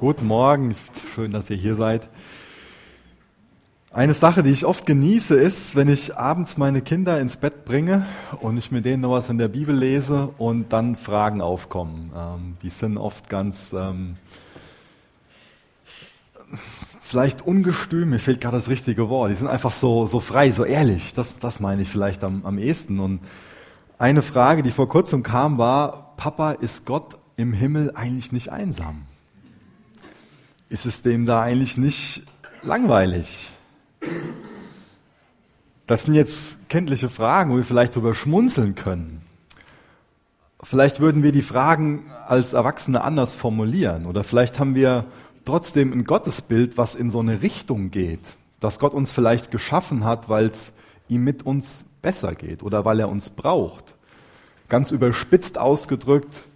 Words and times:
Guten 0.00 0.28
Morgen, 0.28 0.74
schön, 1.14 1.30
dass 1.30 1.50
ihr 1.50 1.58
hier 1.58 1.74
seid. 1.74 2.08
Eine 3.90 4.14
Sache, 4.14 4.42
die 4.42 4.48
ich 4.48 4.64
oft 4.64 4.86
genieße, 4.86 5.34
ist, 5.34 5.76
wenn 5.76 5.90
ich 5.90 6.16
abends 6.16 6.56
meine 6.56 6.80
Kinder 6.80 7.20
ins 7.20 7.36
Bett 7.36 7.66
bringe 7.66 8.06
und 8.40 8.56
ich 8.56 8.70
mit 8.70 8.86
denen 8.86 9.02
noch 9.02 9.10
was 9.10 9.28
in 9.28 9.36
der 9.36 9.48
Bibel 9.48 9.76
lese 9.76 10.30
und 10.38 10.72
dann 10.72 10.96
Fragen 10.96 11.42
aufkommen. 11.42 12.12
Ähm, 12.16 12.56
die 12.62 12.70
sind 12.70 12.96
oft 12.96 13.28
ganz 13.28 13.74
ähm, 13.74 14.16
vielleicht 17.02 17.42
ungestüm, 17.42 18.08
mir 18.08 18.20
fehlt 18.20 18.40
gerade 18.40 18.56
das 18.56 18.70
richtige 18.70 19.10
Wort. 19.10 19.32
Die 19.32 19.34
sind 19.34 19.48
einfach 19.48 19.74
so, 19.74 20.06
so 20.06 20.18
frei, 20.18 20.50
so 20.50 20.64
ehrlich. 20.64 21.12
Das, 21.12 21.38
das 21.38 21.60
meine 21.60 21.82
ich 21.82 21.90
vielleicht 21.90 22.24
am, 22.24 22.46
am 22.46 22.56
ehesten. 22.56 23.00
Und 23.00 23.20
eine 23.98 24.22
Frage, 24.22 24.62
die 24.62 24.70
vor 24.70 24.88
kurzem 24.88 25.22
kam, 25.22 25.58
war, 25.58 26.14
Papa, 26.16 26.52
ist 26.52 26.86
Gott 26.86 27.18
im 27.36 27.52
Himmel 27.52 27.92
eigentlich 27.94 28.32
nicht 28.32 28.48
einsam? 28.48 29.04
Ist 30.70 30.86
es 30.86 31.02
dem 31.02 31.26
da 31.26 31.42
eigentlich 31.42 31.76
nicht 31.76 32.22
langweilig? 32.62 33.50
Das 35.88 36.04
sind 36.04 36.14
jetzt 36.14 36.68
kenntliche 36.68 37.08
Fragen, 37.08 37.50
wo 37.50 37.56
wir 37.56 37.64
vielleicht 37.64 37.96
drüber 37.96 38.14
schmunzeln 38.14 38.76
können. 38.76 39.22
Vielleicht 40.62 41.00
würden 41.00 41.24
wir 41.24 41.32
die 41.32 41.42
Fragen 41.42 42.04
als 42.28 42.52
Erwachsene 42.52 43.02
anders 43.02 43.34
formulieren 43.34 44.06
oder 44.06 44.22
vielleicht 44.22 44.60
haben 44.60 44.76
wir 44.76 45.06
trotzdem 45.44 45.92
ein 45.92 46.04
Gottesbild, 46.04 46.78
was 46.78 46.94
in 46.94 47.10
so 47.10 47.18
eine 47.18 47.42
Richtung 47.42 47.90
geht, 47.90 48.20
dass 48.60 48.78
Gott 48.78 48.94
uns 48.94 49.10
vielleicht 49.10 49.50
geschaffen 49.50 50.04
hat, 50.04 50.28
weil 50.28 50.46
es 50.46 50.72
ihm 51.08 51.24
mit 51.24 51.44
uns 51.44 51.84
besser 52.00 52.36
geht 52.36 52.62
oder 52.62 52.84
weil 52.84 53.00
er 53.00 53.08
uns 53.08 53.30
braucht. 53.30 53.96
Ganz 54.68 54.92
überspitzt 54.92 55.58
ausgedrückt, 55.58 56.48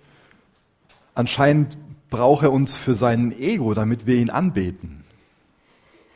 anscheinend 1.17 1.77
braucht 2.15 2.45
er 2.45 2.53
uns 2.53 2.77
für 2.77 2.95
sein 2.95 3.33
Ego, 3.33 3.75
damit 3.75 4.07
wir 4.07 4.15
ihn 4.15 4.31
anbeten. 4.31 5.03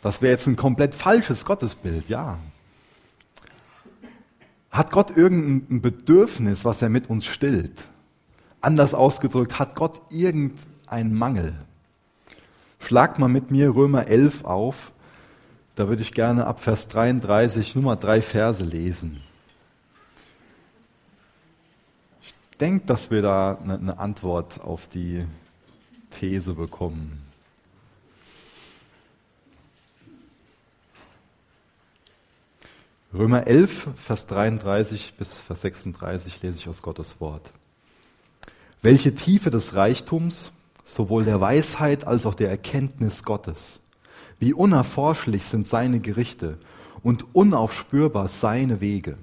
Das 0.00 0.22
wäre 0.22 0.30
jetzt 0.30 0.46
ein 0.46 0.54
komplett 0.54 0.94
falsches 0.94 1.44
Gottesbild, 1.44 2.08
ja. 2.08 2.38
Hat 4.70 4.92
Gott 4.92 5.16
irgendein 5.16 5.80
Bedürfnis, 5.80 6.64
was 6.64 6.82
er 6.82 6.88
mit 6.88 7.10
uns 7.10 7.27
stillt? 7.27 7.82
Anders 8.60 8.94
ausgedrückt, 8.94 9.58
hat 9.58 9.74
Gott 9.74 10.00
irgendeinen 10.10 11.14
Mangel? 11.14 11.56
Schlag 12.78 13.18
mal 13.18 13.27
mit 13.27 13.50
mir 13.50 13.74
Römer 13.74 14.06
11 14.06 14.44
auf. 14.44 14.92
Da 15.74 15.88
würde 15.88 16.02
ich 16.02 16.12
gerne 16.12 16.46
ab 16.46 16.60
Vers 16.60 16.86
33 16.86 17.74
Nummer 17.74 17.96
drei 17.96 18.22
Verse 18.22 18.64
lesen. 18.64 19.20
Ich 22.22 22.34
denke, 22.60 22.86
dass 22.86 23.10
wir 23.10 23.20
da 23.20 23.58
eine 23.58 23.98
Antwort 23.98 24.60
auf 24.60 24.86
die 24.86 25.27
These 26.19 26.55
bekommen. 26.55 27.22
Römer 33.14 33.47
11, 33.47 33.88
Vers 33.97 34.27
33 34.27 35.14
bis 35.14 35.39
Vers 35.39 35.61
36 35.61 36.42
lese 36.42 36.58
ich 36.58 36.69
aus 36.69 36.83
Gottes 36.83 37.20
Wort. 37.20 37.52
Welche 38.83 39.14
Tiefe 39.14 39.50
des 39.50 39.74
Reichtums, 39.74 40.52
sowohl 40.84 41.24
der 41.24 41.41
Weisheit 41.41 42.05
als 42.05 42.27
auch 42.27 42.34
der 42.34 42.50
Erkenntnis 42.50 43.22
Gottes. 43.22 43.80
Wie 44.41 44.52
unerforschlich 44.52 45.44
sind 45.44 45.66
seine 45.66 46.00
Gerichte 46.00 46.58
und 47.02 47.34
unaufspürbar 47.34 48.27
seine 48.27 48.80
Wege. 48.80 49.19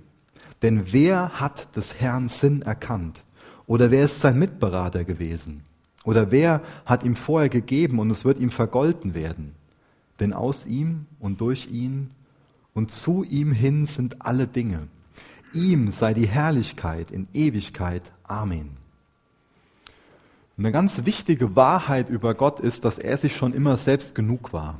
Denn 0.61 0.93
wer 0.93 1.41
hat 1.41 1.75
des 1.75 1.99
Herrn 1.99 2.29
Sinn 2.29 2.61
erkannt? 2.61 3.23
Oder 3.67 3.91
wer 3.91 4.05
ist 4.05 4.21
sein 4.21 4.39
Mitberater 4.39 5.03
gewesen? 5.03 5.63
Oder 6.05 6.31
wer 6.31 6.61
hat 6.85 7.03
ihm 7.03 7.15
vorher 7.15 7.49
gegeben 7.49 7.99
und 7.99 8.09
es 8.11 8.23
wird 8.23 8.39
ihm 8.39 8.51
vergolten 8.51 9.13
werden? 9.13 9.53
Denn 10.19 10.31
aus 10.31 10.65
ihm 10.65 11.07
und 11.19 11.41
durch 11.41 11.67
ihn 11.71 12.11
und 12.73 12.91
zu 12.91 13.23
ihm 13.23 13.51
hin 13.51 13.85
sind 13.85 14.21
alle 14.21 14.47
Dinge. 14.47 14.87
Ihm 15.53 15.91
sei 15.91 16.13
die 16.13 16.27
Herrlichkeit 16.27 17.11
in 17.11 17.27
Ewigkeit. 17.33 18.03
Amen. 18.23 18.77
Eine 20.57 20.71
ganz 20.71 21.05
wichtige 21.05 21.55
Wahrheit 21.55 22.09
über 22.09 22.33
Gott 22.33 22.59
ist, 22.59 22.85
dass 22.85 22.97
er 22.97 23.17
sich 23.17 23.35
schon 23.35 23.53
immer 23.53 23.75
selbst 23.75 24.15
genug 24.15 24.53
war. 24.53 24.77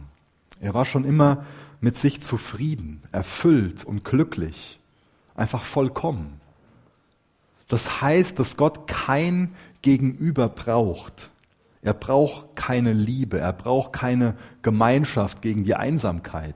Er 0.62 0.74
war 0.74 0.86
schon 0.86 1.04
immer 1.04 1.46
mit 1.82 1.98
sich 1.98 2.22
zufrieden, 2.22 3.02
erfüllt 3.12 3.84
und 3.84 4.06
glücklich, 4.06 4.80
einfach 5.36 5.64
vollkommen. 5.64 6.40
Das 7.68 8.02
heißt, 8.02 8.38
dass 8.40 8.58
Gott 8.58 8.88
kein 8.88 9.56
Gegenüber 9.82 10.50
braucht. 10.50 11.30
Er 11.82 11.94
braucht 11.94 12.56
keine 12.56 12.94
Liebe, 12.94 13.40
er 13.40 13.54
braucht 13.54 13.94
keine 13.94 14.36
Gemeinschaft 14.62 15.42
gegen 15.42 15.64
die 15.64 15.76
Einsamkeit. 15.76 16.56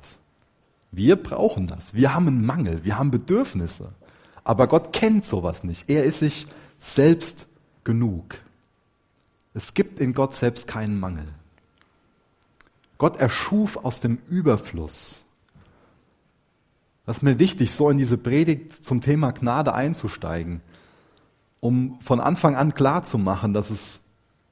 Wir 0.92 1.16
brauchen 1.16 1.68
das. 1.68 1.94
Wir 1.94 2.14
haben 2.14 2.28
einen 2.28 2.46
Mangel, 2.46 2.84
wir 2.84 2.97
haben 2.97 3.12
Bedürfnisse. 3.12 3.94
Aber 4.44 4.68
Gott 4.68 4.94
kennt 4.94 5.25
sowas 5.25 5.64
nicht. 5.64 5.90
Er 5.90 6.03
ist 6.03 6.20
sich 6.20 6.47
selbst 6.80 7.46
genug. 7.84 8.38
Es 9.53 9.74
gibt 9.74 10.00
in 10.00 10.14
Gott 10.14 10.34
selbst 10.34 10.68
keinen 10.68 11.00
Mangel. 11.00 11.26
Gott 12.97 13.18
erschuf 13.18 13.78
aus 13.78 14.02
dem 14.02 14.20
Überfluss. 14.30 15.22
Das 17.06 17.18
ist 17.18 17.24
mir 17.24 17.40
wichtig, 17.40 17.72
so 17.72 17.90
in 17.90 17.97
diese 17.97 18.18
Predigt 18.18 18.84
zum 18.84 19.02
Thema 19.02 19.31
Gnade 19.31 19.74
einzusteigen, 19.74 20.62
um 21.59 22.00
von 22.02 22.20
Anfang 22.20 22.56
an 22.56 22.74
klar 22.74 23.03
zu 23.03 23.18
machen, 23.18 23.53
dass 23.53 23.70
es 23.70 24.02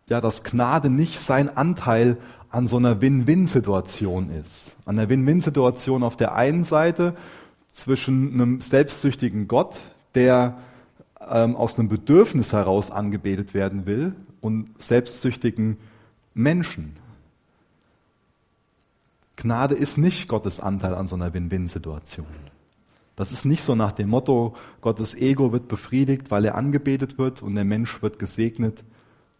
ja, 0.09 0.21
dass 0.21 0.43
Gnade 0.43 0.89
nicht 0.89 1.19
sein 1.19 1.55
Anteil 1.55 2.17
an 2.49 2.67
so 2.67 2.77
einer 2.77 3.01
Win-Win-Situation 3.01 4.29
ist. 4.29 4.75
An 4.85 4.95
der 4.95 5.09
Win-Win-Situation 5.09 6.03
auf 6.03 6.15
der 6.15 6.33
einen 6.35 6.63
Seite 6.63 7.13
zwischen 7.69 8.33
einem 8.33 8.61
selbstsüchtigen 8.61 9.47
Gott, 9.47 9.77
der 10.15 10.57
ähm, 11.29 11.55
aus 11.55 11.77
einem 11.77 11.89
Bedürfnis 11.89 12.53
heraus 12.53 12.89
angebetet 12.89 13.53
werden 13.53 13.85
will, 13.85 14.15
und 14.39 14.81
selbstsüchtigen 14.81 15.77
Menschen. 16.33 16.95
Gnade 19.35 19.75
ist 19.75 19.97
nicht 19.97 20.29
Gottes 20.29 20.59
Anteil 20.59 20.93
an 20.95 21.07
so 21.07 21.15
einer 21.15 21.33
Win-Win-Situation. 21.33 22.27
Das 23.17 23.31
ist 23.31 23.45
nicht 23.45 23.63
so 23.63 23.73
nach 23.73 23.93
dem 23.93 24.09
Motto, 24.09 24.55
Gottes 24.79 25.15
Ego 25.15 25.51
wird 25.51 25.67
befriedigt, 25.67 26.29
weil 26.29 26.45
er 26.45 26.53
angebetet 26.53 27.17
wird 27.17 27.41
und 27.41 27.55
der 27.55 27.65
Mensch 27.65 28.03
wird 28.03 28.19
gesegnet, 28.19 28.83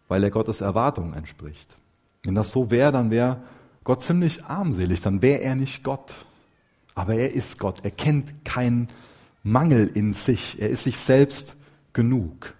weil 0.08 0.24
er 0.24 0.30
Gottes 0.30 0.60
Erwartungen 0.60 1.14
entspricht. 1.14 1.76
Wenn 2.24 2.34
das 2.34 2.50
so 2.50 2.72
wäre, 2.72 2.90
dann 2.90 3.12
wäre 3.12 3.40
Gott 3.84 4.02
ziemlich 4.02 4.44
armselig, 4.44 5.00
dann 5.00 5.22
wäre 5.22 5.42
er 5.42 5.54
nicht 5.54 5.84
Gott. 5.84 6.12
Aber 6.96 7.14
er 7.14 7.32
ist 7.32 7.60
Gott, 7.60 7.84
er 7.84 7.92
kennt 7.92 8.44
keinen 8.44 8.88
Mangel 9.44 9.88
in 9.94 10.12
sich, 10.12 10.60
er 10.60 10.70
ist 10.70 10.82
sich 10.82 10.96
selbst 10.98 11.56
genug. 11.92 12.54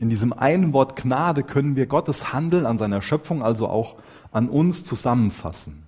In 0.00 0.08
diesem 0.08 0.32
einen 0.32 0.72
Wort 0.72 0.96
Gnade 1.00 1.44
können 1.44 1.76
wir 1.76 1.86
Gottes 1.86 2.32
Handeln 2.32 2.66
an 2.66 2.78
seiner 2.78 3.00
Schöpfung, 3.00 3.44
also 3.44 3.68
auch 3.68 3.94
an 4.32 4.48
uns 4.48 4.84
zusammenfassen. 4.84 5.84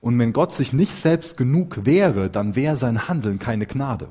Und 0.00 0.18
wenn 0.18 0.32
Gott 0.32 0.52
sich 0.52 0.72
nicht 0.72 0.94
selbst 0.94 1.36
genug 1.36 1.84
wäre, 1.84 2.30
dann 2.30 2.56
wäre 2.56 2.76
sein 2.76 3.08
Handeln 3.08 3.38
keine 3.38 3.66
Gnade. 3.66 4.08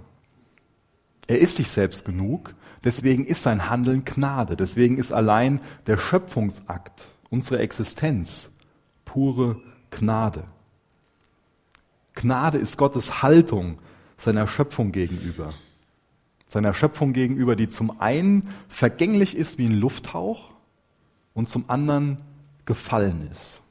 Er 1.27 1.39
ist 1.39 1.55
sich 1.55 1.69
selbst 1.69 2.05
genug, 2.05 2.55
deswegen 2.83 3.25
ist 3.25 3.44
sein 3.44 3.69
Handeln 3.69 4.05
Gnade. 4.05 4.55
Deswegen 4.55 4.97
ist 4.97 5.11
allein 5.11 5.61
der 5.88 5.97
Schöpfungsakt, 5.97 7.07
unsere 7.29 7.59
Existenz, 7.59 8.51
pure 9.05 9.61
Gnade. 9.91 10.44
Gnade 12.16 12.57
ist 12.57 12.77
Gottes 12.77 13.21
Haltung 13.21 13.79
seiner 14.17 14.47
Schöpfung 14.47 14.91
gegenüber. 14.91 15.53
Seiner 16.47 16.73
Schöpfung 16.73 17.13
gegenüber, 17.13 17.56
die 17.56 17.67
zum 17.67 18.01
einen 18.01 18.50
vergänglich 18.67 19.38
ist 19.38 19.57
wie 19.57 19.67
ein 19.67 19.79
Lufthauch 19.79 20.50
und 21.33 21.47
zum 21.47 21.66
anderen 21.69 22.17
gefallen 22.66 23.29
ist. 23.31 23.62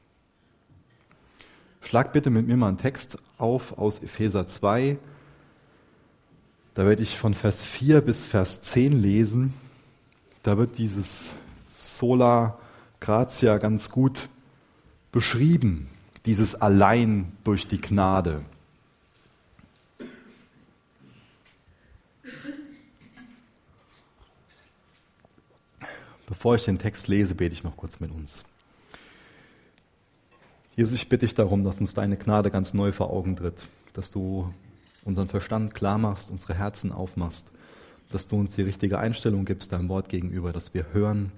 Schlag 1.80 2.12
bitte 2.12 2.30
mit 2.30 2.46
mir 2.46 2.56
mal 2.56 2.68
einen 2.68 2.78
Text 2.78 3.18
auf 3.38 3.78
aus 3.78 3.98
Epheser 4.02 4.46
2, 4.46 4.98
da 6.78 6.86
werde 6.86 7.02
ich 7.02 7.18
von 7.18 7.34
Vers 7.34 7.64
4 7.64 8.02
bis 8.02 8.24
Vers 8.24 8.60
10 8.62 8.92
lesen. 8.92 9.52
Da 10.44 10.58
wird 10.58 10.78
dieses 10.78 11.34
Sola 11.66 12.56
Gratia 13.00 13.58
ganz 13.58 13.90
gut 13.90 14.28
beschrieben, 15.10 15.88
dieses 16.24 16.54
allein 16.54 17.32
durch 17.42 17.66
die 17.66 17.80
Gnade. 17.80 18.44
Bevor 26.28 26.54
ich 26.54 26.64
den 26.64 26.78
Text 26.78 27.08
lese, 27.08 27.34
bete 27.34 27.56
ich 27.56 27.64
noch 27.64 27.76
kurz 27.76 27.98
mit 27.98 28.12
uns. 28.12 28.44
Jesus, 30.78 30.94
ich 30.94 31.08
bitte 31.08 31.26
dich 31.26 31.34
darum, 31.34 31.64
dass 31.64 31.80
uns 31.80 31.92
deine 31.92 32.16
Gnade 32.16 32.52
ganz 32.52 32.72
neu 32.72 32.92
vor 32.92 33.10
Augen 33.10 33.34
tritt, 33.34 33.66
dass 33.94 34.12
du 34.12 34.54
unseren 35.04 35.28
Verstand 35.28 35.74
klar 35.74 35.98
machst, 35.98 36.30
unsere 36.30 36.54
Herzen 36.54 36.92
aufmachst, 36.92 37.50
dass 38.10 38.28
du 38.28 38.36
uns 38.36 38.54
die 38.54 38.62
richtige 38.62 39.00
Einstellung 39.00 39.44
gibst 39.44 39.72
deinem 39.72 39.88
Wort 39.88 40.08
gegenüber, 40.08 40.52
dass 40.52 40.74
wir 40.74 40.92
hören 40.92 41.32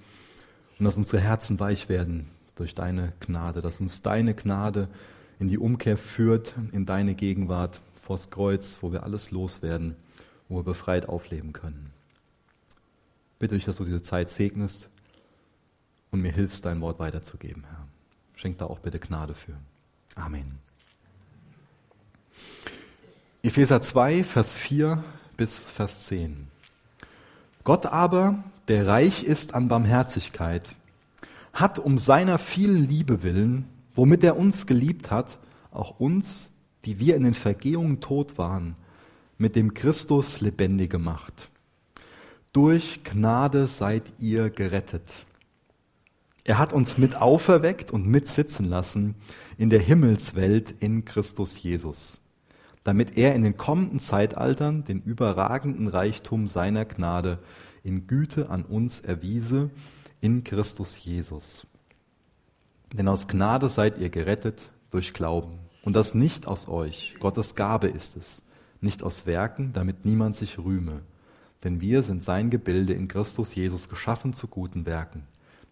Und 0.79 0.85
dass 0.85 0.99
unsere 0.99 1.23
Herzen 1.23 1.59
weich 1.59 1.89
werden 1.89 2.29
durch 2.57 2.75
deine 2.75 3.15
Gnade, 3.21 3.63
dass 3.63 3.81
uns 3.81 4.03
deine 4.03 4.35
Gnade 4.35 4.89
in 5.39 5.49
die 5.49 5.57
Umkehr 5.57 5.97
führt, 5.97 6.53
in 6.73 6.85
deine 6.85 7.15
Gegenwart 7.15 7.81
vors 8.03 8.29
Kreuz, 8.29 8.81
wo 8.83 8.93
wir 8.93 9.05
alles 9.05 9.31
loswerden, 9.31 9.97
wo 10.51 10.57
wir 10.57 10.65
befreit 10.65 11.09
aufleben 11.09 11.55
können. 11.55 11.93
Bitte 13.39 13.55
dich, 13.55 13.65
dass 13.65 13.79
du 13.79 13.87
diese 13.87 14.03
Zeit 14.03 14.29
segnest 14.29 14.91
und 16.11 16.21
mir 16.21 16.31
hilfst, 16.31 16.67
dein 16.67 16.83
Wort 16.83 16.99
weiterzugeben, 16.99 17.65
Herr. 17.65 17.90
Schenk 18.41 18.57
da 18.57 18.65
auch 18.65 18.79
bitte 18.79 18.99
Gnade 18.99 19.35
für. 19.35 19.53
Amen. 20.15 20.61
Epheser 23.43 23.83
2, 23.83 24.25
Vers 24.25 24.57
4 24.57 25.05
bis 25.37 25.65
Vers 25.65 26.07
10. 26.07 26.49
Gott 27.65 27.85
aber, 27.85 28.43
der 28.69 28.87
reich 28.87 29.25
ist 29.25 29.53
an 29.53 29.69
Barmherzigkeit, 29.69 30.75
hat 31.53 31.79
um 31.79 31.99
seiner 31.99 32.39
vielen 32.39 32.89
Liebe 32.89 33.23
willen, 33.23 33.69
womit 33.95 34.25
er 34.25 34.39
uns 34.39 34.67
geliebt 34.67 35.11
hat, 35.11 35.39
auch 35.71 36.01
uns, 36.01 36.51
die 36.87 36.99
wir 36.99 37.17
in 37.17 37.25
den 37.25 37.35
Vergehungen 37.35 38.01
tot 38.01 38.39
waren, 38.39 38.75
mit 39.37 39.55
dem 39.55 39.75
Christus 39.75 40.41
lebendig 40.41 40.89
gemacht. 40.89 41.51
Durch 42.55 43.05
Gnade 43.05 43.67
seid 43.67 44.05
ihr 44.19 44.49
gerettet. 44.49 45.05
Er 46.45 46.59
hat 46.59 46.73
uns 46.73 46.99
mit 46.99 47.17
auferweckt 47.17 47.91
und 47.91 48.07
mit 48.07 48.29
sitzen 48.29 48.65
lassen 48.65 49.15
in 49.59 49.71
der 49.71 49.81
Himmelswelt 49.81 50.75
in 50.81 51.05
Christus 51.05 51.63
Jesus, 51.63 52.21
damit 52.83 53.19
er 53.19 53.35
in 53.35 53.43
den 53.43 53.57
kommenden 53.57 54.01
Zeitaltern 54.01 54.85
den 54.85 55.03
überragenden 55.03 55.89
Reichtum 55.89 56.49
seiner 56.49 56.85
Gnade 56.85 57.39
in 57.85 58.07
Güte 58.07 58.51
an 58.51 58.65
uns 58.65 59.01
erwiese 59.01 59.71
in 60.21 60.45
Christus 60.45 61.03
Jesus. 61.03 61.67
Denn 62.95 63.09
aus 63.09 63.29
Gnade 63.29 63.69
seid 63.69 63.99
ihr 63.99 64.11
gerettet 64.11 64.71
durch 64.91 65.13
Glauben. 65.13 65.59
Und 65.83 65.95
das 65.95 66.15
nicht 66.15 66.47
aus 66.47 66.69
euch. 66.69 67.15
Gottes 67.21 67.55
Gabe 67.55 67.89
ist 67.89 68.17
es. 68.17 68.43
Nicht 68.81 69.03
aus 69.03 69.27
Werken, 69.27 69.73
damit 69.73 70.05
niemand 70.05 70.37
sich 70.37 70.59
rühme. 70.59 71.03
Denn 71.65 71.81
wir 71.81 72.03
sind 72.03 72.23
sein 72.23 72.51
Gebilde 72.51 72.93
in 72.95 73.09
Christus 73.09 73.55
Jesus 73.55 73.89
geschaffen 73.89 74.33
zu 74.33 74.47
guten 74.47 74.87
Werken, 74.87 75.27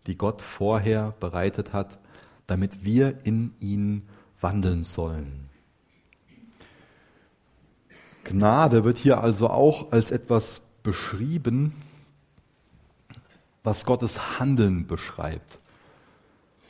die 0.06 0.16
Gott 0.16 0.42
vorher 0.42 1.14
bereitet 1.20 1.72
hat, 1.72 1.98
damit 2.46 2.84
wir 2.84 3.24
in 3.24 3.54
ihn 3.60 4.08
wandeln 4.40 4.84
sollen. 4.84 5.48
Gnade 8.24 8.84
wird 8.84 8.98
hier 8.98 9.20
also 9.22 9.48
auch 9.48 9.92
als 9.92 10.10
etwas 10.10 10.60
beschrieben, 10.82 11.74
was 13.64 13.84
Gottes 13.84 14.38
Handeln 14.38 14.86
beschreibt. 14.86 15.58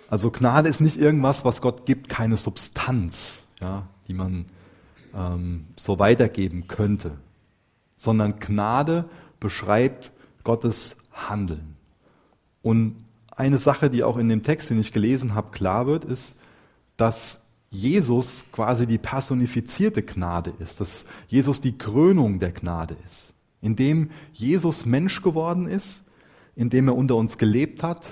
Also 0.09 0.31
Gnade 0.31 0.69
ist 0.69 0.81
nicht 0.81 0.99
irgendwas, 0.99 1.45
was 1.45 1.61
Gott 1.61 1.85
gibt, 1.85 2.09
keine 2.09 2.37
Substanz, 2.37 3.43
ja, 3.61 3.87
die 4.07 4.15
man 4.15 4.47
ähm, 5.15 5.67
so 5.77 5.99
weitergeben 5.99 6.67
könnte, 6.67 7.19
sondern 7.97 8.39
Gnade 8.39 9.09
beschreibt 9.39 10.13
Gottes 10.45 10.97
Handeln. 11.13 11.77
Und 12.63 12.97
eine 13.39 13.59
Sache, 13.59 13.89
die 13.89 14.03
auch 14.03 14.17
in 14.17 14.29
dem 14.29 14.43
Text, 14.43 14.71
den 14.71 14.81
ich 14.81 14.93
gelesen 14.93 15.35
habe, 15.35 15.51
klar 15.53 15.87
wird, 15.87 16.05
ist, 16.05 16.37
dass 16.97 17.41
Jesus 17.71 18.47
quasi 18.51 18.87
die 18.87 18.99
personifizierte 18.99 20.03
Gnade 20.03 20.53
ist, 20.59 20.81
dass 20.81 21.07
Jesus 21.29 21.61
die 21.61 21.77
Krönung 21.77 22.41
der 22.41 22.53
Gnade 22.53 22.97
ist. 23.05 23.35
Indem 23.61 24.11
Jesus 24.33 24.87
Mensch 24.87 25.23
geworden 25.23 25.69
ist, 25.69 26.03
indem 26.57 26.89
er 26.89 26.97
unter 26.97 27.17
uns 27.17 27.39
gelebt 27.39 27.83
hat, 27.83 28.03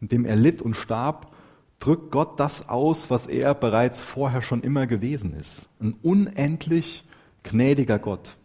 in 0.00 0.08
dem 0.08 0.24
er 0.24 0.36
litt 0.36 0.62
und 0.62 0.74
starb, 0.74 1.32
drückt 1.80 2.12
Gott 2.12 2.38
das 2.38 2.68
aus, 2.68 3.10
was 3.10 3.26
er 3.26 3.54
bereits 3.54 4.00
vorher 4.00 4.42
schon 4.42 4.62
immer 4.62 4.86
gewesen 4.86 5.34
ist. 5.34 5.68
Ein 5.80 5.94
unendlich 6.02 7.04
gnädiger 7.42 7.98
Gott. 7.98 8.36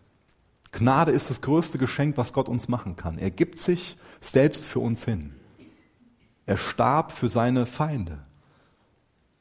Gnade 0.72 1.12
ist 1.12 1.30
das 1.30 1.42
größte 1.42 1.78
Geschenk, 1.78 2.18
was 2.18 2.34
Gott 2.34 2.50
uns 2.50 2.70
machen 2.70 2.96
kann. 2.96 3.18
Er 3.18 3.30
gibt 3.30 3.60
sich 3.60 3.98
selbst 4.22 4.66
für 4.66 4.80
uns 4.80 5.06
hin. 5.06 5.34
Er 6.52 6.58
starb 6.58 7.14
für 7.14 7.30
seine 7.30 7.66
Feinde. 7.66 8.20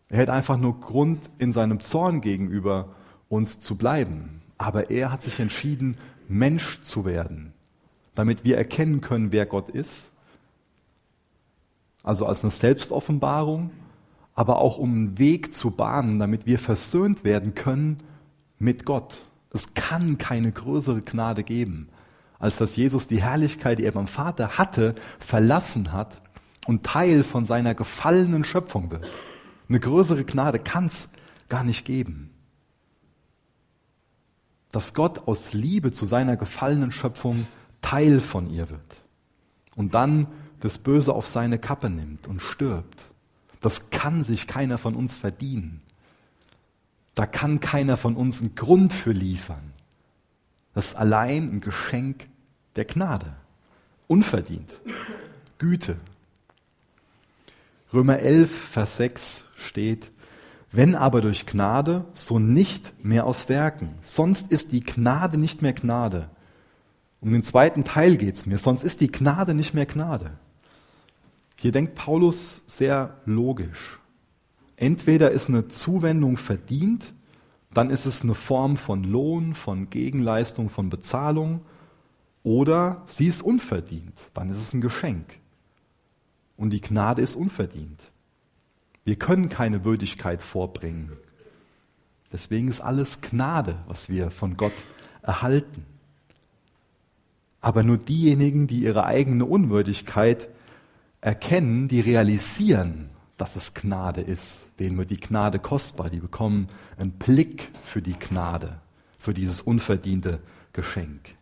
Er 0.09 0.19
hätte 0.19 0.33
einfach 0.33 0.57
nur 0.57 0.79
Grund, 0.79 1.29
in 1.39 1.51
seinem 1.51 1.81
Zorn 1.81 2.21
gegenüber 2.21 2.95
uns 3.29 3.59
zu 3.59 3.77
bleiben. 3.77 4.43
Aber 4.59 4.91
er 4.91 5.11
hat 5.11 5.25
sich 5.25 5.41
entschieden, 5.41 5.97
Mensch 6.29 6.83
zu 6.83 7.05
werden, 7.05 7.53
damit 8.15 8.45
wir 8.45 8.57
erkennen 8.57 9.01
können, 9.01 9.33
wer 9.33 9.45
Gott 9.45 9.69
ist 9.69 10.11
also 12.03 12.27
als 12.27 12.43
eine 12.43 12.51
Selbstoffenbarung, 12.51 13.71
aber 14.35 14.59
auch 14.59 14.79
um 14.79 14.95
einen 14.95 15.19
Weg 15.19 15.53
zu 15.53 15.71
bahnen, 15.71 16.19
damit 16.19 16.47
wir 16.47 16.59
versöhnt 16.59 17.25
werden 17.25 17.55
können 17.55 17.99
mit 18.59 18.85
Gott. 18.87 19.23
Es 19.53 19.75
kann 19.75 20.17
keine 20.17 20.53
größere 20.53 21.01
Gnade 21.01 21.43
geben, 21.43 21.89
als 22.39 22.57
dass 22.57 22.77
Jesus 22.77 23.09
die 23.09 23.23
Herrlichkeit, 23.23 23.79
die 23.79 23.85
er 23.85 23.93
beim 23.93 24.07
Vater 24.07 24.57
hatte, 24.57 24.95
verlassen 25.19 25.93
hat 25.93 26.23
und 26.71 26.85
Teil 26.85 27.25
von 27.25 27.45
seiner 27.45 27.75
gefallenen 27.75 28.45
Schöpfung 28.45 28.93
wird. 28.93 29.05
Eine 29.69 29.81
größere 29.81 30.25
Gnade 30.25 30.61
kann 30.61 30.87
es 30.87 31.09
gar 31.49 31.65
nicht 31.65 31.85
geben. 31.85 32.31
Dass 34.71 34.95
Gott 34.95 35.27
aus 35.27 35.53
Liebe 35.53 35.91
zu 35.91 36.07
seiner 36.07 36.37
gefallenen 36.37 36.93
Schöpfung 36.93 37.49
Teil 37.81 38.21
von 38.21 38.49
ihr 38.49 38.71
wird. 38.71 39.03
Und 39.75 39.95
dann 39.95 40.29
das 40.61 40.79
Böse 40.79 41.13
auf 41.13 41.27
seine 41.27 41.59
Kappe 41.59 41.91
nimmt 41.91 42.29
und 42.29 42.41
stirbt. 42.41 43.05
Das 43.61 43.91
kann 43.91 44.23
sich 44.23 44.47
keiner 44.47 44.79
von 44.79 44.95
uns 44.95 45.17
verdienen. 45.17 45.83
Da 47.17 47.27
kann 47.27 47.59
keiner 47.59 47.97
von 47.97 48.15
uns 48.15 48.41
einen 48.41 48.55
Grund 48.55 48.93
für 48.93 49.11
liefern. 49.11 49.73
Das 50.75 50.89
ist 50.89 50.95
allein 50.95 51.51
ein 51.51 51.61
Geschenk 51.61 52.29
der 52.77 52.85
Gnade. 52.85 53.35
Unverdient. 54.07 54.71
Güte. 55.59 55.97
Römer 57.93 58.21
11, 58.21 58.53
Vers 58.53 58.97
6 58.97 59.47
steht, 59.57 60.13
wenn 60.71 60.95
aber 60.95 61.21
durch 61.21 61.45
Gnade, 61.45 62.05
so 62.13 62.39
nicht 62.39 63.05
mehr 63.05 63.27
aus 63.27 63.49
Werken. 63.49 63.97
Sonst 64.01 64.53
ist 64.53 64.71
die 64.71 64.79
Gnade 64.79 65.39
nicht 65.39 65.61
mehr 65.61 65.73
Gnade. 65.73 66.31
Um 67.21 67.33
den 67.33 67.43
zweiten 67.43 67.83
Teil 67.83 68.17
geht 68.17 68.37
es 68.37 68.47
mir, 68.47 68.59
sonst 68.59 68.85
ist 68.85 69.01
die 69.01 69.11
Gnade 69.11 69.55
nicht 69.55 69.75
mehr 69.75 69.87
Gnade. 69.87 70.39
Hier 71.57 71.73
denkt 71.73 71.97
Paulus 71.97 72.63
sehr 72.67 73.17
logisch. 73.25 73.99
Entweder 74.77 75.33
ist 75.33 75.49
eine 75.49 75.67
Zuwendung 75.67 76.37
verdient, 76.37 77.13
dann 77.75 77.91
ist 77.91 78.07
es 78.07 78.23
eine 78.23 78.37
Form 78.37 78.77
von 78.77 79.03
Lohn, 79.03 79.55
von 79.55 79.91
Gegenleistung, 79.91 80.71
von 80.71 80.91
Bezahlung, 80.91 81.63
oder 82.45 83.03
sie 83.07 83.27
ist 83.27 83.43
unverdient, 83.43 84.15
dann 84.33 84.49
ist 84.49 84.59
es 84.59 84.73
ein 84.75 84.81
Geschenk. 84.81 85.40
Und 86.61 86.75
die 86.75 86.83
Gnade 86.83 87.23
ist 87.23 87.37
unverdient. 87.37 87.99
Wir 89.03 89.17
können 89.17 89.49
keine 89.49 89.83
Würdigkeit 89.83 90.43
vorbringen. 90.43 91.13
Deswegen 92.35 92.69
ist 92.69 92.83
alles 92.83 93.23
Gnade, 93.23 93.79
was 93.87 94.11
wir 94.11 94.31
von 94.31 94.59
Gott 94.59 94.75
erhalten. 95.23 95.87
Aber 97.63 97.83
nur 97.83 97.97
diejenigen, 97.97 98.67
die 98.67 98.83
ihre 98.83 99.07
eigene 99.07 99.47
Unwürdigkeit 99.47 100.51
erkennen, 101.23 101.89
die 101.89 102.01
realisieren, 102.01 103.09
dass 103.39 103.57
es 103.57 103.73
Gnade 103.73 104.21
ist. 104.21 104.67
Denen 104.79 104.99
wird 104.99 105.09
die 105.09 105.17
Gnade 105.17 105.61
kostbar. 105.61 106.11
Die 106.11 106.21
bekommen 106.21 106.69
einen 106.99 107.13
Blick 107.13 107.71
für 107.87 108.03
die 108.03 108.13
Gnade, 108.13 108.81
für 109.19 109.33
dieses 109.33 109.63
unverdiente 109.63 110.41
Geschenk. 110.75 111.37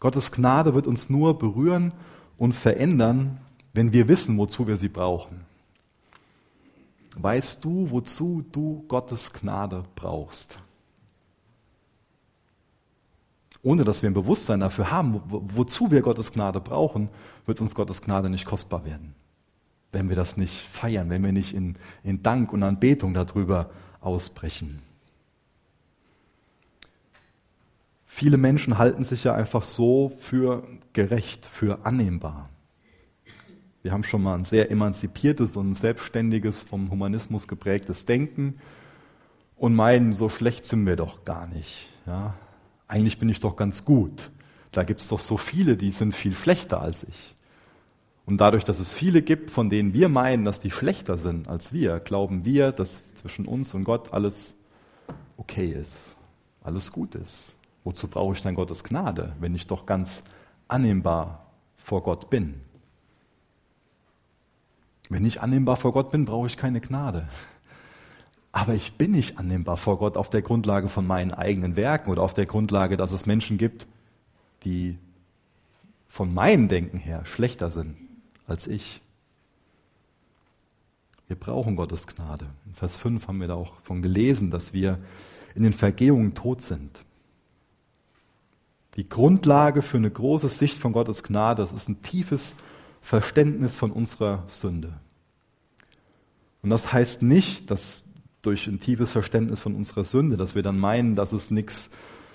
Gottes 0.00 0.32
Gnade 0.32 0.74
wird 0.74 0.88
uns 0.88 1.08
nur 1.08 1.38
berühren 1.38 1.92
und 2.38 2.54
verändern, 2.54 3.40
wenn 3.72 3.92
wir 3.92 4.08
wissen, 4.08 4.36
wozu 4.38 4.66
wir 4.66 4.76
sie 4.76 4.88
brauchen. 4.88 5.40
Weißt 7.16 7.64
du, 7.64 7.90
wozu 7.90 8.44
du 8.52 8.84
Gottes 8.88 9.32
Gnade 9.32 9.84
brauchst? 9.94 10.58
ohne 13.62 13.84
dass 13.84 14.02
wir 14.02 14.10
ein 14.10 14.14
Bewusstsein 14.14 14.60
dafür 14.60 14.90
haben, 14.90 15.20
wo, 15.26 15.42
wozu 15.54 15.90
wir 15.90 16.02
Gottes 16.02 16.32
Gnade 16.32 16.60
brauchen, 16.60 17.08
wird 17.46 17.60
uns 17.60 17.74
Gottes 17.74 18.02
Gnade 18.02 18.28
nicht 18.28 18.44
kostbar 18.44 18.84
werden. 18.84 19.14
Wenn 19.92 20.08
wir 20.08 20.16
das 20.16 20.36
nicht 20.36 20.60
feiern, 20.60 21.10
wenn 21.10 21.22
wir 21.22 21.32
nicht 21.32 21.54
in, 21.54 21.76
in 22.02 22.22
Dank 22.22 22.52
und 22.52 22.62
Anbetung 22.62 23.14
darüber 23.14 23.70
ausbrechen. 24.00 24.80
Viele 28.14 28.36
Menschen 28.36 28.78
halten 28.78 29.04
sich 29.04 29.24
ja 29.24 29.34
einfach 29.34 29.62
so 29.62 30.12
für 30.20 30.62
gerecht, 30.92 31.46
für 31.46 31.86
annehmbar. 31.86 32.50
Wir 33.82 33.92
haben 33.92 34.04
schon 34.04 34.22
mal 34.22 34.34
ein 34.34 34.44
sehr 34.44 34.70
emanzipiertes 34.70 35.56
und 35.56 35.74
selbstständiges, 35.74 36.62
vom 36.62 36.90
Humanismus 36.90 37.48
geprägtes 37.48 38.04
Denken 38.04 38.58
und 39.56 39.74
meinen, 39.74 40.12
so 40.12 40.28
schlecht 40.28 40.64
sind 40.66 40.86
wir 40.86 40.96
doch 40.96 41.24
gar 41.24 41.46
nicht. 41.46 41.88
Ja? 42.06 42.34
eigentlich 42.92 43.16
bin 43.16 43.30
ich 43.30 43.40
doch 43.40 43.56
ganz 43.56 43.84
gut. 43.84 44.30
Da 44.70 44.84
gibt 44.84 45.00
es 45.00 45.08
doch 45.08 45.18
so 45.18 45.38
viele, 45.38 45.76
die 45.76 45.90
sind 45.90 46.14
viel 46.14 46.34
schlechter 46.34 46.80
als 46.80 47.04
ich. 47.04 47.34
Und 48.26 48.40
dadurch, 48.40 48.64
dass 48.64 48.78
es 48.78 48.92
viele 48.92 49.22
gibt, 49.22 49.50
von 49.50 49.70
denen 49.70 49.94
wir 49.94 50.08
meinen, 50.10 50.44
dass 50.44 50.60
die 50.60 50.70
schlechter 50.70 51.16
sind 51.16 51.48
als 51.48 51.72
wir, 51.72 51.98
glauben 51.98 52.44
wir, 52.44 52.70
dass 52.70 53.02
zwischen 53.14 53.46
uns 53.46 53.74
und 53.74 53.84
Gott 53.84 54.12
alles 54.12 54.54
okay 55.38 55.72
ist, 55.72 56.14
alles 56.62 56.92
gut 56.92 57.14
ist. 57.14 57.56
Wozu 57.84 58.08
brauche 58.08 58.34
ich 58.34 58.42
dann 58.42 58.54
Gottes 58.54 58.84
Gnade, 58.84 59.34
wenn 59.40 59.54
ich 59.54 59.66
doch 59.66 59.86
ganz 59.86 60.22
annehmbar 60.68 61.46
vor 61.76 62.02
Gott 62.02 62.30
bin? 62.30 62.60
Wenn 65.08 65.26
ich 65.26 65.42
annehmbar 65.42 65.76
vor 65.76 65.92
Gott 65.92 66.10
bin, 66.10 66.24
brauche 66.24 66.46
ich 66.46 66.56
keine 66.56 66.80
Gnade. 66.80 67.28
Aber 68.52 68.74
ich 68.74 68.94
bin 68.94 69.12
nicht 69.12 69.38
annehmbar 69.38 69.76
vor 69.76 69.98
Gott 69.98 70.16
auf 70.16 70.30
der 70.30 70.42
Grundlage 70.42 70.88
von 70.88 71.06
meinen 71.06 71.32
eigenen 71.32 71.76
Werken 71.76 72.10
oder 72.10 72.22
auf 72.22 72.34
der 72.34 72.46
Grundlage, 72.46 72.96
dass 72.96 73.12
es 73.12 73.26
Menschen 73.26 73.58
gibt, 73.58 73.86
die 74.64 74.98
von 76.08 76.32
meinem 76.32 76.68
Denken 76.68 76.98
her 76.98 77.24
schlechter 77.24 77.70
sind 77.70 77.96
als 78.46 78.66
ich. 78.66 79.00
Wir 81.26 81.36
brauchen 81.36 81.76
Gottes 81.76 82.06
Gnade. 82.06 82.46
In 82.66 82.74
Vers 82.74 82.98
5 82.98 83.26
haben 83.26 83.40
wir 83.40 83.48
da 83.48 83.54
auch 83.54 83.80
von 83.82 84.02
gelesen, 84.02 84.50
dass 84.50 84.74
wir 84.74 84.98
in 85.54 85.62
den 85.62 85.72
Vergehungen 85.72 86.34
tot 86.34 86.60
sind. 86.60 86.90
Die 88.96 89.08
Grundlage 89.08 89.82
für 89.82 89.96
eine 89.96 90.10
große 90.10 90.48
Sicht 90.48 90.78
von 90.78 90.92
Gottes 90.92 91.22
Gnade, 91.22 91.62
das 91.62 91.72
ist 91.72 91.88
ein 91.88 92.02
tiefes 92.02 92.54
Verständnis 93.00 93.76
von 93.76 93.90
unserer 93.90 94.44
Sünde. 94.46 94.92
Und 96.62 96.70
das 96.70 96.92
heißt 96.92 97.22
nicht, 97.22 97.70
dass 97.70 98.04
durch 98.42 98.66
ein 98.66 98.80
tiefes 98.80 99.12
Verständnis 99.12 99.60
von 99.60 99.74
unserer 99.74 100.04
Sünde, 100.04 100.36
dass 100.36 100.54
wir 100.54 100.62
dann 100.62 100.78
meinen, 100.78 101.14
dass 101.14 101.32
es 101.32 101.50
nichts 101.50 101.90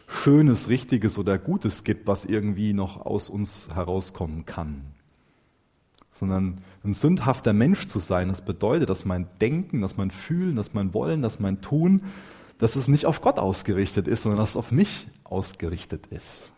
Schönes, 0.08 0.70
Richtiges 0.70 1.18
oder 1.20 1.38
Gutes 1.38 1.84
gibt, 1.84 2.08
was 2.08 2.26
irgendwie 2.26 2.74
noch 2.74 3.06
aus 3.06 3.30
uns 3.30 3.70
herauskommen 3.74 4.46
kann. 4.46 4.82
Sondern 6.12 6.62
ein 6.84 6.94
sündhafter 6.94 7.54
Mensch 7.54 7.88
zu 7.88 8.00
sein, 8.00 8.30
das 8.30 8.42
bedeutet, 8.42 8.90
dass 8.90 9.06
mein 9.06 9.28
Denken, 9.42 9.82
dass 9.82 9.98
mein 9.98 10.12
Fühlen, 10.12 10.56
dass 10.56 10.74
mein 10.74 10.94
Wollen, 10.94 11.22
dass 11.22 11.40
mein 11.40 11.62
Tun, 11.62 12.04
dass 12.58 12.76
es 12.76 12.88
nicht 12.88 13.06
auf 13.06 13.22
Gott 13.22 13.40
ausgerichtet 13.40 14.08
ist, 14.08 14.24
sondern 14.24 14.40
dass 14.40 14.52
es 14.52 14.58
auf 14.58 14.72
mich 14.72 15.08
ausgerichtet 15.24 16.08
ist. 16.08 16.52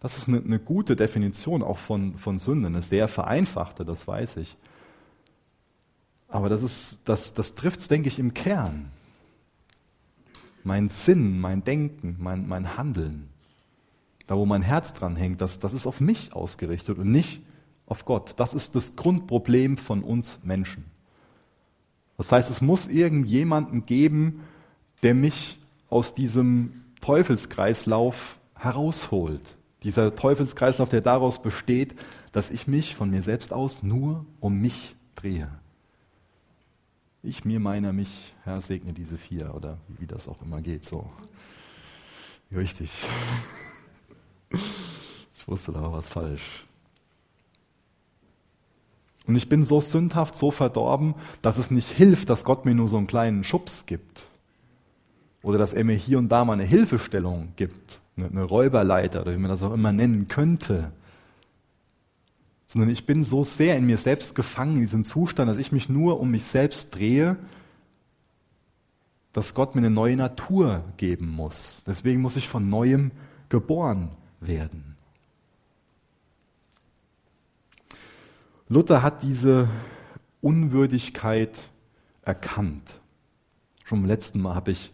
Das 0.00 0.18
ist 0.18 0.28
eine, 0.28 0.38
eine 0.38 0.58
gute 0.58 0.96
Definition 0.96 1.62
auch 1.62 1.78
von, 1.78 2.18
von 2.18 2.38
Sünde, 2.38 2.66
eine 2.66 2.82
sehr 2.82 3.08
vereinfachte, 3.08 3.84
das 3.84 4.06
weiß 4.06 4.36
ich. 4.36 4.56
Aber 6.28 6.48
das, 6.48 7.00
das, 7.04 7.32
das 7.32 7.54
trifft 7.54 7.80
es, 7.80 7.88
denke 7.88 8.08
ich, 8.08 8.18
im 8.18 8.34
Kern. 8.34 8.90
Mein 10.62 10.88
Sinn, 10.88 11.40
mein 11.40 11.64
Denken, 11.64 12.16
mein, 12.18 12.46
mein 12.48 12.76
Handeln, 12.76 13.28
da 14.26 14.36
wo 14.36 14.46
mein 14.46 14.62
Herz 14.62 14.94
dran 14.94 15.16
hängt, 15.16 15.40
das, 15.40 15.58
das 15.58 15.72
ist 15.72 15.86
auf 15.86 16.00
mich 16.00 16.32
ausgerichtet 16.32 16.98
und 16.98 17.10
nicht 17.10 17.42
auf 17.86 18.04
Gott. 18.04 18.34
Das 18.36 18.54
ist 18.54 18.74
das 18.74 18.96
Grundproblem 18.96 19.76
von 19.76 20.02
uns 20.02 20.40
Menschen. 20.42 20.84
Das 22.16 22.30
heißt, 22.30 22.50
es 22.50 22.60
muss 22.60 22.88
irgendjemanden 22.88 23.84
geben, 23.84 24.40
der 25.02 25.14
mich 25.14 25.58
aus 25.88 26.14
diesem 26.14 26.84
Teufelskreislauf 27.00 28.38
herausholt. 28.56 29.42
Dieser 29.82 30.14
Teufelskreislauf, 30.14 30.88
der 30.88 31.02
daraus 31.02 31.42
besteht, 31.42 31.94
dass 32.32 32.50
ich 32.50 32.66
mich 32.66 32.94
von 32.94 33.10
mir 33.10 33.22
selbst 33.22 33.52
aus 33.52 33.82
nur 33.82 34.24
um 34.40 34.60
mich 34.60 34.96
drehe. 35.14 35.50
Ich, 37.22 37.44
mir, 37.44 37.60
meiner, 37.60 37.92
mich, 37.92 38.34
Herr, 38.42 38.60
segne 38.60 38.92
diese 38.92 39.18
vier 39.18 39.54
oder 39.54 39.78
wie 39.88 40.06
das 40.06 40.28
auch 40.28 40.42
immer 40.42 40.60
geht. 40.60 40.84
So. 40.84 41.10
Richtig. 42.54 42.90
Ich 45.36 45.48
wusste 45.48 45.72
da 45.72 45.92
was 45.92 46.08
falsch. 46.08 46.64
Und 49.26 49.36
ich 49.36 49.48
bin 49.48 49.64
so 49.64 49.80
sündhaft, 49.80 50.36
so 50.36 50.50
verdorben, 50.50 51.14
dass 51.40 51.58
es 51.58 51.70
nicht 51.70 51.88
hilft, 51.88 52.28
dass 52.28 52.44
Gott 52.44 52.64
mir 52.64 52.74
nur 52.74 52.88
so 52.88 52.98
einen 52.98 53.06
kleinen 53.06 53.44
Schubs 53.44 53.86
gibt. 53.86 54.26
Oder 55.42 55.58
dass 55.58 55.72
er 55.72 55.84
mir 55.84 55.96
hier 55.96 56.18
und 56.18 56.28
da 56.28 56.44
mal 56.44 56.54
eine 56.54 56.64
Hilfestellung 56.64 57.52
gibt. 57.56 58.00
Eine 58.16 58.44
Räuberleiter 58.44 59.22
oder 59.22 59.32
wie 59.32 59.38
man 59.38 59.50
das 59.50 59.62
auch 59.62 59.72
immer 59.72 59.92
nennen 59.92 60.28
könnte 60.28 60.92
sondern 62.74 62.90
ich 62.90 63.06
bin 63.06 63.22
so 63.22 63.44
sehr 63.44 63.76
in 63.76 63.86
mir 63.86 63.98
selbst 63.98 64.34
gefangen 64.34 64.74
in 64.74 64.80
diesem 64.80 65.04
Zustand, 65.04 65.48
dass 65.48 65.58
ich 65.58 65.70
mich 65.70 65.88
nur 65.88 66.18
um 66.18 66.32
mich 66.32 66.44
selbst 66.44 66.92
drehe, 66.92 67.36
dass 69.32 69.54
Gott 69.54 69.76
mir 69.76 69.80
eine 69.80 69.90
neue 69.90 70.16
Natur 70.16 70.82
geben 70.96 71.28
muss. 71.28 71.84
Deswegen 71.86 72.20
muss 72.20 72.34
ich 72.34 72.48
von 72.48 72.68
neuem 72.68 73.12
geboren 73.48 74.10
werden. 74.40 74.93
Luther 78.68 79.02
hat 79.02 79.22
diese 79.22 79.68
Unwürdigkeit 80.40 81.54
erkannt. 82.22 83.00
Schon 83.84 84.00
beim 84.00 84.08
letzten 84.08 84.40
Mal 84.40 84.54
habe 84.54 84.70
ich 84.70 84.90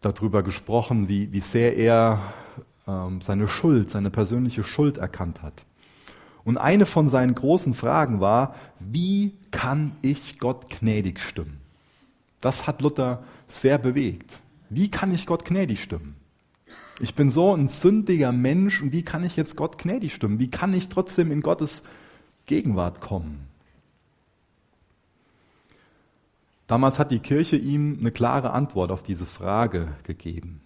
darüber 0.00 0.42
gesprochen, 0.42 1.08
wie, 1.08 1.32
wie 1.32 1.40
sehr 1.40 1.76
er 1.76 2.20
ähm, 2.88 3.20
seine 3.20 3.46
Schuld, 3.46 3.90
seine 3.90 4.10
persönliche 4.10 4.64
Schuld 4.64 4.98
erkannt 4.98 5.42
hat. 5.42 5.64
Und 6.42 6.58
eine 6.58 6.84
von 6.84 7.08
seinen 7.08 7.34
großen 7.34 7.74
Fragen 7.74 8.20
war, 8.20 8.56
wie 8.80 9.34
kann 9.52 9.92
ich 10.02 10.40
Gott 10.40 10.68
gnädig 10.68 11.20
stimmen? 11.20 11.60
Das 12.40 12.66
hat 12.66 12.82
Luther 12.82 13.22
sehr 13.46 13.78
bewegt. 13.78 14.40
Wie 14.68 14.90
kann 14.90 15.14
ich 15.14 15.26
Gott 15.26 15.44
gnädig 15.44 15.80
stimmen? 15.80 16.16
Ich 17.00 17.14
bin 17.14 17.30
so 17.30 17.54
ein 17.54 17.68
sündiger 17.68 18.32
Mensch 18.32 18.82
und 18.82 18.92
wie 18.92 19.02
kann 19.02 19.24
ich 19.24 19.36
jetzt 19.36 19.56
Gott 19.56 19.78
gnädig 19.78 20.12
stimmen? 20.12 20.38
Wie 20.38 20.50
kann 20.50 20.74
ich 20.74 20.88
trotzdem 20.88 21.30
in 21.30 21.40
Gottes 21.40 21.84
Gegenwart 22.46 23.00
kommen? 23.00 23.46
Damals 26.66 26.98
hat 26.98 27.10
die 27.10 27.18
Kirche 27.18 27.56
ihm 27.56 27.98
eine 28.00 28.10
klare 28.10 28.52
Antwort 28.52 28.90
auf 28.90 29.02
diese 29.02 29.26
Frage 29.26 29.88
gegeben. 30.02 30.60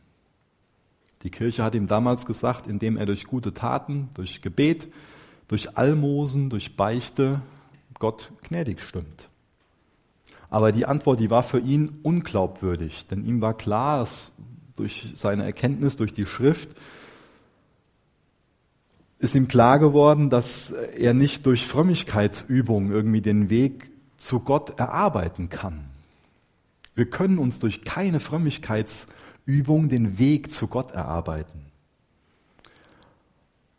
Die 1.23 1.31
Kirche 1.31 1.65
hat 1.65 1.75
ihm 1.75 1.89
damals 1.89 2.25
gesagt, 2.25 2.69
indem 2.69 2.97
er 2.97 3.07
durch 3.07 3.25
gute 3.27 3.53
Taten, 3.53 4.09
durch 4.15 4.41
Gebet, 4.41 4.89
durch 5.49 5.77
Almosen, 5.77 6.51
durch 6.51 6.77
Beichte 6.77 7.43
Gott 7.99 8.31
gnädig 8.43 8.81
stimmt. 8.81 9.29
Aber 10.51 10.71
die 10.73 10.87
Antwort, 10.87 11.19
die 11.21 11.31
war 11.31 11.43
für 11.43 11.59
ihn 11.59 11.99
unglaubwürdig, 12.03 13.07
denn 13.07 13.25
ihm 13.25 13.41
war 13.41 13.55
klar, 13.55 13.99
dass 13.99 14.33
durch 14.77 15.13
seine 15.17 15.45
Erkenntnis, 15.45 15.97
durch 15.97 16.15
die 16.15 16.27
Schrift, 16.27 16.71
ist 19.19 19.35
ihm 19.35 19.49
klar 19.49 19.79
geworden, 19.79 20.31
dass 20.31 20.71
er 20.71 21.15
nicht 21.15 21.45
durch 21.47 21.67
Frömmigkeitsübungen 21.67 22.93
irgendwie 22.93 23.21
den 23.21 23.51
Weg 23.51 23.91
zu 24.17 24.41
Gott 24.41 24.79
erarbeiten 24.79 25.49
kann. 25.49 25.87
Wir 26.95 27.09
können 27.09 27.39
uns 27.39 27.59
durch 27.59 27.83
keine 27.83 28.21
Frömmigkeitsübung 28.21 29.89
den 29.89 30.19
Weg 30.19 30.53
zu 30.53 30.67
Gott 30.67 30.93
erarbeiten. 30.93 31.67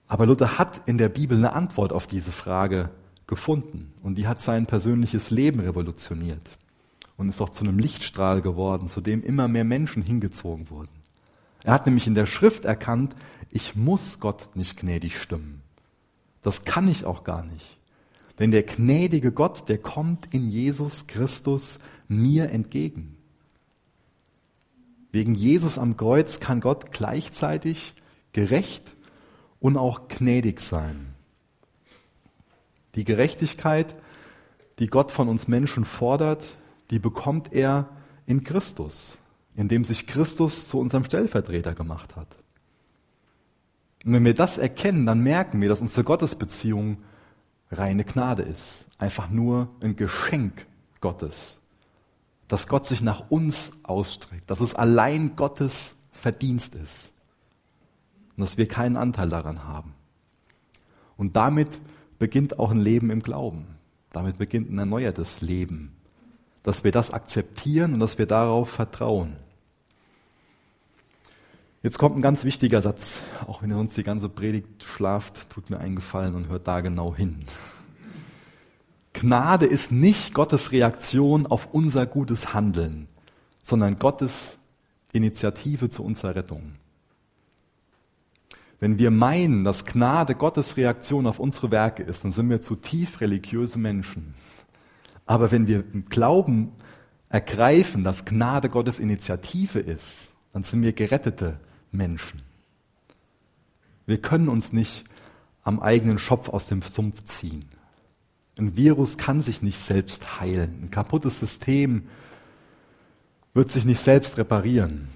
Aber 0.07 0.25
Luther 0.25 0.57
hat 0.57 0.81
in 0.87 0.97
der 0.97 1.09
Bibel 1.09 1.37
eine 1.37 1.53
Antwort 1.53 1.93
auf 1.93 2.07
diese 2.07 2.31
Frage 2.31 2.89
gefunden 3.27 3.93
und 4.01 4.17
die 4.17 4.27
hat 4.27 4.41
sein 4.41 4.65
persönliches 4.65 5.29
Leben 5.29 5.59
revolutioniert 5.59 6.41
und 7.15 7.29
ist 7.29 7.41
auch 7.41 7.49
zu 7.49 7.63
einem 7.63 7.77
Lichtstrahl 7.77 8.41
geworden, 8.41 8.87
zu 8.87 9.01
dem 9.01 9.23
immer 9.23 9.47
mehr 9.47 9.65
Menschen 9.65 10.01
hingezogen 10.01 10.69
wurden. 10.69 10.89
Er 11.63 11.73
hat 11.73 11.85
nämlich 11.85 12.07
in 12.07 12.15
der 12.15 12.25
Schrift 12.25 12.65
erkannt, 12.65 13.15
ich 13.51 13.75
muss 13.75 14.19
Gott 14.19 14.55
nicht 14.55 14.77
gnädig 14.77 15.19
stimmen. 15.19 15.61
Das 16.41 16.63
kann 16.63 16.87
ich 16.87 17.05
auch 17.05 17.23
gar 17.23 17.43
nicht. 17.43 17.77
Denn 18.37 18.51
der 18.51 18.63
gnädige 18.63 19.31
Gott, 19.31 19.67
der 19.67 19.77
kommt 19.77 20.33
in 20.33 20.49
Jesus 20.49 21.07
Christus 21.07 21.79
mir 22.07 22.49
entgegen. 22.51 23.17
Wegen 25.11 25.35
Jesus 25.35 25.77
am 25.77 25.97
Kreuz 25.97 26.39
kann 26.39 26.61
Gott 26.61 26.91
gleichzeitig 26.91 27.95
gerecht 28.31 28.95
und 29.59 29.75
auch 29.75 30.07
gnädig 30.07 30.61
sein. 30.61 31.13
Die 32.95 33.03
Gerechtigkeit, 33.03 33.95
die 34.77 34.87
Gott 34.87 35.11
von 35.11 35.27
uns 35.27 35.47
Menschen 35.47 35.83
fordert, 35.83 36.43
die 36.91 36.99
bekommt 36.99 37.51
er 37.51 37.89
in 38.25 38.43
Christus, 38.43 39.17
indem 39.55 39.83
sich 39.83 40.07
Christus 40.07 40.67
zu 40.67 40.79
unserem 40.79 41.03
Stellvertreter 41.03 41.73
gemacht 41.73 42.15
hat. 42.15 42.38
Und 44.05 44.13
wenn 44.13 44.25
wir 44.25 44.33
das 44.33 44.57
erkennen, 44.57 45.05
dann 45.05 45.21
merken 45.21 45.61
wir, 45.61 45.69
dass 45.69 45.81
unsere 45.81 46.03
Gottesbeziehung 46.03 46.97
reine 47.71 48.03
Gnade 48.03 48.43
ist. 48.43 48.87
Einfach 48.97 49.29
nur 49.29 49.69
ein 49.81 49.95
Geschenk 49.95 50.65
Gottes. 51.01 51.59
Dass 52.47 52.67
Gott 52.67 52.85
sich 52.85 53.01
nach 53.01 53.29
uns 53.29 53.71
ausstreckt. 53.83 54.49
Dass 54.49 54.61
es 54.61 54.73
allein 54.73 55.35
Gottes 55.35 55.95
Verdienst 56.11 56.75
ist 56.75 57.13
und 58.39 58.43
dass 58.43 58.57
wir 58.57 58.69
keinen 58.69 58.95
Anteil 58.95 59.27
daran 59.27 59.65
haben. 59.65 59.93
Und 61.17 61.35
damit 61.35 61.81
beginnt 62.19 62.57
auch 62.57 62.71
ein 62.71 62.79
Leben 62.79 63.09
im 63.09 63.21
Glauben. 63.21 63.67
Damit 64.11 64.37
beginnt 64.37 64.71
ein 64.71 64.79
erneuertes 64.79 65.41
Leben. 65.41 65.91
Dass 66.63 66.85
wir 66.85 66.91
das 66.91 67.11
akzeptieren 67.11 67.95
und 67.95 67.99
dass 67.99 68.17
wir 68.17 68.27
darauf 68.27 68.69
vertrauen. 68.69 69.35
Jetzt 71.81 71.97
kommt 71.97 72.17
ein 72.17 72.21
ganz 72.21 72.43
wichtiger 72.43 72.81
Satz, 72.81 73.21
auch 73.47 73.61
wenn 73.61 73.69
ihr 73.69 73.77
uns 73.77 73.93
die 73.93 74.03
ganze 74.03 74.27
Predigt 74.27 74.83
schlaft, 74.83 75.49
tut 75.49 75.69
mir 75.69 75.79
einen 75.79 75.95
Gefallen 75.95 76.35
und 76.35 76.49
hört 76.49 76.67
da 76.67 76.81
genau 76.81 77.15
hin. 77.15 77.45
Gnade 79.13 79.65
ist 79.65 79.89
nicht 79.89 80.33
Gottes 80.33 80.73
Reaktion 80.73 81.47
auf 81.47 81.69
unser 81.71 82.05
gutes 82.05 82.53
Handeln, 82.53 83.07
sondern 83.63 83.95
Gottes 83.97 84.59
Initiative 85.13 85.89
zu 85.89 86.03
unserer 86.03 86.35
Rettung. 86.35 86.73
Wenn 88.81 88.99
wir 88.99 89.09
meinen, 89.09 89.63
dass 89.63 89.85
Gnade 89.85 90.35
Gottes 90.35 90.75
Reaktion 90.75 91.27
auf 91.27 91.39
unsere 91.39 91.71
Werke 91.71 92.03
ist, 92.03 92.25
dann 92.25 92.33
sind 92.33 92.49
wir 92.49 92.59
zutiefst 92.59 93.21
religiöse 93.21 93.79
Menschen. 93.79 94.33
Aber 95.25 95.49
wenn 95.51 95.67
wir 95.67 95.83
Glauben 96.09 96.73
ergreifen, 97.29 98.03
dass 98.03 98.25
Gnade 98.25 98.67
Gottes 98.67 98.99
Initiative 98.99 99.79
ist, 99.79 100.31
dann 100.51 100.63
sind 100.63 100.81
wir 100.81 100.91
gerettete 100.91 101.57
Menschen. 101.91 102.41
Wir 104.05 104.21
können 104.21 104.49
uns 104.49 104.73
nicht 104.73 105.03
am 105.63 105.79
eigenen 105.79 106.19
Schopf 106.19 106.49
aus 106.49 106.67
dem 106.67 106.81
Sumpf 106.81 107.23
ziehen. 107.25 107.65
Ein 108.57 108.75
Virus 108.75 109.17
kann 109.17 109.41
sich 109.41 109.61
nicht 109.61 109.79
selbst 109.79 110.39
heilen. 110.39 110.83
Ein 110.83 110.91
kaputtes 110.91 111.39
System 111.39 112.07
wird 113.53 113.71
sich 113.71 113.85
nicht 113.85 114.01
selbst 114.01 114.37
reparieren. 114.37 115.09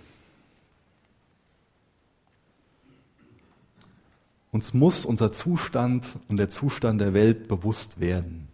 Uns 4.51 4.73
muss 4.73 5.03
unser 5.03 5.31
Zustand 5.31 6.05
und 6.27 6.37
der 6.37 6.49
Zustand 6.49 7.01
der 7.01 7.13
Welt 7.13 7.47
bewusst 7.47 7.99
werden. 7.99 8.47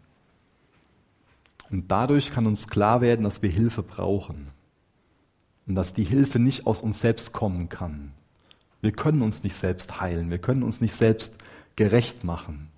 Und 1.69 1.91
dadurch 1.91 2.31
kann 2.31 2.47
uns 2.47 2.67
klar 2.67 3.01
werden, 3.01 3.23
dass 3.23 3.41
wir 3.41 3.49
Hilfe 3.49 3.83
brauchen. 3.83 4.47
Und 5.69 5.75
dass 5.75 5.93
die 5.93 6.03
Hilfe 6.03 6.39
nicht 6.39 6.65
aus 6.65 6.81
uns 6.81 6.99
selbst 6.99 7.31
kommen 7.31 7.69
kann. 7.69 8.11
Wir 8.81 8.91
können 8.91 9.21
uns 9.21 9.43
nicht 9.43 9.55
selbst 9.55 10.01
heilen. 10.01 10.31
Wir 10.31 10.39
können 10.39 10.63
uns 10.63 10.81
nicht 10.81 10.95
selbst 10.95 11.35
gerecht 11.75 12.23
machen. 12.23 12.69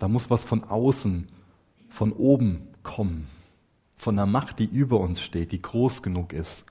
Da 0.00 0.08
muss 0.08 0.28
was 0.28 0.44
von 0.44 0.64
außen, 0.64 1.28
von 1.88 2.12
oben 2.12 2.66
kommen. 2.82 3.28
Von 3.96 4.18
einer 4.18 4.26
Macht, 4.26 4.58
die 4.58 4.64
über 4.64 4.98
uns 4.98 5.22
steht, 5.22 5.52
die 5.52 5.62
groß 5.62 6.02
genug 6.02 6.32
ist, 6.32 6.66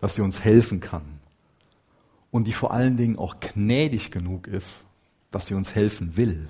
dass 0.00 0.14
sie 0.14 0.22
uns 0.22 0.42
helfen 0.42 0.80
kann 0.80 1.20
und 2.30 2.46
die 2.46 2.54
vor 2.54 2.72
allen 2.72 2.96
Dingen 2.96 3.18
auch 3.18 3.40
gnädig 3.40 4.10
genug 4.10 4.46
ist, 4.46 4.86
dass 5.30 5.46
sie 5.46 5.54
uns 5.54 5.74
helfen 5.74 6.16
will. 6.16 6.48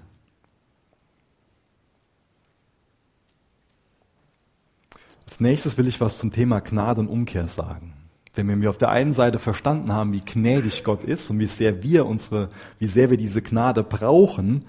Als 5.30 5.38
nächstes 5.38 5.78
will 5.78 5.86
ich 5.86 6.00
was 6.00 6.18
zum 6.18 6.32
Thema 6.32 6.58
Gnade 6.58 7.02
und 7.02 7.06
Umkehr 7.06 7.46
sagen. 7.46 7.92
Denn 8.36 8.48
wenn 8.48 8.62
wir 8.62 8.68
auf 8.68 8.78
der 8.78 8.88
einen 8.88 9.12
Seite 9.12 9.38
verstanden 9.38 9.92
haben, 9.92 10.12
wie 10.12 10.18
gnädig 10.18 10.82
Gott 10.82 11.04
ist 11.04 11.30
und 11.30 11.38
wie 11.38 11.46
sehr 11.46 11.84
wir 11.84 12.06
unsere, 12.06 12.48
wie 12.80 12.88
sehr 12.88 13.10
wir 13.10 13.16
diese 13.16 13.40
Gnade 13.40 13.84
brauchen, 13.84 14.64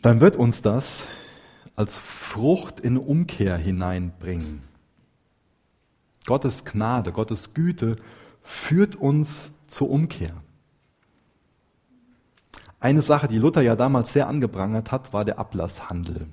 dann 0.00 0.20
wird 0.20 0.36
uns 0.36 0.62
das 0.62 1.08
als 1.74 1.98
Frucht 1.98 2.78
in 2.78 2.96
Umkehr 2.96 3.56
hineinbringen. 3.56 4.62
Gottes 6.24 6.64
Gnade, 6.64 7.10
Gottes 7.10 7.52
Güte 7.52 7.96
führt 8.44 8.94
uns 8.94 9.50
zur 9.66 9.90
Umkehr. 9.90 10.34
Eine 12.78 13.02
Sache, 13.02 13.26
die 13.26 13.38
Luther 13.38 13.62
ja 13.62 13.74
damals 13.74 14.12
sehr 14.12 14.28
angeprangert 14.28 14.92
hat, 14.92 15.12
war 15.12 15.24
der 15.24 15.40
Ablasshandel. 15.40 16.28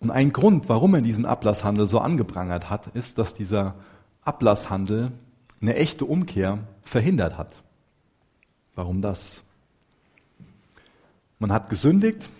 Und 0.00 0.10
ein 0.10 0.32
Grund, 0.32 0.68
warum 0.68 0.94
er 0.94 1.00
diesen 1.00 1.26
Ablasshandel 1.26 1.88
so 1.88 1.98
angeprangert 1.98 2.70
hat, 2.70 2.88
ist, 2.88 3.18
dass 3.18 3.34
dieser 3.34 3.74
Ablasshandel 4.22 5.12
eine 5.60 5.74
echte 5.74 6.04
Umkehr 6.04 6.58
verhindert 6.82 7.36
hat. 7.36 7.62
Warum 8.74 9.02
das? 9.02 9.42
Man 11.40 11.52
hat 11.52 11.68
gesündigt 11.68 12.30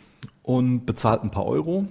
und 0.43 0.87
bezahlt 0.87 1.23
ein 1.23 1.31
paar 1.31 1.47
Euro 1.47 1.87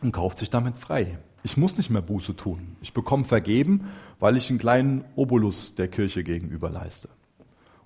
und 0.00 0.12
kauft 0.12 0.38
sich 0.38 0.50
damit 0.50 0.76
frei. 0.76 1.18
Ich 1.42 1.56
muss 1.56 1.76
nicht 1.76 1.90
mehr 1.90 2.02
Buße 2.02 2.36
tun. 2.36 2.76
Ich 2.82 2.92
bekomme 2.92 3.24
vergeben, 3.24 3.88
weil 4.18 4.36
ich 4.36 4.50
einen 4.50 4.58
kleinen 4.58 5.04
Obolus 5.16 5.74
der 5.74 5.88
Kirche 5.88 6.22
gegenüber 6.22 6.70
leiste. 6.70 7.08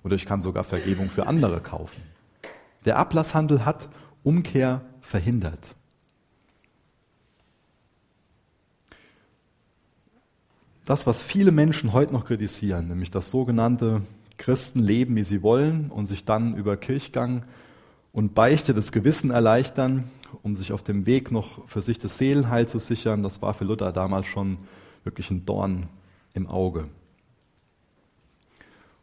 Oder 0.03 0.15
ich 0.15 0.25
kann 0.25 0.41
sogar 0.41 0.63
Vergebung 0.63 1.09
für 1.09 1.27
andere 1.27 1.61
kaufen. 1.61 2.01
Der 2.85 2.97
Ablasshandel 2.97 3.65
hat 3.65 3.89
Umkehr 4.23 4.81
verhindert. 5.01 5.75
Das, 10.85 11.07
was 11.07 11.23
viele 11.23 11.53
Menschen 11.53 11.93
heute 11.93 12.11
noch 12.11 12.25
kritisieren, 12.25 12.89
nämlich 12.89 13.09
das 13.09 13.31
sogenannte 13.31 14.01
Christen 14.37 14.79
leben, 14.79 15.15
wie 15.15 15.23
sie 15.23 15.41
wollen 15.41 15.89
und 15.89 16.07
sich 16.07 16.25
dann 16.25 16.57
über 16.57 16.75
Kirchgang 16.75 17.43
und 18.11 18.35
Beichte 18.35 18.73
das 18.73 18.91
Gewissen 18.91 19.31
erleichtern, 19.31 20.11
um 20.41 20.57
sich 20.57 20.73
auf 20.73 20.83
dem 20.83 21.05
Weg 21.05 21.31
noch 21.31 21.65
für 21.69 21.81
sich 21.81 21.99
das 21.99 22.17
Seelenheil 22.17 22.67
zu 22.67 22.79
sichern, 22.79 23.23
das 23.23 23.41
war 23.41 23.53
für 23.53 23.63
Luther 23.63 23.93
damals 23.93 24.27
schon 24.27 24.57
wirklich 25.05 25.31
ein 25.31 25.45
Dorn 25.45 25.87
im 26.33 26.47
Auge. 26.47 26.89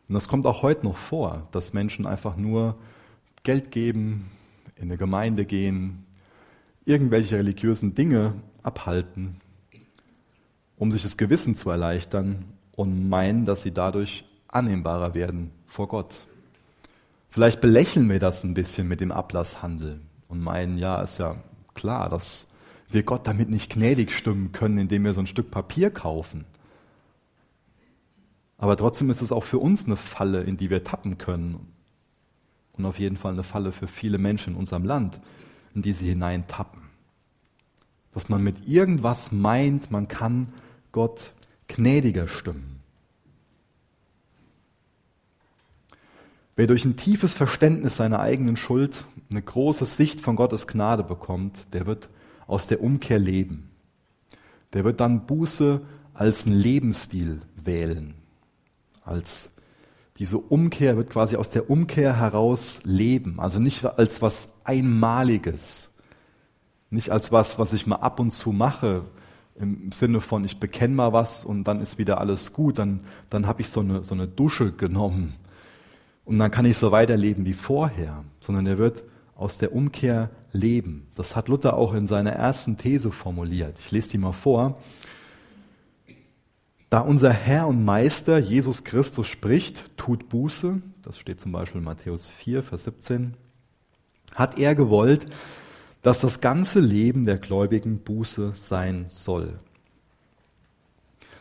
Und 0.06 0.14
das 0.14 0.28
kommt 0.28 0.44
auch 0.44 0.62
heute 0.62 0.84
noch 0.84 0.98
vor, 0.98 1.48
dass 1.50 1.72
Menschen 1.72 2.06
einfach 2.06 2.36
nur 2.36 2.74
Geld 3.42 3.70
geben, 3.70 4.30
in 4.76 4.84
eine 4.84 4.98
Gemeinde 4.98 5.46
gehen, 5.46 6.04
irgendwelche 6.84 7.36
religiösen 7.36 7.94
Dinge 7.94 8.34
abhalten, 8.62 9.40
um 10.80 10.90
sich 10.90 11.02
das 11.02 11.18
Gewissen 11.18 11.54
zu 11.54 11.68
erleichtern 11.68 12.46
und 12.72 13.10
meinen, 13.10 13.44
dass 13.44 13.60
sie 13.60 13.70
dadurch 13.70 14.24
annehmbarer 14.48 15.14
werden 15.14 15.50
vor 15.66 15.88
Gott. 15.88 16.26
Vielleicht 17.28 17.60
belächeln 17.60 18.08
wir 18.08 18.18
das 18.18 18.44
ein 18.44 18.54
bisschen 18.54 18.88
mit 18.88 19.00
dem 19.00 19.12
Ablasshandel 19.12 20.00
und 20.28 20.40
meinen, 20.40 20.78
ja, 20.78 21.02
ist 21.02 21.18
ja 21.18 21.36
klar, 21.74 22.08
dass 22.08 22.48
wir 22.88 23.02
Gott 23.02 23.26
damit 23.26 23.50
nicht 23.50 23.70
gnädig 23.70 24.10
stimmen 24.10 24.52
können, 24.52 24.78
indem 24.78 25.04
wir 25.04 25.12
so 25.12 25.20
ein 25.20 25.26
Stück 25.26 25.50
Papier 25.50 25.90
kaufen. 25.90 26.46
Aber 28.56 28.74
trotzdem 28.74 29.10
ist 29.10 29.20
es 29.20 29.32
auch 29.32 29.44
für 29.44 29.58
uns 29.58 29.84
eine 29.84 29.96
Falle, 29.96 30.42
in 30.44 30.56
die 30.56 30.70
wir 30.70 30.82
tappen 30.82 31.18
können. 31.18 31.74
Und 32.72 32.86
auf 32.86 32.98
jeden 32.98 33.18
Fall 33.18 33.34
eine 33.34 33.42
Falle 33.42 33.72
für 33.72 33.86
viele 33.86 34.16
Menschen 34.16 34.54
in 34.54 34.58
unserem 34.58 34.86
Land, 34.86 35.20
in 35.74 35.82
die 35.82 35.92
sie 35.92 36.08
hineintappen. 36.08 36.80
Dass 38.12 38.30
man 38.30 38.42
mit 38.42 38.66
irgendwas 38.66 39.30
meint, 39.30 39.90
man 39.90 40.08
kann 40.08 40.54
Gott 40.92 41.32
gnädiger 41.68 42.28
stimmen. 42.28 42.80
Wer 46.56 46.66
durch 46.66 46.84
ein 46.84 46.96
tiefes 46.96 47.32
Verständnis 47.32 47.96
seiner 47.96 48.20
eigenen 48.20 48.56
Schuld 48.56 49.04
eine 49.30 49.40
große 49.40 49.86
Sicht 49.86 50.20
von 50.20 50.36
Gottes 50.36 50.66
Gnade 50.66 51.02
bekommt, 51.04 51.72
der 51.72 51.86
wird 51.86 52.10
aus 52.46 52.66
der 52.66 52.82
Umkehr 52.82 53.18
leben. 53.18 53.70
Der 54.72 54.84
wird 54.84 55.00
dann 55.00 55.26
Buße 55.26 55.80
als 56.12 56.46
einen 56.46 56.56
Lebensstil 56.56 57.40
wählen. 57.56 58.14
Als 59.04 59.50
diese 60.18 60.36
Umkehr 60.36 60.98
wird 60.98 61.08
quasi 61.08 61.36
aus 61.36 61.50
der 61.50 61.70
Umkehr 61.70 62.18
heraus 62.18 62.80
leben. 62.84 63.40
Also 63.40 63.58
nicht 63.58 63.84
als 63.84 64.20
was 64.20 64.50
Einmaliges. 64.64 65.88
Nicht 66.90 67.10
als 67.10 67.32
was, 67.32 67.58
was 67.58 67.72
ich 67.72 67.86
mal 67.86 67.96
ab 67.96 68.20
und 68.20 68.32
zu 68.32 68.52
mache, 68.52 69.06
im 69.60 69.92
Sinne 69.92 70.20
von, 70.20 70.44
ich 70.44 70.58
bekenne 70.58 70.94
mal 70.94 71.12
was 71.12 71.44
und 71.44 71.64
dann 71.64 71.80
ist 71.80 71.98
wieder 71.98 72.18
alles 72.20 72.52
gut. 72.52 72.78
Dann, 72.78 73.00
dann 73.28 73.46
habe 73.46 73.60
ich 73.60 73.68
so 73.68 73.80
eine, 73.80 74.02
so 74.04 74.14
eine 74.14 74.26
Dusche 74.26 74.72
genommen 74.72 75.34
und 76.24 76.38
dann 76.38 76.50
kann 76.50 76.64
ich 76.64 76.78
so 76.78 76.92
weiterleben 76.92 77.44
wie 77.44 77.52
vorher, 77.52 78.24
sondern 78.40 78.66
er 78.66 78.78
wird 78.78 79.02
aus 79.34 79.58
der 79.58 79.74
Umkehr 79.74 80.30
leben. 80.52 81.06
Das 81.14 81.34
hat 81.34 81.48
Luther 81.48 81.76
auch 81.76 81.94
in 81.94 82.06
seiner 82.06 82.32
ersten 82.32 82.76
These 82.76 83.10
formuliert. 83.10 83.78
Ich 83.80 83.90
lese 83.90 84.10
die 84.10 84.18
mal 84.18 84.32
vor. 84.32 84.78
Da 86.90 87.00
unser 87.00 87.32
Herr 87.32 87.68
und 87.68 87.84
Meister 87.84 88.38
Jesus 88.38 88.84
Christus 88.84 89.28
spricht, 89.28 89.96
tut 89.96 90.28
Buße, 90.28 90.82
das 91.02 91.18
steht 91.18 91.40
zum 91.40 91.52
Beispiel 91.52 91.78
in 91.78 91.84
Matthäus 91.84 92.30
4, 92.30 92.62
Vers 92.62 92.84
17, 92.84 93.34
hat 94.34 94.58
er 94.58 94.74
gewollt, 94.74 95.26
dass 96.02 96.20
das 96.20 96.40
ganze 96.40 96.80
Leben 96.80 97.24
der 97.24 97.38
Gläubigen 97.38 97.98
Buße 97.98 98.52
sein 98.54 99.06
soll. 99.08 99.58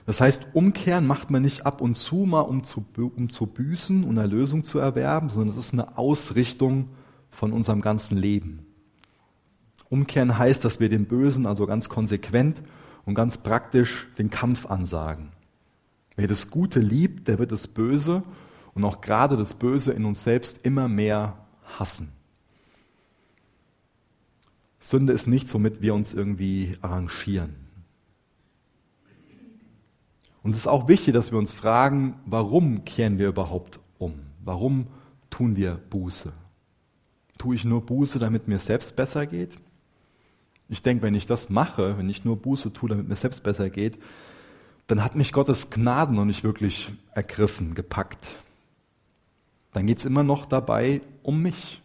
Das 0.06 0.22
heißt, 0.22 0.48
umkehren 0.54 1.06
macht 1.06 1.30
man 1.30 1.43
nicht 1.43 1.65
ab 1.65 1.82
und 1.82 1.95
zu 1.95 2.26
mal, 2.26 2.41
um 2.41 2.63
zu, 2.63 2.84
um 2.98 3.30
zu 3.30 3.45
büßen 3.45 4.04
und 4.04 4.17
Erlösung 4.17 4.63
zu 4.63 4.80
erwerben, 4.80 5.30
sondern 5.30 5.50
es 5.50 5.58
ist 5.58 5.74
eine 5.74 5.98
Ausrichtung 5.98 6.89
von 7.30 7.54
unserem 7.54 7.82
ganzen 7.82 8.17
Leben. 8.17 8.65
Umkehren 9.89 10.38
heißt, 10.38 10.65
dass 10.65 10.80
wir 10.80 10.89
dem 10.89 11.06
Bösen 11.06 11.45
also 11.45 11.65
ganz 11.67 11.89
konsequent 11.89 12.62
und 13.06 13.15
ganz 13.15 13.38
praktisch 13.38 14.08
den 14.17 14.30
Kampf 14.30 14.65
ansagen. 14.65 15.30
Wer 16.15 16.28
das 16.28 16.50
Gute 16.50 16.80
liebt, 16.80 17.28
der 17.28 17.39
wird 17.39 17.52
das 17.52 17.67
Böse 17.67 18.24
und 18.74 18.84
auch 18.84 19.02
gerade 19.02 19.38
das 19.38 19.54
Böse 19.54 19.93
in 19.93 20.06
uns 20.06 20.24
selbst 20.24 20.65
immer 20.65 20.88
mehr 20.88 21.45
hassen. 21.78 22.12
Sünde 24.80 25.13
ist 25.13 25.28
nichts, 25.28 25.54
womit 25.54 25.82
wir 25.82 25.94
uns 25.94 26.13
irgendwie 26.13 26.78
arrangieren. 26.82 27.56
Und 30.42 30.52
es 30.52 30.60
ist 30.60 30.68
auch 30.68 30.88
wichtig, 30.88 31.13
dass 31.13 31.32
wir 31.32 31.38
uns 31.38 31.52
fragen, 31.52 32.15
warum 32.26 32.86
kehren 32.86 33.20
wir 33.20 33.28
überhaupt 33.28 33.80
um? 33.98 34.13
Warum 34.44 34.88
tun 35.30 35.58
wir 35.58 35.76
Buße? 35.89 36.32
Tue 37.38 37.56
ich 37.56 37.65
nur 37.65 37.86
Buße, 37.86 38.20
damit 38.20 38.48
mir 38.48 38.60
selbst 38.60 38.96
besser 38.96 39.26
geht? 39.26 39.52
Ich 40.70 40.82
denke, 40.82 41.04
wenn 41.04 41.15
ich 41.15 41.26
das 41.26 41.50
mache, 41.50 41.98
wenn 41.98 42.10
ich 42.10 42.24
nur 42.24 42.38
Buße 42.38 42.72
tue, 42.72 42.89
damit 42.89 43.08
mir 43.08 43.15
selbst 43.15 43.44
besser 43.44 43.70
geht, 43.70 44.00
dann 44.88 45.04
hat 45.04 45.15
mich 45.15 45.34
Gottes 45.34 45.70
Gnaden 45.70 46.15
noch 46.15 46.26
nicht 46.26 46.44
wirklich 46.44 46.92
ergriffen, 47.13 47.76
gepackt. 47.76 48.26
Dann 49.74 49.88
geht 49.88 50.00
es 50.00 50.06
immer 50.06 50.24
noch 50.24 50.46
dabei 50.46 51.02
um 51.22 51.42
mich, 51.42 51.82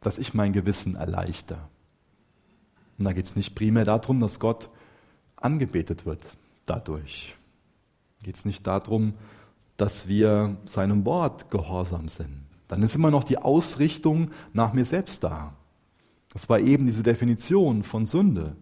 dass 0.00 0.18
ich 0.18 0.34
mein 0.34 0.52
Gewissen 0.52 0.96
erleichter. 0.96 1.68
Und 2.98 3.04
da 3.04 3.12
geht 3.12 3.26
es 3.26 3.36
nicht 3.36 3.54
primär 3.54 3.84
darum, 3.84 4.20
dass 4.20 4.40
Gott 4.40 4.68
angebetet 5.36 6.04
wird 6.04 6.20
dadurch. 6.66 7.36
Geht 8.22 8.36
es 8.36 8.44
nicht 8.44 8.66
darum, 8.66 9.14
dass 9.76 10.08
wir 10.08 10.56
seinem 10.64 11.04
Wort 11.04 11.50
gehorsam 11.50 12.08
sind. 12.08 12.42
Dann 12.66 12.82
ist 12.82 12.94
immer 12.94 13.10
noch 13.10 13.24
die 13.24 13.38
Ausrichtung 13.38 14.30
nach 14.52 14.72
mir 14.72 14.84
selbst 14.84 15.24
da. 15.24 15.54
Das 16.32 16.48
war 16.48 16.60
eben 16.60 16.86
diese 16.86 17.02
Definition 17.02 17.84
von 17.84 18.04
Sünde, 18.04 18.56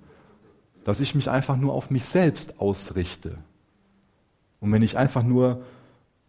dass 0.85 1.01
ich 1.01 1.14
mich 1.14 1.29
einfach 1.29 1.57
nur 1.57 1.72
auf 1.72 1.90
mich 1.90 2.05
selbst 2.05 2.61
ausrichte. 2.61 3.38
Und 4.61 4.70
wenn 4.72 4.83
ich 4.83 4.96
einfach 4.96 5.25
nur, 5.25 5.64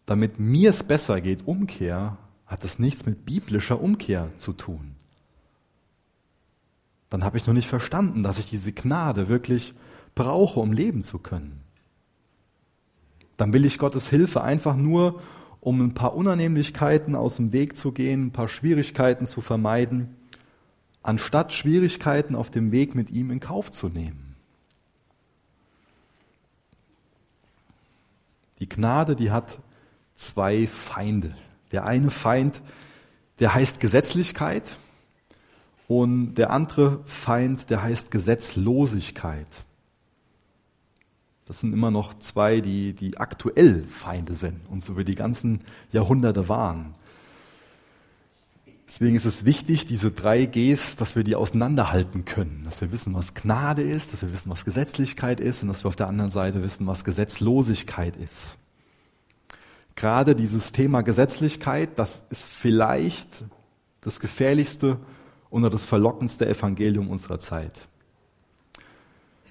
damit 0.06 0.40
mir 0.40 0.70
es 0.70 0.82
besser 0.82 1.20
geht, 1.20 1.46
umkehre, 1.46 2.16
hat 2.46 2.64
das 2.64 2.78
nichts 2.78 3.06
mit 3.06 3.24
biblischer 3.24 3.80
Umkehr 3.80 4.30
zu 4.36 4.52
tun. 4.52 4.97
Dann 7.10 7.24
habe 7.24 7.38
ich 7.38 7.46
noch 7.46 7.54
nicht 7.54 7.68
verstanden, 7.68 8.22
dass 8.22 8.38
ich 8.38 8.48
diese 8.48 8.72
Gnade 8.72 9.28
wirklich 9.28 9.74
brauche, 10.14 10.60
um 10.60 10.72
leben 10.72 11.02
zu 11.02 11.18
können. 11.18 11.60
Dann 13.36 13.52
will 13.52 13.64
ich 13.64 13.78
Gottes 13.78 14.10
Hilfe 14.10 14.42
einfach 14.42 14.76
nur, 14.76 15.22
um 15.60 15.80
ein 15.80 15.94
paar 15.94 16.14
Unannehmlichkeiten 16.14 17.14
aus 17.14 17.36
dem 17.36 17.52
Weg 17.52 17.76
zu 17.76 17.92
gehen, 17.92 18.26
ein 18.26 18.32
paar 18.32 18.48
Schwierigkeiten 18.48 19.26
zu 19.26 19.40
vermeiden, 19.40 20.16
anstatt 21.02 21.52
Schwierigkeiten 21.52 22.34
auf 22.34 22.50
dem 22.50 22.72
Weg 22.72 22.94
mit 22.94 23.10
ihm 23.10 23.30
in 23.30 23.40
Kauf 23.40 23.72
zu 23.72 23.88
nehmen. 23.88 24.36
Die 28.58 28.68
Gnade, 28.68 29.14
die 29.14 29.30
hat 29.30 29.58
zwei 30.16 30.66
Feinde. 30.66 31.36
Der 31.70 31.86
eine 31.86 32.10
Feind, 32.10 32.60
der 33.38 33.54
heißt 33.54 33.78
Gesetzlichkeit 33.78 34.64
und 35.88 36.34
der 36.34 36.50
andere 36.50 37.00
Feind, 37.06 37.70
der 37.70 37.82
heißt 37.82 38.10
Gesetzlosigkeit. 38.10 39.46
Das 41.46 41.60
sind 41.60 41.72
immer 41.72 41.90
noch 41.90 42.18
zwei, 42.18 42.60
die, 42.60 42.92
die 42.92 43.16
aktuell 43.16 43.84
Feinde 43.84 44.34
sind 44.34 44.60
und 44.68 44.84
so 44.84 44.98
wie 44.98 45.04
die 45.04 45.14
ganzen 45.14 45.62
Jahrhunderte 45.90 46.50
waren. 46.50 46.94
Deswegen 48.86 49.16
ist 49.16 49.24
es 49.24 49.46
wichtig, 49.46 49.86
diese 49.86 50.10
drei 50.10 50.44
Gs, 50.44 50.96
dass 50.96 51.16
wir 51.16 51.24
die 51.24 51.34
auseinanderhalten 51.34 52.26
können, 52.26 52.62
dass 52.64 52.82
wir 52.82 52.92
wissen, 52.92 53.14
was 53.14 53.32
Gnade 53.32 53.82
ist, 53.82 54.12
dass 54.12 54.20
wir 54.20 54.32
wissen, 54.32 54.50
was 54.50 54.66
Gesetzlichkeit 54.66 55.40
ist 55.40 55.62
und 55.62 55.68
dass 55.68 55.84
wir 55.84 55.88
auf 55.88 55.96
der 55.96 56.08
anderen 56.08 56.30
Seite 56.30 56.62
wissen, 56.62 56.86
was 56.86 57.04
Gesetzlosigkeit 57.04 58.16
ist. 58.16 58.58
Gerade 59.96 60.34
dieses 60.34 60.72
Thema 60.72 61.00
Gesetzlichkeit, 61.00 61.98
das 61.98 62.24
ist 62.28 62.46
vielleicht 62.46 63.28
das 64.02 64.20
gefährlichste 64.20 64.98
oder 65.50 65.70
das 65.70 65.86
verlockendste 65.86 66.48
Evangelium 66.48 67.08
unserer 67.10 67.40
Zeit. 67.40 67.72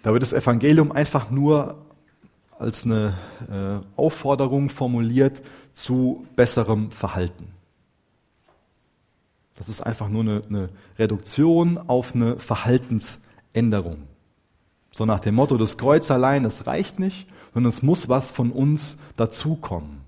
Da 0.03 0.13
wird 0.13 0.21
das 0.21 0.33
Evangelium 0.33 0.91
einfach 0.91 1.31
nur 1.31 1.77
als 2.59 2.85
eine 2.85 3.17
äh, 3.49 3.99
Aufforderung 3.99 4.69
formuliert 4.69 5.41
zu 5.73 6.25
besserem 6.35 6.91
Verhalten. 6.91 7.49
Das 9.55 9.69
ist 9.69 9.81
einfach 9.81 10.09
nur 10.09 10.21
eine, 10.21 10.41
eine 10.47 10.69
Reduktion 10.97 11.77
auf 11.77 12.15
eine 12.15 12.39
Verhaltensänderung. 12.39 14.03
So 14.91 15.05
nach 15.05 15.19
dem 15.19 15.35
Motto, 15.35 15.57
das 15.57 15.77
Kreuz 15.77 16.09
allein, 16.09 16.43
das 16.43 16.67
reicht 16.67 16.99
nicht, 16.99 17.27
sondern 17.53 17.69
es 17.69 17.83
muss 17.83 18.09
was 18.09 18.31
von 18.31 18.51
uns 18.51 18.97
dazukommen. 19.15 20.01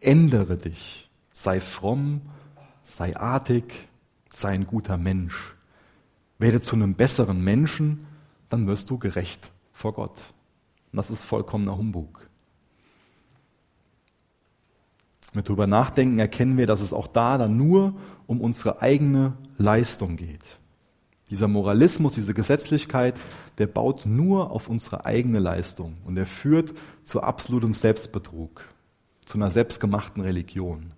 Ändere 0.00 0.56
dich, 0.56 1.08
sei 1.32 1.60
fromm, 1.60 2.20
sei 2.82 3.16
artig, 3.16 3.88
sei 4.36 4.50
ein 4.50 4.66
guter 4.66 4.96
Mensch. 4.96 5.54
Werde 6.38 6.60
zu 6.60 6.76
einem 6.76 6.94
besseren 6.94 7.42
Menschen, 7.42 8.06
dann 8.48 8.66
wirst 8.66 8.90
du 8.90 8.98
gerecht 8.98 9.52
vor 9.72 9.94
Gott. 9.94 10.18
Und 10.92 10.96
das 10.96 11.10
ist 11.10 11.24
vollkommener 11.24 11.76
Humbug. 11.76 12.28
Wenn 15.32 15.42
wir 15.42 15.42
darüber 15.42 15.66
nachdenken, 15.66 16.18
erkennen 16.18 16.56
wir, 16.56 16.66
dass 16.66 16.80
es 16.80 16.92
auch 16.92 17.08
da 17.08 17.38
dann 17.38 17.56
nur 17.56 17.94
um 18.26 18.40
unsere 18.40 18.82
eigene 18.82 19.32
Leistung 19.58 20.16
geht. 20.16 20.60
Dieser 21.30 21.48
Moralismus, 21.48 22.14
diese 22.14 22.34
Gesetzlichkeit, 22.34 23.16
der 23.58 23.66
baut 23.66 24.06
nur 24.06 24.50
auf 24.50 24.68
unsere 24.68 25.04
eigene 25.06 25.38
Leistung 25.38 25.96
und 26.04 26.14
der 26.16 26.26
führt 26.26 26.74
zu 27.02 27.22
absolutem 27.22 27.74
Selbstbetrug, 27.74 28.62
zu 29.24 29.38
einer 29.38 29.50
selbstgemachten 29.50 30.22
Religion, 30.22 30.92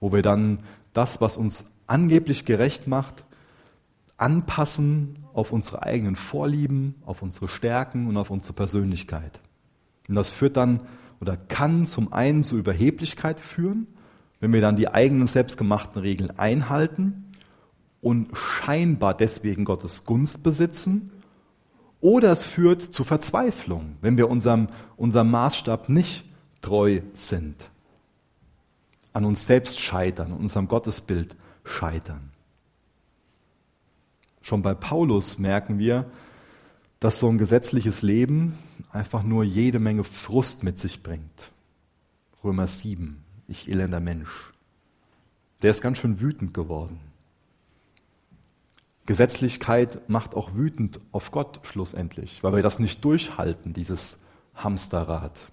wo 0.00 0.12
wir 0.12 0.22
dann 0.22 0.58
das, 0.92 1.20
was 1.20 1.36
uns 1.36 1.64
angeblich 1.86 2.44
gerecht 2.44 2.86
macht, 2.86 3.24
anpassen 4.16 5.18
auf 5.32 5.52
unsere 5.52 5.82
eigenen 5.82 6.16
Vorlieben, 6.16 6.94
auf 7.04 7.22
unsere 7.22 7.48
Stärken 7.48 8.06
und 8.06 8.16
auf 8.16 8.30
unsere 8.30 8.54
Persönlichkeit. 8.54 9.40
Und 10.08 10.14
das 10.14 10.30
führt 10.30 10.56
dann 10.56 10.82
oder 11.20 11.36
kann 11.36 11.86
zum 11.86 12.12
einen 12.12 12.42
zu 12.42 12.56
Überheblichkeit 12.56 13.40
führen, 13.40 13.86
wenn 14.40 14.52
wir 14.52 14.60
dann 14.60 14.76
die 14.76 14.88
eigenen 14.88 15.26
selbstgemachten 15.26 16.00
Regeln 16.00 16.38
einhalten 16.38 17.30
und 18.00 18.36
scheinbar 18.36 19.14
deswegen 19.16 19.64
Gottes 19.64 20.04
Gunst 20.04 20.42
besitzen, 20.42 21.10
oder 22.00 22.30
es 22.30 22.44
führt 22.44 22.82
zu 22.82 23.04
Verzweiflung, 23.04 23.96
wenn 24.00 24.16
wir 24.16 24.28
unserem, 24.28 24.68
unserem 24.96 25.30
Maßstab 25.30 25.88
nicht 25.88 26.26
treu 26.60 27.00
sind, 27.14 27.56
an 29.12 29.24
uns 29.24 29.46
selbst 29.46 29.80
scheitern, 29.80 30.32
unserem 30.32 30.68
Gottesbild 30.68 31.34
scheitern. 31.66 32.30
Schon 34.40 34.62
bei 34.62 34.74
Paulus 34.74 35.38
merken 35.38 35.78
wir, 35.78 36.10
dass 37.00 37.18
so 37.18 37.28
ein 37.28 37.38
gesetzliches 37.38 38.02
Leben 38.02 38.56
einfach 38.90 39.22
nur 39.22 39.44
jede 39.44 39.78
Menge 39.78 40.04
Frust 40.04 40.62
mit 40.62 40.78
sich 40.78 41.02
bringt. 41.02 41.50
Römer 42.42 42.66
7, 42.66 43.22
ich 43.48 43.68
elender 43.68 44.00
Mensch. 44.00 44.52
Der 45.62 45.72
ist 45.72 45.82
ganz 45.82 45.98
schön 45.98 46.20
wütend 46.20 46.54
geworden. 46.54 47.00
Gesetzlichkeit 49.04 50.08
macht 50.08 50.34
auch 50.34 50.54
wütend 50.54 51.00
auf 51.12 51.30
Gott 51.30 51.60
schlussendlich, 51.64 52.42
weil 52.42 52.54
wir 52.54 52.62
das 52.62 52.78
nicht 52.78 53.04
durchhalten, 53.04 53.72
dieses 53.72 54.18
Hamsterrad. 54.54 55.52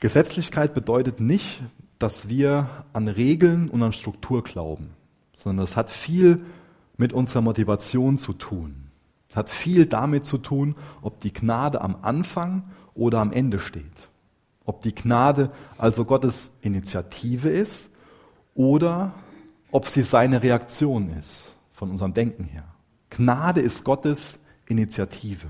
Gesetzlichkeit 0.00 0.74
bedeutet 0.74 1.20
nicht, 1.20 1.62
dass 1.98 2.28
wir 2.28 2.68
an 2.92 3.08
Regeln 3.08 3.68
und 3.68 3.82
an 3.82 3.92
Struktur 3.92 4.44
glauben, 4.44 4.90
sondern 5.34 5.64
es 5.64 5.76
hat 5.76 5.90
viel 5.90 6.44
mit 6.96 7.12
unserer 7.12 7.42
Motivation 7.42 8.18
zu 8.18 8.32
tun. 8.34 8.90
Es 9.30 9.36
hat 9.36 9.50
viel 9.50 9.86
damit 9.86 10.24
zu 10.24 10.38
tun, 10.38 10.76
ob 11.02 11.20
die 11.20 11.32
Gnade 11.32 11.80
am 11.80 11.96
Anfang 12.02 12.64
oder 12.94 13.20
am 13.20 13.32
Ende 13.32 13.58
steht. 13.58 13.84
Ob 14.64 14.80
die 14.82 14.94
Gnade 14.94 15.50
also 15.78 16.04
Gottes 16.04 16.50
Initiative 16.60 17.48
ist 17.48 17.90
oder 18.54 19.14
ob 19.70 19.88
sie 19.88 20.02
seine 20.02 20.42
Reaktion 20.42 21.10
ist 21.10 21.54
von 21.72 21.90
unserem 21.90 22.14
Denken 22.14 22.44
her. 22.44 22.64
Gnade 23.10 23.60
ist 23.60 23.84
Gottes 23.84 24.38
Initiative. 24.66 25.48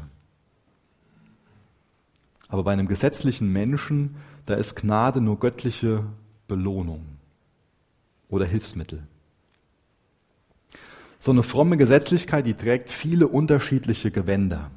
Aber 2.49 2.65
bei 2.65 2.73
einem 2.73 2.87
gesetzlichen 2.87 3.53
Menschen, 3.53 4.17
da 4.47 4.55
ist 4.55 4.77
Gnade 4.77 5.21
nur 5.21 5.39
göttliche 5.39 6.05
Belohnung 6.49 7.05
oder 8.29 8.47
Hilfsmittel. 8.47 9.03
So 11.19 11.33
eine 11.33 11.43
fromme 11.43 11.77
Gesetzlichkeit, 11.77 12.47
die 12.47 12.55
trägt 12.55 12.91
viele 12.91 13.27
unterschiedliche 13.27 14.11
Gewänder. 14.11 14.71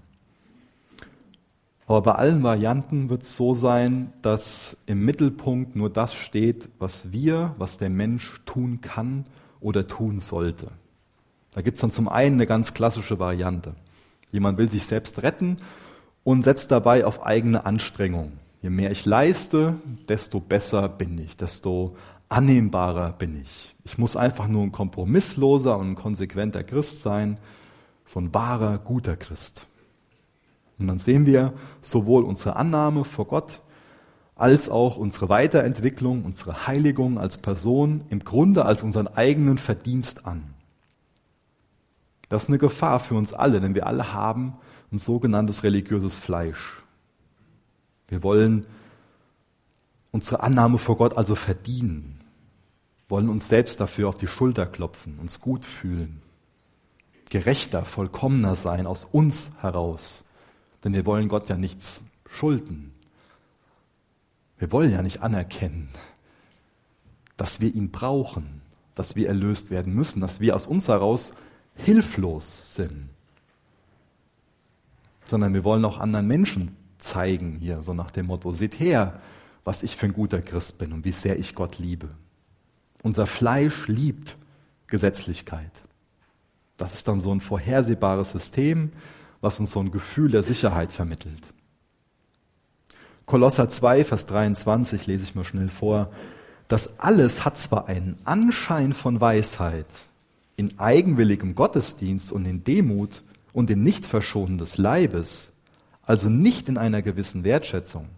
Aber 1.85 2.01
bei 2.01 2.11
allen 2.13 2.43
Varianten 2.43 3.09
wird 3.09 3.23
es 3.23 3.35
so 3.35 3.55
sein, 3.55 4.13
dass 4.21 4.77
im 4.85 5.03
Mittelpunkt 5.05 5.75
nur 5.75 5.89
das 5.89 6.13
steht, 6.13 6.69
was 6.77 7.11
wir, 7.11 7.55
was 7.57 7.77
der 7.77 7.89
Mensch 7.89 8.41
tun 8.45 8.79
kann 8.81 9.25
oder 9.59 9.87
tun 9.87 10.19
sollte. 10.19 10.67
Da 11.51 11.61
gibt 11.61 11.77
es 11.77 11.81
dann 11.81 11.91
zum 11.91 12.07
einen 12.07 12.35
eine 12.35 12.45
ganz 12.45 12.73
klassische 12.73 13.17
Variante. 13.17 13.73
Jemand 14.31 14.57
will 14.59 14.69
sich 14.69 14.85
selbst 14.85 15.23
retten 15.23 15.57
und 16.23 16.43
setzt 16.43 16.69
dabei 16.69 17.05
auf 17.05 17.25
eigene 17.25 17.65
Anstrengung. 17.65 18.33
Je 18.61 18.69
mehr 18.69 18.91
ich 18.91 19.05
leiste, 19.05 19.75
desto 20.07 20.39
besser 20.39 20.89
bin 20.89 21.17
ich, 21.17 21.37
desto 21.37 21.95
annehmbarer 22.27 23.13
bin 23.13 23.41
ich. 23.41 23.75
Ich 23.85 23.97
muss 23.97 24.15
einfach 24.15 24.47
nur 24.47 24.63
ein 24.63 24.71
kompromissloser 24.71 25.77
und 25.77 25.91
ein 25.91 25.95
konsequenter 25.95 26.63
Christ 26.63 27.01
sein, 27.01 27.37
so 28.05 28.19
ein 28.19 28.33
wahrer, 28.33 28.77
guter 28.77 29.15
Christ. 29.15 29.67
Und 30.77 30.87
dann 30.87 30.99
sehen 30.99 31.25
wir 31.25 31.53
sowohl 31.81 32.23
unsere 32.23 32.55
Annahme 32.55 33.03
vor 33.03 33.25
Gott 33.25 33.61
als 34.35 34.69
auch 34.69 34.95
unsere 34.95 35.27
Weiterentwicklung, 35.27 36.23
unsere 36.23 36.65
Heiligung 36.65 37.17
als 37.17 37.37
Person 37.37 38.05
im 38.09 38.19
Grunde 38.23 38.65
als 38.65 38.83
unseren 38.83 39.07
eigenen 39.07 39.57
Verdienst 39.57 40.25
an. 40.25 40.53
Das 42.29 42.43
ist 42.43 42.49
eine 42.49 42.57
Gefahr 42.57 42.99
für 42.99 43.15
uns 43.15 43.33
alle, 43.33 43.59
denn 43.59 43.75
wir 43.75 43.87
alle 43.87 44.13
haben 44.13 44.53
ein 44.91 44.99
sogenanntes 44.99 45.63
religiöses 45.63 46.17
Fleisch. 46.17 46.83
Wir 48.09 48.23
wollen 48.23 48.65
unsere 50.11 50.41
Annahme 50.41 50.79
vor 50.79 50.97
Gott 50.97 51.15
also 51.15 51.35
verdienen, 51.35 52.19
wollen 53.07 53.29
uns 53.29 53.47
selbst 53.47 53.79
dafür 53.79 54.09
auf 54.09 54.17
die 54.17 54.27
Schulter 54.27 54.65
klopfen, 54.65 55.19
uns 55.19 55.39
gut 55.39 55.65
fühlen, 55.65 56.21
gerechter, 57.29 57.85
vollkommener 57.85 58.55
sein 58.55 58.87
aus 58.87 59.05
uns 59.11 59.51
heraus, 59.61 60.25
denn 60.83 60.93
wir 60.93 61.05
wollen 61.05 61.27
Gott 61.27 61.49
ja 61.49 61.57
nichts 61.57 62.03
schulden. 62.27 62.93
Wir 64.57 64.71
wollen 64.71 64.91
ja 64.91 65.01
nicht 65.01 65.21
anerkennen, 65.21 65.89
dass 67.37 67.61
wir 67.61 67.73
ihn 67.73 67.91
brauchen, 67.91 68.61
dass 68.95 69.15
wir 69.15 69.27
erlöst 69.27 69.69
werden 69.69 69.93
müssen, 69.93 70.19
dass 70.19 70.39
wir 70.39 70.55
aus 70.55 70.67
uns 70.67 70.87
heraus 70.87 71.33
hilflos 71.75 72.75
sind. 72.75 73.09
Sondern 75.25 75.53
wir 75.53 75.63
wollen 75.63 75.85
auch 75.85 75.99
anderen 75.99 76.27
Menschen 76.27 76.75
zeigen 76.99 77.57
hier, 77.59 77.81
so 77.81 77.93
nach 77.93 78.11
dem 78.11 78.27
Motto, 78.27 78.51
seht 78.51 78.79
her, 78.79 79.19
was 79.63 79.83
ich 79.83 79.95
für 79.95 80.05
ein 80.05 80.13
guter 80.13 80.41
Christ 80.41 80.77
bin 80.77 80.93
und 80.93 81.05
wie 81.05 81.11
sehr 81.11 81.39
ich 81.39 81.55
Gott 81.55 81.79
liebe. 81.79 82.09
Unser 83.01 83.25
Fleisch 83.25 83.87
liebt 83.87 84.37
Gesetzlichkeit. 84.87 85.71
Das 86.77 86.93
ist 86.93 87.07
dann 87.07 87.19
so 87.19 87.33
ein 87.33 87.41
vorhersehbares 87.41 88.31
System, 88.31 88.91
was 89.41 89.59
uns 89.59 89.71
so 89.71 89.79
ein 89.79 89.91
Gefühl 89.91 90.31
der 90.31 90.43
Sicherheit 90.43 90.91
vermittelt. 90.91 91.41
Kolosser 93.25 93.69
2, 93.69 94.05
Vers 94.05 94.25
23 94.25 95.05
lese 95.07 95.23
ich 95.23 95.35
mal 95.35 95.43
schnell 95.43 95.69
vor. 95.69 96.09
Das 96.67 96.99
alles 96.99 97.45
hat 97.45 97.57
zwar 97.57 97.87
einen 97.87 98.17
Anschein 98.25 98.93
von 98.93 99.21
Weisheit 99.21 99.85
in 100.55 100.77
eigenwilligem 100.79 101.55
Gottesdienst 101.55 102.33
und 102.33 102.45
in 102.45 102.63
Demut 102.63 103.23
und 103.53 103.69
in 103.71 103.83
Nichtverschonen 103.83 104.57
des 104.57 104.77
Leibes, 104.77 105.51
also 106.09 106.27
nicht 106.27 106.67
in 106.69 106.79
einer 106.79 107.03
gewissen 107.03 107.43
Wertschätzung, 107.43 108.09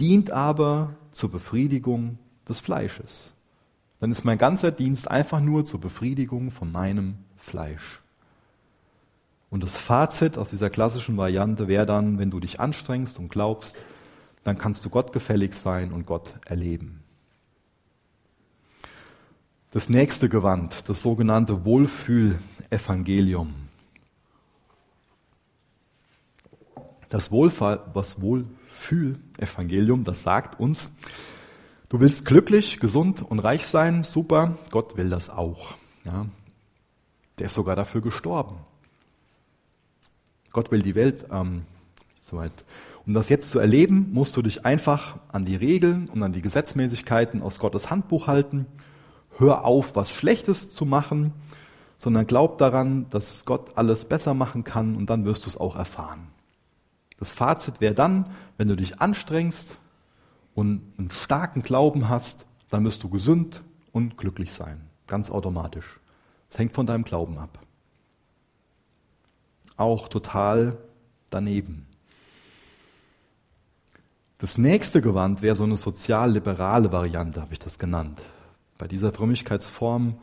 dient 0.00 0.32
aber 0.32 0.96
zur 1.12 1.30
Befriedigung 1.30 2.18
des 2.48 2.58
Fleisches. 2.58 3.32
Dann 4.00 4.10
ist 4.10 4.24
mein 4.24 4.38
ganzer 4.38 4.72
Dienst 4.72 5.08
einfach 5.08 5.38
nur 5.38 5.64
zur 5.64 5.80
Befriedigung 5.80 6.50
von 6.50 6.72
meinem 6.72 7.14
Fleisch. 7.36 8.00
Und 9.50 9.62
das 9.62 9.76
Fazit 9.76 10.36
aus 10.36 10.50
dieser 10.50 10.68
klassischen 10.68 11.16
Variante 11.16 11.68
wäre 11.68 11.86
dann, 11.86 12.18
wenn 12.18 12.30
du 12.30 12.40
dich 12.40 12.58
anstrengst 12.58 13.20
und 13.20 13.28
glaubst, 13.28 13.84
dann 14.42 14.58
kannst 14.58 14.84
du 14.84 14.90
Gott 14.90 15.12
gefällig 15.12 15.54
sein 15.54 15.92
und 15.92 16.06
Gott 16.06 16.34
erleben. 16.44 17.04
Das 19.70 19.88
nächste 19.88 20.28
Gewand, 20.28 20.88
das 20.88 21.02
sogenannte 21.02 21.64
Wohlfühl-Evangelium. 21.64 23.63
Das 27.14 27.30
Wohlfall, 27.30 27.80
was 27.92 28.20
Wohlfühl-Evangelium, 28.20 30.02
das 30.02 30.24
sagt 30.24 30.58
uns, 30.58 30.90
du 31.88 32.00
willst 32.00 32.24
glücklich, 32.24 32.80
gesund 32.80 33.22
und 33.22 33.38
reich 33.38 33.68
sein, 33.68 34.02
super, 34.02 34.58
Gott 34.72 34.96
will 34.96 35.10
das 35.10 35.30
auch. 35.30 35.76
Ja. 36.04 36.26
Der 37.38 37.46
ist 37.46 37.54
sogar 37.54 37.76
dafür 37.76 38.00
gestorben. 38.00 38.56
Gott 40.50 40.72
will 40.72 40.82
die 40.82 40.96
Welt, 40.96 41.26
ähm, 41.30 41.62
soweit. 42.20 42.50
Um 43.06 43.14
das 43.14 43.28
jetzt 43.28 43.48
zu 43.52 43.60
erleben, 43.60 44.08
musst 44.10 44.36
du 44.36 44.42
dich 44.42 44.66
einfach 44.66 45.20
an 45.28 45.44
die 45.44 45.54
Regeln 45.54 46.08
und 46.08 46.20
an 46.20 46.32
die 46.32 46.42
Gesetzmäßigkeiten 46.42 47.42
aus 47.42 47.60
Gottes 47.60 47.90
Handbuch 47.90 48.26
halten. 48.26 48.66
Hör 49.38 49.64
auf, 49.64 49.94
was 49.94 50.10
Schlechtes 50.10 50.72
zu 50.74 50.84
machen, 50.84 51.32
sondern 51.96 52.26
glaub 52.26 52.58
daran, 52.58 53.06
dass 53.10 53.44
Gott 53.44 53.78
alles 53.78 54.04
besser 54.04 54.34
machen 54.34 54.64
kann 54.64 54.96
und 54.96 55.08
dann 55.10 55.24
wirst 55.24 55.44
du 55.44 55.48
es 55.50 55.56
auch 55.56 55.76
erfahren. 55.76 56.33
Das 57.16 57.32
Fazit 57.32 57.80
wäre 57.80 57.94
dann, 57.94 58.30
wenn 58.56 58.68
du 58.68 58.76
dich 58.76 59.00
anstrengst 59.00 59.76
und 60.54 60.82
einen 60.98 61.10
starken 61.10 61.62
Glauben 61.62 62.08
hast, 62.08 62.46
dann 62.70 62.84
wirst 62.84 63.02
du 63.02 63.08
gesund 63.08 63.62
und 63.92 64.16
glücklich 64.16 64.52
sein. 64.52 64.80
Ganz 65.06 65.30
automatisch. 65.30 66.00
Es 66.50 66.58
hängt 66.58 66.74
von 66.74 66.86
deinem 66.86 67.04
Glauben 67.04 67.38
ab 67.38 67.58
auch 69.76 70.08
total 70.08 70.76
daneben. 71.30 71.86
Das 74.38 74.58
nächste 74.58 75.00
Gewand 75.00 75.42
wäre 75.42 75.56
so 75.56 75.64
eine 75.64 75.76
sozial-liberale 75.76 76.92
Variante, 76.92 77.40
habe 77.40 77.52
ich 77.52 77.58
das 77.58 77.78
genannt. 77.78 78.20
Bei 78.78 78.86
dieser 78.86 79.12
Frömmigkeitsform 79.12 80.18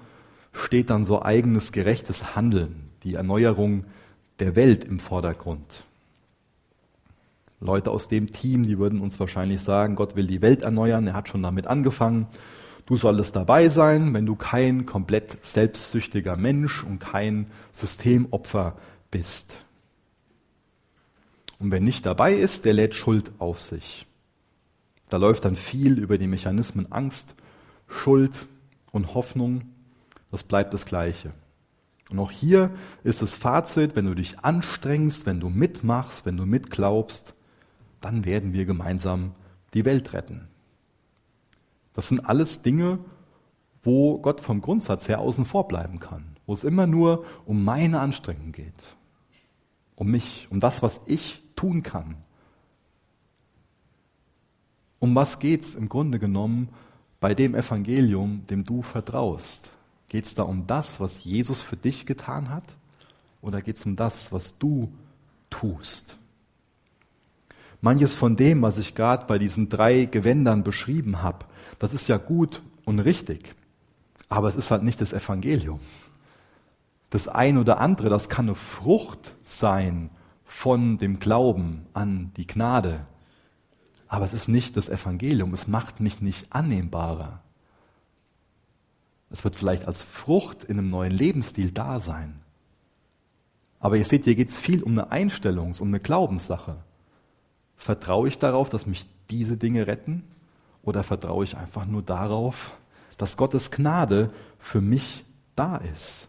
steht 0.51 0.89
dann 0.89 1.04
so 1.04 1.21
eigenes 1.21 1.71
gerechtes 1.71 2.36
Handeln, 2.36 2.89
die 3.04 3.15
Erneuerung 3.15 3.86
der 4.39 4.56
Welt 4.56 4.84
im 4.84 4.99
Vordergrund. 4.99 5.86
Leute 7.62 7.91
aus 7.91 8.08
dem 8.08 8.34
Team, 8.34 8.63
die 8.63 8.80
würden 8.80 9.00
uns 9.00 9.19
wahrscheinlich 9.19 9.62
sagen, 9.62 9.95
Gott 9.95 10.15
will 10.15 10.26
die 10.26 10.41
Welt 10.41 10.63
erneuern, 10.63 11.08
er 11.08 11.13
hat 11.13 11.30
schon 11.30 11.43
damit 11.43 11.67
angefangen. 11.67 12.28
Du 12.88 12.97
solltest 12.97 13.36
dabei 13.36 13.69
sein, 13.69 14.13
wenn 14.13 14.26
du 14.26 14.36
kein 14.36 14.88
komplett 14.88 15.38
selbstsüchtiger 15.45 16.36
Mensch 16.36 16.84
und 16.84 17.00
kein 17.00 17.45
Systemopfer 17.71 18.76
bist. 19.12 19.54
Und 21.60 21.71
wer 21.71 21.80
nicht 21.80 22.08
dabei 22.08 22.34
ist, 22.34 22.65
der 22.65 22.74
lädt 22.74 22.95
Schuld 22.95 23.32
auf 23.38 23.62
sich. 23.62 24.08
Da 25.10 25.17
läuft 25.17 25.45
dann 25.45 25.56
viel 25.56 26.00
über 26.00 26.17
die 26.17 26.28
Mechanismen 26.28 26.91
Angst, 26.91 27.36
Schuld 27.88 28.47
und 28.91 29.13
Hoffnung. 29.13 29.62
Das 30.32 30.41
bleibt 30.43 30.74
das 30.74 30.86
Gleiche. 30.86 31.32
Und 32.10 32.17
auch 32.17 32.32
hier 32.32 32.71
ist 33.04 33.21
das 33.21 33.36
Fazit, 33.36 33.95
wenn 33.95 34.06
du 34.06 34.15
dich 34.15 34.39
anstrengst, 34.39 35.28
wenn 35.28 35.39
du 35.39 35.50
mitmachst, 35.50 36.26
wenn 36.26 36.38
du 36.38 36.47
mitglaubst, 36.47 37.36
dann 38.02 38.26
werden 38.26 38.54
wir 38.54 38.66
gemeinsam 38.66 39.34
die 39.74 39.86
Welt 39.86 40.14
retten. 40.14 40.48
Das 41.94 42.08
sind 42.08 42.26
alles 42.26 42.62
Dinge, 42.62 43.00
wo 43.82 44.20
Gott 44.20 44.42
vom 44.42 44.62
Grundsatz 44.62 45.08
her 45.08 45.20
außen 45.20 45.46
vor 45.46 45.68
bleiben 45.68 46.00
kann, 46.00 46.36
wo 46.46 46.54
es 46.54 46.64
immer 46.64 46.88
nur 46.88 47.26
um 47.46 47.64
meine 47.64 48.00
Anstrengung 48.00 48.52
geht 48.52 48.96
um 50.02 50.10
mich, 50.10 50.48
um 50.50 50.60
das, 50.60 50.82
was 50.82 51.00
ich 51.06 51.44
tun 51.56 51.84
kann. 51.84 52.16
Um 54.98 55.14
was 55.14 55.38
geht 55.38 55.62
es 55.62 55.76
im 55.76 55.90
Grunde 55.90 56.18
genommen 56.18 56.70
bei 57.20 57.36
dem 57.36 57.54
Evangelium, 57.54 58.44
dem 58.48 58.64
du 58.64 58.82
vertraust? 58.82 59.72
Geht 60.08 60.26
es 60.26 60.34
da 60.34 60.42
um 60.42 60.66
das, 60.66 61.00
was 61.00 61.24
Jesus 61.24 61.62
für 61.62 61.78
dich 61.78 62.08
getan 62.08 62.50
hat? 62.50 62.64
Oder 63.44 63.62
geht 63.62 63.76
es 63.76 63.86
um 63.86 63.96
das, 63.96 64.32
was 64.32 64.58
du 64.58 64.92
tust? 65.52 66.18
Manches 67.82 68.13
von 68.13 68.36
dem, 68.36 68.62
was 68.62 68.78
ich 68.78 68.96
gerade 68.96 69.26
bei 69.26 69.38
diesen 69.38 69.70
drei 69.70 70.06
Gewändern 70.06 70.63
beschrieben 70.63 71.22
habe, 71.22 71.46
das 71.80 71.94
ist 71.94 72.08
ja 72.08 72.17
gut 72.17 72.62
und 72.86 73.00
richtig, 73.00 73.56
aber 74.30 74.48
es 74.48 74.56
ist 74.56 74.72
halt 74.72 74.84
nicht 74.84 75.02
das 75.02 75.13
Evangelium 75.13 75.80
das 77.12 77.28
ein 77.28 77.58
oder 77.58 77.80
andere, 77.80 78.10
das 78.10 78.30
kann 78.30 78.46
eine 78.48 78.56
Frucht 78.56 79.36
sein 79.44 80.10
von 80.46 80.98
dem 80.98 81.20
Glauben 81.20 81.86
an 81.94 82.32
die 82.38 82.48
Gnade. 82.48 83.06
Aber 84.08 84.26
es 84.26 84.34
ist 84.34 84.48
nicht 84.48 84.76
das 84.78 84.89
Evangelium, 84.89 85.54
es 85.54 85.67
macht 85.67 86.00
mich 86.00 86.22
nicht 86.22 86.48
annehmbarer. 86.52 87.41
Es 89.30 89.44
wird 89.44 89.58
vielleicht 89.58 89.86
als 89.88 90.04
Frucht 90.04 90.63
in 90.63 90.80
einem 90.80 90.89
neuen 90.89 91.12
Lebensstil 91.12 91.72
da 91.72 92.00
sein. 92.00 92.39
Aber 93.80 93.98
ihr 93.98 94.06
seht, 94.06 94.24
hier 94.24 94.36
geht 94.36 94.50
es 94.50 94.58
viel 94.58 94.82
um 94.82 94.98
eine 94.98 95.12
Einstellungs-, 95.12 95.82
um 95.82 95.89
eine 95.89 96.00
Glaubenssache. 96.00 96.78
Vertraue 97.82 98.28
ich 98.28 98.38
darauf, 98.38 98.70
dass 98.70 98.86
mich 98.86 99.08
diese 99.32 99.58
Dinge 99.58 99.88
retten? 99.88 100.22
Oder 100.84 101.04
vertraue 101.04 101.44
ich 101.44 101.58
einfach 101.58 101.88
nur 101.88 102.04
darauf, 102.04 102.78
dass 103.17 103.38
Gottes 103.38 103.72
Gnade 103.72 104.30
für 104.60 104.82
mich 104.82 105.26
da 105.56 105.78
ist? 105.78 106.28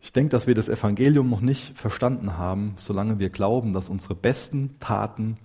Ich 0.00 0.12
denke, 0.12 0.30
dass 0.30 0.46
wir 0.46 0.54
das 0.54 0.68
Evangelium 0.68 1.28
noch 1.28 1.40
nicht 1.40 1.76
verstanden 1.76 2.38
haben, 2.38 2.74
solange 2.76 3.18
wir 3.18 3.30
glauben, 3.30 3.72
dass 3.72 3.88
unsere 3.88 4.14
besten 4.14 4.78
Taten, 4.78 5.36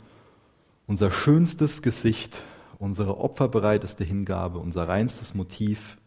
unser 0.86 1.10
schönstes 1.10 1.82
Gesicht, 1.82 2.44
unsere 2.78 3.18
opferbereiteste 3.18 4.04
Hingabe, 4.04 4.60
unser 4.60 4.88
reinstes 4.88 5.34
Motiv, 5.34 5.98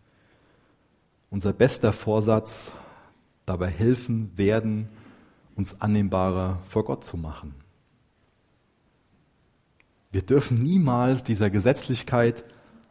unser 1.31 1.53
bester 1.53 1.93
Vorsatz 1.93 2.71
dabei 3.45 3.71
helfen 3.71 4.31
werden, 4.39 4.89
uns 5.57 5.81
annehmbarer 5.81 6.61
vor 6.69 6.85
Gott 6.85 7.05
zu 7.05 7.17
machen. 7.17 7.55
Wir 10.13 10.23
dürfen 10.23 10.57
niemals 10.57 11.25
dieser 11.25 11.51
Gesetzlichkeit 11.51 12.45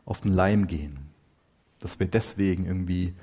auf 0.05 0.21
den 0.21 0.33
Leim 0.33 0.67
gehen, 0.67 1.09
dass 1.79 1.99
wir 1.99 2.07
deswegen 2.07 2.65
irgendwie 2.65 3.13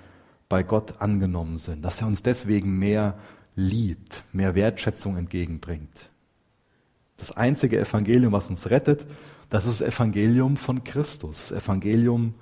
bei 0.48 0.62
Gott 0.62 1.00
angenommen 1.00 1.58
sind, 1.58 1.82
dass 1.82 2.00
er 2.00 2.06
uns 2.06 2.22
deswegen 2.22 2.78
mehr 2.78 3.18
liebt, 3.54 4.24
mehr 4.32 4.54
Wertschätzung 4.54 5.16
entgegenbringt. 5.16 6.10
Das 7.16 7.32
einzige 7.32 7.78
Evangelium, 7.78 8.32
was 8.32 8.50
uns 8.50 8.70
rettet, 8.70 9.06
das 9.50 9.66
ist 9.66 9.80
das 9.80 9.88
Evangelium 9.94 10.56
von 10.56 10.82
Christus, 10.82 11.48
das 11.48 11.62
Evangelium 11.64 12.34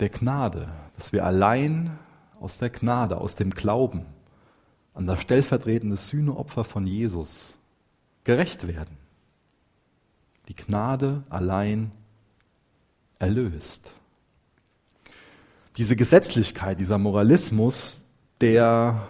der 0.00 0.08
Gnade, 0.08 0.68
dass 0.96 1.12
wir 1.12 1.24
allein 1.24 1.98
aus 2.40 2.58
der 2.58 2.70
Gnade, 2.70 3.18
aus 3.18 3.36
dem 3.36 3.50
Glauben 3.50 4.04
an 4.96 5.06
das 5.06 5.20
stellvertretende 5.20 5.98
Sühneopfer 5.98 6.64
von 6.64 6.86
Jesus 6.86 7.54
gerecht 8.24 8.66
werden. 8.66 8.96
Die 10.48 10.54
Gnade 10.54 11.22
allein 11.28 11.92
erlöst. 13.18 13.92
Diese 15.76 15.96
Gesetzlichkeit, 15.96 16.80
dieser 16.80 16.96
Moralismus, 16.96 18.06
der 18.40 19.06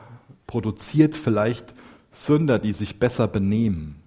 produziert 0.48 1.14
vielleicht 1.14 1.72
Sünder, 2.10 2.58
die 2.58 2.72
sich 2.72 2.98
besser 2.98 3.28
benehmen. 3.28 4.02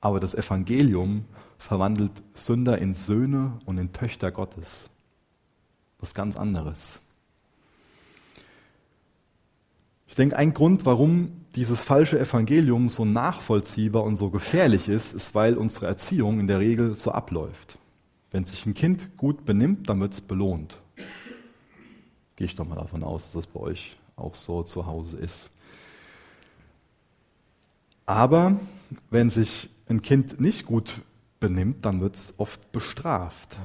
Aber 0.00 0.20
das 0.20 0.34
Evangelium 0.34 1.24
verwandelt 1.58 2.12
Sünder 2.34 2.78
in 2.78 2.94
Söhne 2.94 3.58
und 3.64 3.78
in 3.78 3.92
Töchter 3.92 4.30
Gottes. 4.30 4.90
Ist 6.00 6.14
ganz 6.14 6.36
anderes. 6.36 7.01
Ich 10.12 10.16
denke, 10.16 10.36
ein 10.36 10.52
Grund, 10.52 10.84
warum 10.84 11.32
dieses 11.54 11.84
falsche 11.84 12.20
Evangelium 12.20 12.90
so 12.90 13.06
nachvollziehbar 13.06 14.04
und 14.04 14.16
so 14.16 14.28
gefährlich 14.28 14.90
ist, 14.90 15.14
ist, 15.14 15.34
weil 15.34 15.54
unsere 15.54 15.86
Erziehung 15.86 16.38
in 16.38 16.46
der 16.46 16.58
Regel 16.58 16.96
so 16.96 17.12
abläuft. 17.12 17.78
Wenn 18.30 18.44
sich 18.44 18.66
ein 18.66 18.74
Kind 18.74 19.16
gut 19.16 19.46
benimmt, 19.46 19.88
dann 19.88 20.00
wird 20.00 20.12
es 20.12 20.20
belohnt. 20.20 20.76
Gehe 22.36 22.44
ich 22.44 22.54
doch 22.54 22.68
mal 22.68 22.74
davon 22.74 23.02
aus, 23.02 23.22
dass 23.22 23.32
das 23.32 23.46
bei 23.46 23.60
euch 23.60 23.96
auch 24.14 24.34
so 24.34 24.62
zu 24.62 24.84
Hause 24.84 25.16
ist. 25.16 25.50
Aber 28.04 28.60
wenn 29.08 29.30
sich 29.30 29.70
ein 29.88 30.02
Kind 30.02 30.38
nicht 30.38 30.66
gut 30.66 30.92
benimmt, 31.40 31.86
dann 31.86 32.02
wird 32.02 32.16
es 32.16 32.34
oft 32.36 32.70
bestraft. 32.70 33.56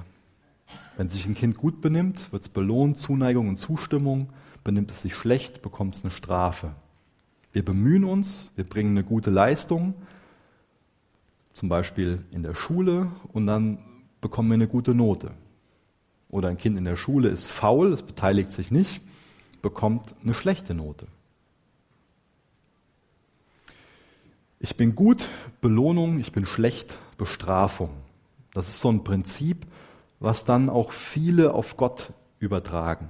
Wenn 0.96 1.10
sich 1.10 1.26
ein 1.26 1.36
Kind 1.36 1.58
gut 1.58 1.82
benimmt, 1.82 2.32
wird 2.32 2.44
es 2.44 2.48
belohnt, 2.50 2.98
Zuneigung 2.98 3.50
und 3.50 3.58
Zustimmung 3.58 4.30
benimmt 4.68 4.92
es 4.92 5.02
sich 5.02 5.16
schlecht, 5.16 5.62
bekommt 5.62 5.96
es 5.96 6.04
eine 6.04 6.12
Strafe. 6.12 6.76
Wir 7.54 7.64
bemühen 7.64 8.04
uns, 8.04 8.52
wir 8.58 8.66
bringen 8.66 8.98
eine 8.98 9.06
gute 9.06 9.32
Leistung, 9.32 9.94
zum 11.54 11.70
Beispiel 11.70 12.26
in 12.32 12.44
der 12.44 12.54
Schule, 12.54 13.10
und 13.32 13.48
dann 13.48 13.78
bekommen 14.20 14.50
wir 14.50 14.56
eine 14.56 14.68
gute 14.68 14.94
Note. 14.94 15.32
Oder 16.28 16.50
ein 16.50 16.58
Kind 16.58 16.78
in 16.78 16.84
der 16.84 16.98
Schule 16.98 17.30
ist 17.30 17.48
faul, 17.48 17.94
es 17.94 18.04
beteiligt 18.04 18.52
sich 18.52 18.70
nicht, 18.70 19.00
bekommt 19.62 20.14
eine 20.22 20.34
schlechte 20.34 20.74
Note. 20.74 21.08
Ich 24.60 24.76
bin 24.76 24.96
gut, 24.96 25.30
Belohnung, 25.62 26.20
ich 26.20 26.34
bin 26.34 26.46
schlecht, 26.46 26.98
Bestrafung. 27.18 27.92
Das 28.54 28.68
ist 28.68 28.82
so 28.82 28.92
ein 28.92 29.06
Prinzip, 29.06 29.66
was 30.20 30.44
dann 30.44 30.70
auch 30.70 30.92
viele 30.92 31.54
auf 31.54 31.78
Gott 31.78 32.12
übertragen. 32.40 33.08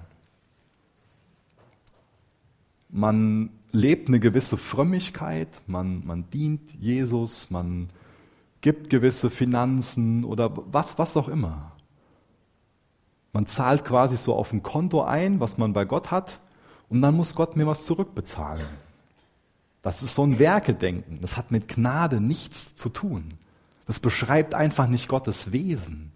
Man 2.90 3.50
lebt 3.72 4.08
eine 4.08 4.20
gewisse 4.20 4.58
Frömmigkeit, 4.58 5.50
man, 5.68 6.06
man 6.06 6.30
dient 6.30 6.74
Jesus, 6.80 7.50
man 7.50 7.90
gibt 8.62 8.90
gewisse 8.90 9.30
Finanzen 9.30 10.24
oder 10.24 10.52
was, 10.72 10.98
was 10.98 11.18
auch 11.18 11.28
immer. 11.28 11.74
Man 13.34 13.46
zahlt 13.46 13.86
quasi 13.86 14.18
so 14.18 14.34
auf 14.34 14.52
ein 14.52 14.64
Konto 14.64 15.04
ein, 15.04 15.40
was 15.40 15.58
man 15.58 15.74
bei 15.74 15.86
Gott 15.86 16.12
hat, 16.12 16.40
und 16.90 17.02
dann 17.02 17.16
muss 17.16 17.36
Gott 17.36 17.56
mir 17.56 17.68
was 17.68 17.86
zurückbezahlen. 17.86 18.66
Das 19.82 20.02
ist 20.02 20.16
so 20.16 20.24
ein 20.24 20.40
Werkedenken. 20.40 21.20
Das 21.22 21.38
hat 21.38 21.52
mit 21.52 21.68
Gnade 21.68 22.20
nichts 22.20 22.76
zu 22.76 22.90
tun. 22.90 23.34
Das 23.86 24.00
beschreibt 24.00 24.54
einfach 24.54 24.88
nicht 24.88 25.08
Gottes 25.08 25.52
Wesen. 25.52 26.12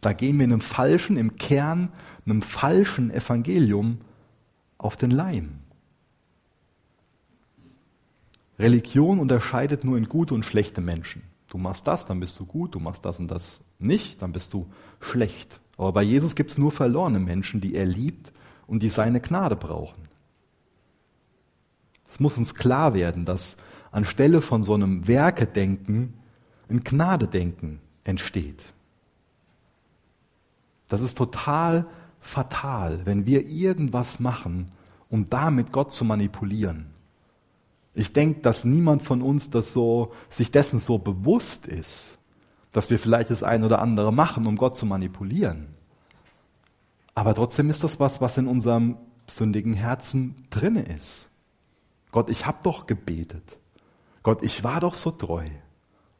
Da 0.00 0.12
gehen 0.12 0.38
wir 0.38 0.44
einem 0.44 0.60
falschen, 0.60 1.16
im 1.16 1.36
Kern, 1.36 1.90
einem 2.24 2.42
falschen 2.42 3.10
Evangelium 3.10 3.98
auf 4.78 4.96
den 4.96 5.10
Leim. 5.10 5.58
Religion 8.58 9.18
unterscheidet 9.18 9.84
nur 9.84 9.98
in 9.98 10.08
gute 10.08 10.34
und 10.34 10.44
schlechte 10.44 10.80
Menschen. 10.80 11.22
Du 11.48 11.58
machst 11.58 11.86
das, 11.86 12.06
dann 12.06 12.20
bist 12.20 12.38
du 12.40 12.46
gut, 12.46 12.74
du 12.74 12.80
machst 12.80 13.04
das 13.04 13.18
und 13.18 13.28
das 13.28 13.60
nicht, 13.78 14.22
dann 14.22 14.32
bist 14.32 14.52
du 14.52 14.66
schlecht. 15.00 15.60
Aber 15.76 15.92
bei 15.92 16.02
Jesus 16.02 16.34
gibt 16.34 16.50
es 16.50 16.58
nur 16.58 16.72
verlorene 16.72 17.20
Menschen, 17.20 17.60
die 17.60 17.74
er 17.74 17.84
liebt 17.84 18.32
und 18.66 18.82
die 18.82 18.88
seine 18.88 19.20
Gnade 19.20 19.56
brauchen. 19.56 20.08
Es 22.08 22.18
muss 22.18 22.38
uns 22.38 22.54
klar 22.54 22.94
werden, 22.94 23.24
dass 23.24 23.56
anstelle 23.90 24.40
von 24.40 24.62
so 24.62 24.74
einem 24.74 25.06
Werkedenken 25.06 26.14
ein 26.68 26.82
Gnadedenken 26.82 27.80
entsteht. 28.04 28.62
Das 30.88 31.00
ist 31.00 31.18
total 31.18 31.86
fatal, 32.18 33.04
wenn 33.04 33.26
wir 33.26 33.46
irgendwas 33.46 34.18
machen, 34.18 34.70
um 35.08 35.28
damit 35.28 35.72
Gott 35.72 35.92
zu 35.92 36.04
manipulieren. 36.04 36.95
Ich 37.98 38.12
denke, 38.12 38.40
dass 38.42 38.66
niemand 38.66 39.00
von 39.00 39.22
uns 39.22 39.48
das 39.48 39.72
so, 39.72 40.12
sich 40.28 40.50
dessen 40.50 40.78
so 40.78 40.98
bewusst 40.98 41.66
ist, 41.66 42.18
dass 42.72 42.90
wir 42.90 42.98
vielleicht 42.98 43.30
das 43.30 43.42
ein 43.42 43.64
oder 43.64 43.80
andere 43.80 44.12
machen, 44.12 44.46
um 44.46 44.56
Gott 44.56 44.76
zu 44.76 44.84
manipulieren. 44.84 45.68
Aber 47.14 47.34
trotzdem 47.34 47.70
ist 47.70 47.82
das 47.82 47.98
was, 47.98 48.20
was 48.20 48.36
in 48.36 48.48
unserem 48.48 48.98
sündigen 49.26 49.72
Herzen 49.72 50.46
drinne 50.50 50.82
ist. 50.82 51.30
Gott, 52.12 52.28
ich 52.28 52.44
habe 52.44 52.58
doch 52.62 52.86
gebetet. 52.86 53.56
Gott, 54.22 54.42
ich 54.42 54.62
war 54.62 54.80
doch 54.80 54.92
so 54.92 55.10
treu. 55.10 55.46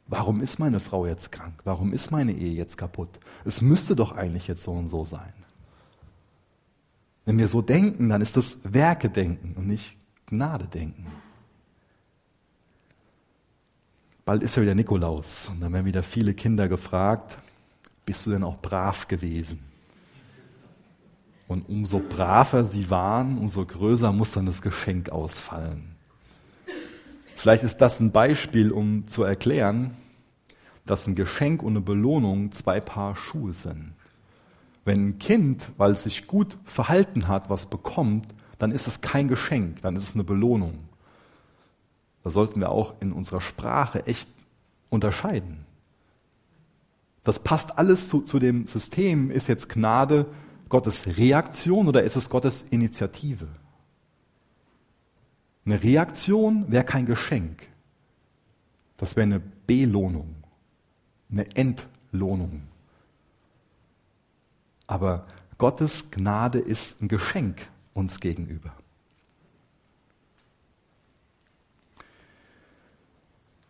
Warum 0.07 0.41
ist 0.41 0.57
meine 0.57 0.79
Frau 0.79 1.05
jetzt 1.05 1.31
krank? 1.31 1.61
Warum 1.63 1.93
ist 1.93 2.09
meine 2.09 2.31
Ehe 2.31 2.53
jetzt 2.53 2.77
kaputt? 2.77 3.19
Es 3.45 3.61
müsste 3.61 3.95
doch 3.95 4.13
eigentlich 4.13 4.47
jetzt 4.47 4.63
so 4.63 4.71
und 4.71 4.87
so 4.87 5.05
sein. 5.05 5.33
Wenn 7.25 7.37
wir 7.37 7.47
so 7.47 7.61
denken, 7.61 8.09
dann 8.09 8.21
ist 8.21 8.35
das 8.35 8.57
Werke-Denken 8.63 9.53
und 9.55 9.67
nicht 9.67 9.95
Gnade-Denken. 10.25 11.05
Bald 14.27 14.43
ist 14.43 14.57
ja 14.57 14.61
wieder 14.61 14.75
Nikolaus 14.75 15.47
und 15.47 15.61
dann 15.61 15.71
werden 15.71 15.85
wieder 15.85 16.03
viele 16.03 16.33
Kinder 16.33 16.67
gefragt, 16.67 17.37
bist 18.05 18.25
du 18.25 18.31
denn 18.31 18.43
auch 18.43 18.57
brav 18.57 19.07
gewesen? 19.07 19.61
Und 21.47 21.69
umso 21.69 21.99
braver 21.99 22.65
sie 22.65 22.89
waren, 22.91 23.37
umso 23.37 23.65
größer 23.65 24.11
muss 24.11 24.31
dann 24.31 24.45
das 24.45 24.61
Geschenk 24.61 25.11
ausfallen. 25.11 25.95
Vielleicht 27.37 27.63
ist 27.63 27.77
das 27.77 28.01
ein 28.01 28.11
Beispiel, 28.11 28.73
um 28.73 29.07
zu 29.07 29.23
erklären, 29.23 29.95
dass 30.85 31.07
ein 31.07 31.15
Geschenk 31.15 31.63
und 31.63 31.77
eine 31.77 31.81
Belohnung 31.81 32.51
zwei 32.51 32.81
Paar 32.81 33.15
Schuhe 33.15 33.53
sind. 33.53 33.93
Wenn 34.83 35.07
ein 35.07 35.19
Kind, 35.19 35.71
weil 35.77 35.91
es 35.91 36.03
sich 36.03 36.27
gut 36.27 36.57
verhalten 36.65 37.29
hat, 37.29 37.49
was 37.49 37.67
bekommt, 37.67 38.35
dann 38.57 38.73
ist 38.73 38.87
es 38.87 38.99
kein 38.99 39.29
Geschenk, 39.29 39.81
dann 39.83 39.95
ist 39.95 40.03
es 40.03 40.15
eine 40.15 40.25
Belohnung. 40.25 40.86
Da 42.27 42.31
sollten 42.31 42.59
wir 42.59 42.71
auch 42.71 42.95
in 42.99 43.13
unserer 43.13 43.39
Sprache 43.39 44.05
echt 44.05 44.27
unterscheiden. 44.89 45.65
Das 47.23 47.39
passt 47.39 47.77
alles 47.77 48.09
zu, 48.09 48.19
zu 48.19 48.37
dem 48.37 48.67
System. 48.67 49.31
Ist 49.31 49.47
jetzt 49.47 49.69
Gnade 49.69 50.25
Gottes 50.67 51.07
Reaktion 51.07 51.87
oder 51.87 52.03
ist 52.03 52.17
es 52.17 52.29
Gottes 52.29 52.63
Initiative? 52.69 53.47
Eine 55.65 55.81
Reaktion 55.81 56.69
wäre 56.69 56.83
kein 56.83 57.05
Geschenk. 57.05 57.65
Das 58.97 59.15
wäre 59.15 59.23
eine 59.23 59.39
Belohnung, 59.39 60.35
eine 61.31 61.49
Entlohnung. 61.55 62.63
Aber 64.85 65.27
Gottes 65.57 66.11
Gnade 66.11 66.59
ist 66.59 67.01
ein 67.01 67.07
Geschenk 67.07 67.69
uns 67.93 68.19
gegenüber. 68.19 68.73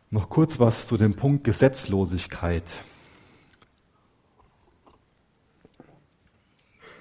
Noch 0.09 0.29
kurz 0.29 0.57
was 0.57 0.87
zu 0.87 0.95
dem 0.95 1.17
Punkt 1.17 1.43
Gesetzlosigkeit. 1.43 2.63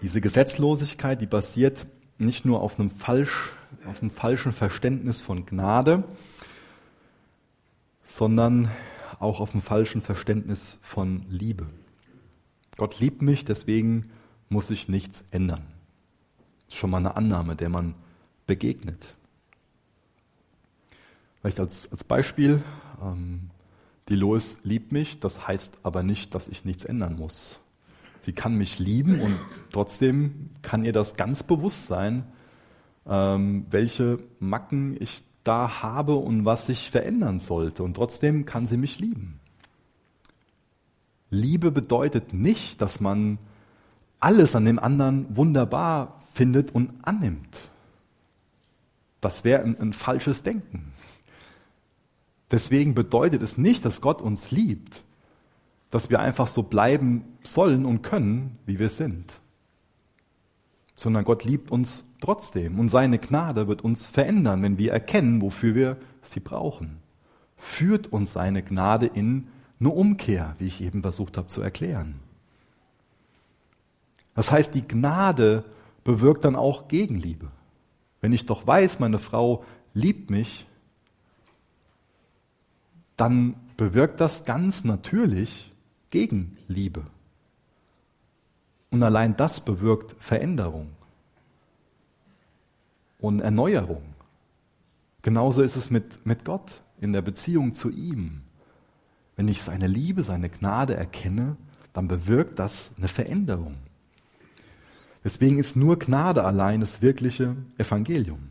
Diese 0.02 0.20
Gesetzlosigkeit, 0.20 1.20
die 1.20 1.26
basiert 1.26 1.86
nicht 2.18 2.44
nur 2.44 2.60
auf 2.60 2.80
einem, 2.80 2.90
falsch, 2.90 3.52
auf 3.86 4.02
einem 4.02 4.10
falschen 4.10 4.52
Verständnis 4.52 5.22
von 5.22 5.46
Gnade, 5.46 6.02
sondern 8.02 8.72
auch 9.20 9.38
auf 9.38 9.52
einem 9.52 9.62
falschen 9.62 10.02
Verständnis 10.02 10.80
von 10.82 11.24
Liebe. 11.28 11.66
Gott 12.76 12.98
liebt 12.98 13.22
mich, 13.22 13.44
deswegen 13.44 14.10
muss 14.48 14.66
sich 14.66 14.88
nichts 14.88 15.24
ändern. 15.30 15.64
Das 16.66 16.74
ist 16.74 16.80
schon 16.80 16.90
mal 16.90 16.98
eine 16.98 17.14
Annahme, 17.14 17.54
der 17.54 17.68
man 17.68 17.94
begegnet. 18.48 19.14
Vielleicht 21.40 21.60
als, 21.60 21.90
als 21.92 22.02
Beispiel, 22.02 22.64
ähm, 23.02 23.50
die 24.08 24.16
Lois 24.16 24.58
liebt 24.62 24.92
mich, 24.92 25.18
das 25.20 25.46
heißt 25.46 25.80
aber 25.82 26.02
nicht, 26.02 26.34
dass 26.34 26.48
ich 26.48 26.64
nichts 26.64 26.84
ändern 26.84 27.16
muss. 27.16 27.58
Sie 28.20 28.32
kann 28.32 28.56
mich 28.56 28.78
lieben 28.78 29.20
und 29.20 29.36
trotzdem 29.70 30.50
kann 30.62 30.84
ihr 30.84 30.92
das 30.92 31.16
ganz 31.16 31.42
bewusst 31.42 31.86
sein, 31.86 32.24
ähm, 33.06 33.66
welche 33.70 34.18
Macken 34.40 34.96
ich 35.00 35.22
da 35.44 35.82
habe 35.82 36.16
und 36.16 36.44
was 36.44 36.66
sich 36.66 36.90
verändern 36.90 37.38
sollte. 37.38 37.82
Und 37.82 37.94
trotzdem 37.94 38.44
kann 38.44 38.66
sie 38.66 38.76
mich 38.76 38.98
lieben. 38.98 39.38
Liebe 41.30 41.70
bedeutet 41.70 42.32
nicht, 42.32 42.80
dass 42.80 43.00
man 43.00 43.38
alles 44.18 44.56
an 44.56 44.64
dem 44.64 44.78
anderen 44.78 45.36
wunderbar 45.36 46.20
findet 46.32 46.74
und 46.74 46.90
annimmt. 47.02 47.60
Das 49.20 49.44
wäre 49.44 49.62
ein, 49.62 49.78
ein 49.80 49.92
falsches 49.92 50.42
Denken. 50.42 50.92
Deswegen 52.50 52.94
bedeutet 52.94 53.42
es 53.42 53.58
nicht, 53.58 53.84
dass 53.84 54.00
Gott 54.00 54.22
uns 54.22 54.50
liebt, 54.50 55.04
dass 55.90 56.10
wir 56.10 56.20
einfach 56.20 56.46
so 56.46 56.62
bleiben 56.62 57.24
sollen 57.42 57.84
und 57.84 58.02
können, 58.02 58.58
wie 58.66 58.78
wir 58.78 58.88
sind, 58.88 59.40
sondern 60.94 61.24
Gott 61.24 61.44
liebt 61.44 61.70
uns 61.70 62.04
trotzdem 62.20 62.78
und 62.78 62.88
seine 62.88 63.18
Gnade 63.18 63.68
wird 63.68 63.82
uns 63.82 64.06
verändern, 64.06 64.62
wenn 64.62 64.78
wir 64.78 64.92
erkennen, 64.92 65.42
wofür 65.42 65.74
wir 65.74 65.96
sie 66.22 66.40
brauchen. 66.40 66.98
Führt 67.56 68.12
uns 68.12 68.32
seine 68.32 68.62
Gnade 68.62 69.06
in 69.06 69.48
eine 69.80 69.90
Umkehr, 69.90 70.54
wie 70.58 70.66
ich 70.66 70.80
eben 70.80 71.02
versucht 71.02 71.36
habe 71.36 71.48
zu 71.48 71.60
erklären. 71.60 72.20
Das 74.34 74.52
heißt, 74.52 74.74
die 74.74 74.86
Gnade 74.86 75.64
bewirkt 76.04 76.44
dann 76.44 76.56
auch 76.56 76.88
Gegenliebe. 76.88 77.50
Wenn 78.20 78.32
ich 78.32 78.46
doch 78.46 78.66
weiß, 78.66 78.98
meine 78.98 79.18
Frau 79.18 79.64
liebt 79.94 80.30
mich, 80.30 80.66
dann 83.16 83.56
bewirkt 83.76 84.20
das 84.20 84.44
ganz 84.44 84.84
natürlich 84.84 85.72
Gegenliebe. 86.10 87.06
Und 88.90 89.02
allein 89.02 89.36
das 89.36 89.60
bewirkt 89.60 90.14
Veränderung 90.22 90.90
und 93.18 93.40
Erneuerung. 93.40 94.02
Genauso 95.22 95.62
ist 95.62 95.76
es 95.76 95.90
mit, 95.90 96.24
mit 96.24 96.44
Gott 96.44 96.82
in 97.00 97.12
der 97.12 97.22
Beziehung 97.22 97.74
zu 97.74 97.90
ihm. 97.90 98.42
Wenn 99.34 99.48
ich 99.48 99.62
seine 99.62 99.86
Liebe, 99.86 100.22
seine 100.22 100.48
Gnade 100.48 100.96
erkenne, 100.96 101.56
dann 101.92 102.08
bewirkt 102.08 102.58
das 102.58 102.92
eine 102.96 103.08
Veränderung. 103.08 103.76
Deswegen 105.24 105.58
ist 105.58 105.76
nur 105.76 105.98
Gnade 105.98 106.44
allein 106.44 106.80
das 106.80 107.02
wirkliche 107.02 107.56
Evangelium. 107.78 108.50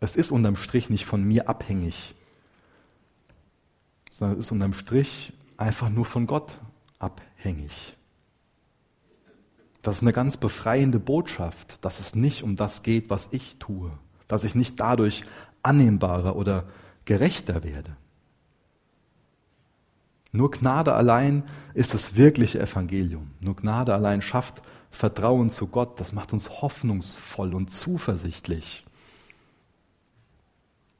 Es 0.00 0.16
ist 0.16 0.32
unterm 0.32 0.56
Strich 0.56 0.88
nicht 0.88 1.04
von 1.04 1.22
mir 1.22 1.48
abhängig, 1.48 2.14
sondern 4.10 4.38
es 4.38 4.46
ist 4.46 4.52
unterm 4.52 4.72
Strich 4.72 5.32
einfach 5.58 5.90
nur 5.90 6.06
von 6.06 6.26
Gott 6.26 6.58
abhängig. 6.98 7.96
Das 9.82 9.96
ist 9.96 10.02
eine 10.02 10.12
ganz 10.12 10.36
befreiende 10.36 10.98
Botschaft, 10.98 11.84
dass 11.84 12.00
es 12.00 12.14
nicht 12.14 12.42
um 12.42 12.56
das 12.56 12.82
geht, 12.82 13.10
was 13.10 13.28
ich 13.30 13.56
tue, 13.58 13.92
dass 14.28 14.44
ich 14.44 14.54
nicht 14.54 14.80
dadurch 14.80 15.24
annehmbarer 15.62 16.36
oder 16.36 16.64
gerechter 17.04 17.62
werde. 17.62 17.96
Nur 20.32 20.50
Gnade 20.50 20.94
allein 20.94 21.44
ist 21.74 21.92
das 21.92 22.16
wirkliche 22.16 22.60
Evangelium. 22.60 23.32
Nur 23.40 23.56
Gnade 23.56 23.94
allein 23.94 24.22
schafft 24.22 24.62
Vertrauen 24.90 25.50
zu 25.50 25.66
Gott. 25.66 25.98
Das 25.98 26.12
macht 26.12 26.32
uns 26.32 26.62
hoffnungsvoll 26.62 27.54
und 27.54 27.70
zuversichtlich. 27.70 28.84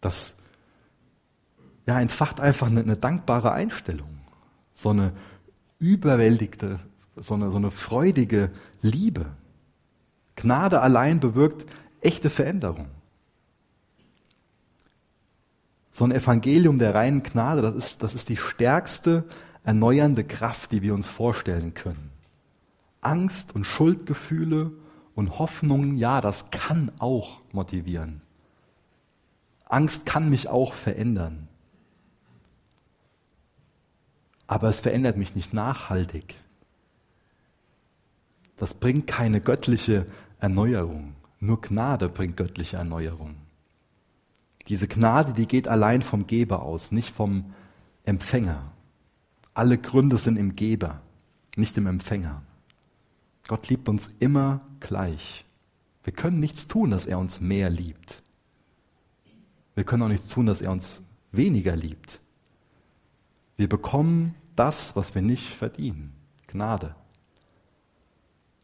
Das 0.00 0.36
ja, 1.86 2.00
entfacht 2.00 2.40
einfach 2.40 2.68
eine, 2.68 2.80
eine 2.80 2.96
dankbare 2.96 3.52
Einstellung. 3.52 4.08
So 4.74 4.90
eine 4.90 5.12
überwältigte, 5.78 6.78
so 7.16 7.34
eine, 7.34 7.50
so 7.50 7.56
eine 7.56 7.70
freudige 7.70 8.50
Liebe. 8.82 9.26
Gnade 10.36 10.80
allein 10.80 11.20
bewirkt 11.20 11.70
echte 12.00 12.30
Veränderung. 12.30 12.86
So 15.90 16.04
ein 16.04 16.12
Evangelium 16.12 16.78
der 16.78 16.94
reinen 16.94 17.22
Gnade, 17.22 17.62
das 17.62 17.74
ist, 17.74 18.02
das 18.02 18.14
ist 18.14 18.28
die 18.28 18.36
stärkste 18.36 19.24
erneuernde 19.64 20.24
Kraft, 20.24 20.72
die 20.72 20.82
wir 20.82 20.94
uns 20.94 21.08
vorstellen 21.08 21.74
können. 21.74 22.10
Angst 23.02 23.54
und 23.54 23.64
Schuldgefühle 23.64 24.72
und 25.14 25.38
Hoffnungen, 25.38 25.96
ja, 25.96 26.20
das 26.20 26.50
kann 26.50 26.90
auch 26.98 27.40
motivieren. 27.52 28.22
Angst 29.70 30.04
kann 30.04 30.28
mich 30.28 30.48
auch 30.48 30.74
verändern. 30.74 31.48
Aber 34.46 34.68
es 34.68 34.80
verändert 34.80 35.16
mich 35.16 35.36
nicht 35.36 35.54
nachhaltig. 35.54 36.34
Das 38.56 38.74
bringt 38.74 39.06
keine 39.06 39.40
göttliche 39.40 40.06
Erneuerung. 40.40 41.14
Nur 41.38 41.60
Gnade 41.60 42.08
bringt 42.08 42.36
göttliche 42.36 42.76
Erneuerung. 42.76 43.36
Diese 44.66 44.88
Gnade, 44.88 45.32
die 45.32 45.46
geht 45.46 45.68
allein 45.68 46.02
vom 46.02 46.26
Geber 46.26 46.62
aus, 46.62 46.90
nicht 46.90 47.14
vom 47.14 47.54
Empfänger. 48.04 48.72
Alle 49.54 49.78
Gründe 49.78 50.18
sind 50.18 50.36
im 50.36 50.52
Geber, 50.52 51.00
nicht 51.56 51.78
im 51.78 51.86
Empfänger. 51.86 52.42
Gott 53.46 53.68
liebt 53.68 53.88
uns 53.88 54.08
immer 54.18 54.60
gleich. 54.80 55.44
Wir 56.02 56.12
können 56.12 56.40
nichts 56.40 56.66
tun, 56.66 56.90
dass 56.90 57.06
er 57.06 57.18
uns 57.18 57.40
mehr 57.40 57.70
liebt. 57.70 58.22
Wir 59.74 59.84
können 59.84 60.02
auch 60.02 60.08
nichts 60.08 60.28
tun, 60.28 60.46
dass 60.46 60.60
er 60.60 60.72
uns 60.72 61.02
weniger 61.32 61.76
liebt. 61.76 62.20
Wir 63.56 63.68
bekommen 63.68 64.34
das, 64.56 64.96
was 64.96 65.14
wir 65.14 65.22
nicht 65.22 65.48
verdienen. 65.48 66.12
Gnade. 66.46 66.94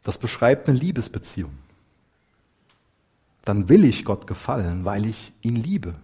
Das 0.03 0.19
beschreibt 0.19 0.69
eine 0.69 0.79
Liebesbeziehung 0.79 1.53
dann 3.47 3.69
will 3.69 3.85
ich 3.85 4.05
Gott 4.05 4.27
gefallen, 4.27 4.85
weil 4.85 5.07
ich 5.07 5.33
ihn 5.41 5.55
liebe. 5.55 5.95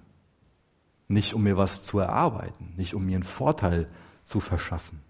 Nicht 1.09 1.35
um 1.35 1.43
mir 1.43 1.57
was 1.57 1.83
zu 1.83 1.99
erarbeiten, 1.99 2.73
nicht 2.77 2.95
um 2.95 3.05
mir 3.05 3.17
einen 3.17 3.25
Vorteil 3.25 3.89
zu 4.25 4.39
verschaffen. 4.39 5.01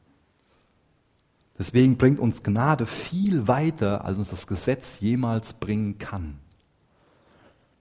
Deswegen 1.58 1.98
bringt 1.98 2.18
uns 2.18 2.42
Gnade 2.42 2.86
viel 2.86 3.46
weiter, 3.48 4.06
als 4.06 4.16
uns 4.16 4.30
das 4.30 4.46
Gesetz 4.46 4.98
jemals 5.00 5.52
bringen 5.52 5.98
kann. 5.98 6.38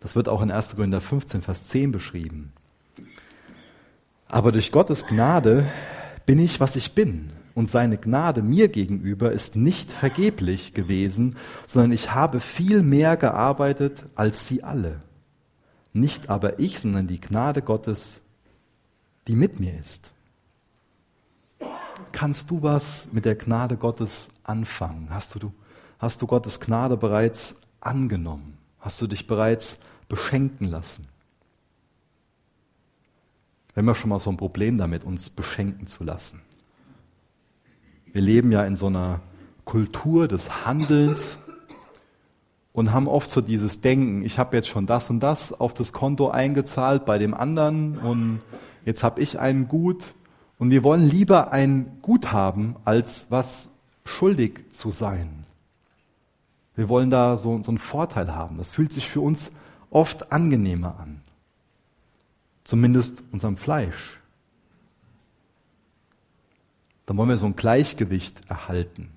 Das 0.02 0.16
wird 0.16 0.28
auch 0.28 0.42
in 0.42 0.52
1. 0.52 0.76
Korinther 0.76 1.00
15, 1.00 1.42
Vers 1.42 1.68
10 1.68 1.92
beschrieben. 1.92 2.52
Aber 4.28 4.52
durch 4.52 4.72
Gottes 4.72 5.06
Gnade 5.06 5.66
bin 6.26 6.40
ich, 6.40 6.60
was 6.60 6.76
ich 6.76 6.94
bin 6.94 7.32
und 7.54 7.70
seine 7.70 7.98
Gnade 7.98 8.42
mir 8.42 8.70
gegenüber 8.70 9.32
ist 9.32 9.56
nicht 9.56 9.92
vergeblich 9.92 10.74
gewesen, 10.74 11.36
sondern 11.68 11.92
ich 11.92 12.14
habe 12.14 12.40
viel 12.40 12.82
mehr 12.82 13.18
gearbeitet 13.18 14.04
als 14.16 14.48
sie 14.48 14.64
alle. 14.64 15.02
Nicht 15.94 16.30
aber 16.30 16.60
ich, 16.60 16.80
sondern 16.80 17.08
die 17.08 17.20
Gnade 17.20 17.62
Gottes, 17.62 18.22
die 19.28 19.36
mit 19.36 19.60
mir 19.60 19.78
ist. 19.78 20.12
Kannst 22.12 22.50
du 22.50 22.64
was 22.64 23.08
mit 23.12 23.26
der 23.26 23.36
Gnade 23.36 23.78
Gottes 23.78 24.30
anfangen? 24.44 25.10
Hast 25.10 25.36
du, 25.36 25.52
hast 26.00 26.22
du 26.22 26.28
Gottes 26.28 26.60
Gnade 26.60 26.98
bereits 26.98 27.56
angenommen? 27.82 28.58
Hast 28.80 29.02
du 29.02 29.08
dich 29.08 29.28
bereits 29.28 29.78
beschenken 30.12 30.68
lassen? 30.68 31.08
Wir 33.74 33.82
haben 33.82 33.88
ja 33.88 33.96
schon 33.96 34.10
mal 34.10 34.20
so 34.20 34.30
ein 34.30 34.36
Problem 34.36 34.78
damit, 34.78 35.06
uns 35.06 35.30
beschenken 35.30 35.88
zu 35.88 36.04
lassen. 36.04 36.42
Wir 38.12 38.22
leben 38.22 38.52
ja 38.52 38.66
in 38.66 38.76
so 38.76 38.88
einer 38.88 39.22
Kultur 39.64 40.28
des 40.28 40.66
Handelns 40.66 41.38
und 42.74 42.92
haben 42.92 43.08
oft 43.08 43.30
so 43.30 43.40
dieses 43.40 43.80
Denken, 43.80 44.26
ich 44.26 44.38
habe 44.38 44.58
jetzt 44.58 44.68
schon 44.68 44.86
das 44.86 45.10
und 45.10 45.22
das 45.22 45.54
auf 45.58 45.74
das 45.74 45.94
Konto 45.94 46.30
eingezahlt 46.30 47.06
bei 47.06 47.18
dem 47.18 47.34
anderen 47.34 47.98
und 47.98 48.42
jetzt 48.84 49.04
habe 49.04 49.22
ich 49.22 49.40
ein 49.40 49.70
Gut 49.70 50.14
und 50.58 50.72
wir 50.72 50.84
wollen 50.84 51.08
lieber 51.08 51.54
ein 51.54 52.00
Gut 52.02 52.34
haben, 52.34 52.76
als 52.84 53.28
was 53.30 53.70
schuldig 54.04 54.66
zu 54.74 54.92
sein. 54.92 55.46
Wir 56.76 56.90
wollen 56.90 57.10
da 57.10 57.38
so, 57.38 57.64
so 57.64 57.72
einen 57.72 57.78
Vorteil 57.78 58.36
haben. 58.36 58.58
Das 58.58 58.72
fühlt 58.72 58.92
sich 58.92 59.10
für 59.10 59.22
uns 59.22 59.54
oft 59.92 60.32
angenehmer 60.32 61.00
an. 61.00 61.22
Zumindest 62.64 63.24
unserem 63.32 63.58
Fleisch 63.58 64.22
dann 67.12 67.18
wollen 67.18 67.28
wir 67.28 67.36
so 67.36 67.46
ein 67.46 67.58
Gleichgewicht 67.58 68.50
erhalten. 68.50 69.10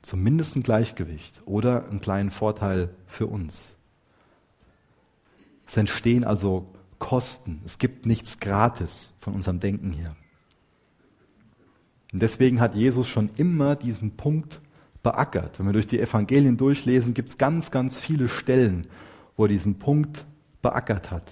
Zumindest 0.00 0.54
ein 0.54 0.62
Gleichgewicht 0.62 1.42
oder 1.44 1.88
einen 1.88 2.00
kleinen 2.00 2.30
Vorteil 2.30 2.90
für 3.08 3.26
uns. 3.26 3.76
Es 5.66 5.76
entstehen 5.76 6.22
also 6.22 6.68
Kosten. 7.00 7.62
Es 7.64 7.78
gibt 7.78 8.06
nichts 8.06 8.38
gratis 8.38 9.12
von 9.18 9.34
unserem 9.34 9.58
Denken 9.58 9.92
her. 9.92 10.14
Und 12.12 12.22
deswegen 12.22 12.60
hat 12.60 12.76
Jesus 12.76 13.08
schon 13.08 13.28
immer 13.36 13.74
diesen 13.74 14.12
Punkt 14.12 14.60
beackert. 15.02 15.58
Wenn 15.58 15.66
wir 15.66 15.72
durch 15.72 15.88
die 15.88 15.98
Evangelien 15.98 16.56
durchlesen, 16.58 17.12
gibt 17.12 17.30
es 17.30 17.38
ganz, 17.38 17.72
ganz 17.72 17.98
viele 17.98 18.28
Stellen, 18.28 18.86
wo 19.40 19.46
er 19.46 19.48
diesen 19.48 19.78
Punkt 19.78 20.26
beackert 20.60 21.10
hat. 21.10 21.24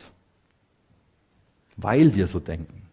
Weil 1.76 2.14
wir 2.14 2.26
so 2.26 2.40
denken. 2.40 2.88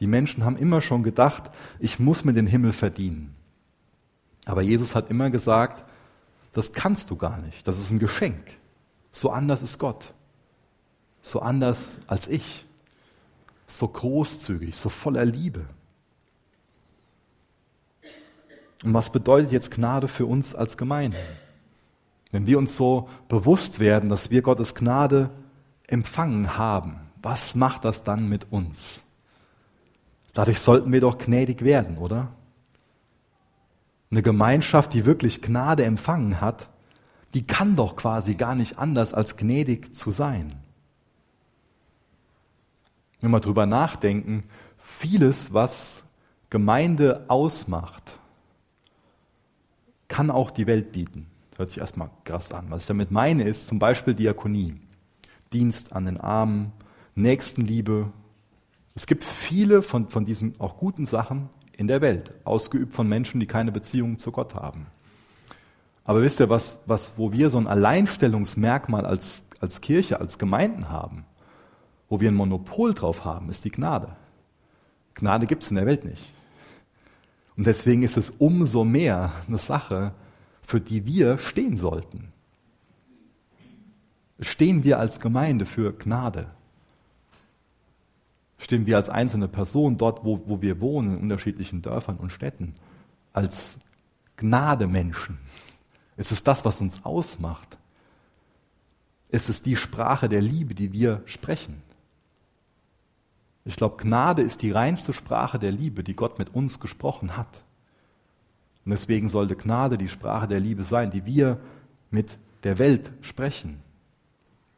Die 0.00 0.08
Menschen 0.08 0.44
haben 0.44 0.56
immer 0.56 0.80
schon 0.80 1.04
gedacht, 1.04 1.48
ich 1.78 2.00
muss 2.00 2.24
mir 2.24 2.32
den 2.32 2.48
Himmel 2.48 2.72
verdienen. 2.72 3.36
Aber 4.46 4.62
Jesus 4.62 4.96
hat 4.96 5.10
immer 5.10 5.30
gesagt, 5.30 5.84
das 6.52 6.72
kannst 6.72 7.08
du 7.10 7.16
gar 7.16 7.38
nicht. 7.38 7.68
Das 7.68 7.78
ist 7.78 7.92
ein 7.92 8.00
Geschenk. 8.00 8.58
So 9.12 9.30
anders 9.30 9.62
ist 9.62 9.78
Gott. 9.78 10.12
So 11.22 11.38
anders 11.38 12.00
als 12.08 12.26
ich. 12.26 12.66
So 13.68 13.86
großzügig, 13.86 14.74
so 14.74 14.88
voller 14.88 15.24
Liebe. 15.24 15.66
Und 18.82 18.92
was 18.92 19.10
bedeutet 19.10 19.52
jetzt 19.52 19.70
Gnade 19.70 20.08
für 20.08 20.26
uns 20.26 20.56
als 20.56 20.76
Gemeinde? 20.76 21.18
Wenn 22.30 22.46
wir 22.46 22.58
uns 22.58 22.76
so 22.76 23.08
bewusst 23.28 23.80
werden, 23.80 24.08
dass 24.08 24.30
wir 24.30 24.42
Gottes 24.42 24.74
Gnade 24.74 25.30
empfangen 25.86 26.56
haben, 26.56 27.00
was 27.22 27.54
macht 27.54 27.84
das 27.84 28.04
dann 28.04 28.28
mit 28.28 28.52
uns? 28.52 29.02
Dadurch 30.32 30.60
sollten 30.60 30.92
wir 30.92 31.00
doch 31.00 31.18
gnädig 31.18 31.62
werden, 31.62 31.98
oder? 31.98 32.28
Eine 34.10 34.22
Gemeinschaft, 34.22 34.94
die 34.94 35.04
wirklich 35.04 35.42
Gnade 35.42 35.84
empfangen 35.84 36.40
hat, 36.40 36.68
die 37.34 37.46
kann 37.46 37.76
doch 37.76 37.96
quasi 37.96 38.34
gar 38.34 38.54
nicht 38.54 38.78
anders 38.78 39.12
als 39.12 39.36
gnädig 39.36 39.94
zu 39.94 40.10
sein. 40.10 40.54
Wenn 43.20 43.30
wir 43.30 43.40
drüber 43.40 43.66
nachdenken, 43.66 44.44
vieles, 44.78 45.52
was 45.52 46.02
Gemeinde 46.48 47.24
ausmacht, 47.28 48.18
kann 50.08 50.30
auch 50.30 50.50
die 50.50 50.66
Welt 50.66 50.90
bieten. 50.90 51.26
Hört 51.60 51.68
sich 51.68 51.80
erstmal 51.80 52.08
krass 52.24 52.52
an. 52.52 52.70
Was 52.70 52.84
ich 52.84 52.86
damit 52.86 53.10
meine, 53.10 53.42
ist 53.42 53.66
zum 53.66 53.78
Beispiel 53.78 54.14
Diakonie, 54.14 54.76
Dienst 55.52 55.92
an 55.92 56.06
den 56.06 56.18
Armen, 56.18 56.72
Nächstenliebe. 57.14 58.10
Es 58.94 59.04
gibt 59.04 59.24
viele 59.24 59.82
von, 59.82 60.08
von 60.08 60.24
diesen 60.24 60.58
auch 60.58 60.78
guten 60.78 61.04
Sachen 61.04 61.50
in 61.76 61.86
der 61.86 62.00
Welt, 62.00 62.32
ausgeübt 62.44 62.94
von 62.94 63.06
Menschen, 63.06 63.40
die 63.40 63.46
keine 63.46 63.72
Beziehung 63.72 64.18
zu 64.18 64.32
Gott 64.32 64.54
haben. 64.54 64.86
Aber 66.04 66.22
wisst 66.22 66.40
ihr, 66.40 66.48
was, 66.48 66.78
was, 66.86 67.12
wo 67.18 67.30
wir 67.30 67.50
so 67.50 67.58
ein 67.58 67.66
Alleinstellungsmerkmal 67.66 69.04
als, 69.04 69.44
als 69.60 69.82
Kirche, 69.82 70.18
als 70.18 70.38
Gemeinden 70.38 70.88
haben, 70.88 71.26
wo 72.08 72.20
wir 72.20 72.30
ein 72.30 72.36
Monopol 72.36 72.94
drauf 72.94 73.26
haben, 73.26 73.50
ist 73.50 73.66
die 73.66 73.70
Gnade. 73.70 74.16
Gnade 75.12 75.44
gibt 75.44 75.62
es 75.62 75.70
in 75.70 75.76
der 75.76 75.84
Welt 75.84 76.06
nicht. 76.06 76.32
Und 77.54 77.66
deswegen 77.66 78.02
ist 78.02 78.16
es 78.16 78.30
umso 78.30 78.82
mehr 78.82 79.32
eine 79.46 79.58
Sache, 79.58 80.14
für 80.70 80.80
die 80.80 81.04
wir 81.04 81.36
stehen 81.38 81.76
sollten. 81.76 82.32
Stehen 84.38 84.84
wir 84.84 85.00
als 85.00 85.18
Gemeinde 85.18 85.66
für 85.66 85.92
Gnade? 85.92 86.48
Stehen 88.56 88.86
wir 88.86 88.96
als 88.96 89.08
einzelne 89.08 89.48
Person 89.48 89.96
dort, 89.96 90.24
wo, 90.24 90.46
wo 90.46 90.62
wir 90.62 90.80
wohnen, 90.80 91.16
in 91.16 91.22
unterschiedlichen 91.22 91.82
Dörfern 91.82 92.18
und 92.18 92.30
Städten, 92.30 92.74
als 93.32 93.80
Gnademenschen? 94.36 95.38
Ist 96.16 96.30
es 96.30 96.44
das, 96.44 96.64
was 96.64 96.80
uns 96.80 97.04
ausmacht? 97.04 97.76
Ist 99.30 99.48
es 99.48 99.62
die 99.62 99.74
Sprache 99.74 100.28
der 100.28 100.40
Liebe, 100.40 100.76
die 100.76 100.92
wir 100.92 101.22
sprechen? 101.24 101.82
Ich 103.64 103.74
glaube, 103.74 103.96
Gnade 103.96 104.42
ist 104.42 104.62
die 104.62 104.70
reinste 104.70 105.14
Sprache 105.14 105.58
der 105.58 105.72
Liebe, 105.72 106.04
die 106.04 106.14
Gott 106.14 106.38
mit 106.38 106.54
uns 106.54 106.78
gesprochen 106.78 107.36
hat. 107.36 107.64
Und 108.84 108.92
deswegen 108.92 109.28
sollte 109.28 109.56
Gnade 109.56 109.98
die 109.98 110.08
Sprache 110.08 110.48
der 110.48 110.60
Liebe 110.60 110.84
sein, 110.84 111.10
die 111.10 111.26
wir 111.26 111.60
mit 112.10 112.38
der 112.64 112.78
Welt 112.78 113.12
sprechen. 113.20 113.80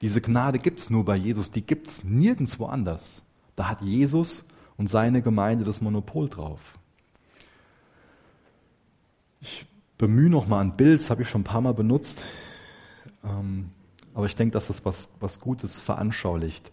Diese 0.01 0.21
Gnade 0.21 0.59
gibt 0.59 0.81
es 0.81 0.91
nur 0.91 1.05
bei 1.05 1.17
Jesus, 1.17 1.51
die 1.51 1.63
gibt 1.63 1.87
es 1.87 2.05
nirgendwo 2.05 2.67
anders. 2.67 3.23
Da 3.55 3.69
hat 3.69 3.83
Jesus 3.83 4.45
und 4.77 4.89
seine 4.89 5.23
Gemeinde 5.23 5.65
das 5.65 5.81
Monopol 5.81 6.29
drauf. 6.29 6.79
Ich 9.41 9.67
bemühe 9.99 10.31
noch 10.31 10.49
mal 10.49 10.61
ein 10.61 10.77
Bild, 10.77 11.01
das 11.01 11.11
habe 11.11 11.23
ich 11.23 11.29
schon 11.29 11.43
ein 11.43 11.45
paar 11.45 11.61
Mal 11.61 11.75
benutzt, 11.75 12.23
ähm, 13.25 13.71
aber 14.15 14.27
ich 14.27 14.35
denke, 14.35 14.53
dass 14.53 14.67
das 14.67 14.85
was, 14.85 15.09
was 15.21 15.39
Gutes 15.39 15.79
veranschaulicht. 15.79 16.73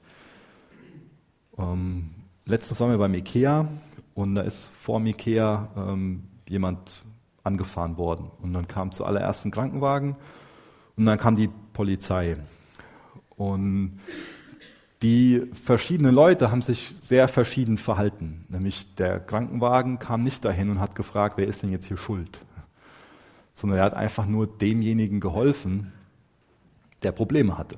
Ähm, 1.58 2.10
letztens 2.46 2.80
waren 2.80 2.92
wir 2.92 2.98
beim 2.98 3.14
Ikea 3.14 3.68
und 4.16 4.36
da 4.36 4.42
ist 4.42 4.72
vor 4.82 5.00
dem 5.00 5.08
Ikea 5.08 5.70
ähm, 5.78 6.24
jemand 6.48 7.04
angefahren 7.50 7.98
worden. 7.98 8.32
Und 8.42 8.54
dann 8.54 8.68
kam 8.68 8.92
zuallererst 8.92 9.46
ein 9.46 9.52
Krankenwagen 9.52 10.16
und 10.96 11.06
dann 11.06 11.18
kam 11.18 11.36
die 11.36 11.50
Polizei. 11.74 12.38
Und 13.36 14.00
die 15.02 15.44
verschiedenen 15.54 16.14
Leute 16.14 16.52
haben 16.52 16.62
sich 16.62 16.96
sehr 17.02 17.28
verschieden 17.28 17.78
verhalten. 17.78 18.46
Nämlich 18.50 18.96
der 18.96 19.20
Krankenwagen 19.20 20.00
kam 20.00 20.22
nicht 20.22 20.46
dahin 20.46 20.70
und 20.70 20.80
hat 20.80 20.96
gefragt, 20.96 21.38
wer 21.38 21.48
ist 21.48 21.64
denn 21.64 21.72
jetzt 21.72 21.88
hier 21.88 21.98
schuld? 21.98 22.40
Sondern 23.54 23.80
er 23.80 23.86
hat 23.86 23.94
einfach 23.94 24.26
nur 24.26 24.48
demjenigen 24.48 25.20
geholfen, 25.20 25.92
der 27.04 27.12
Probleme 27.12 27.58
hatte. 27.58 27.78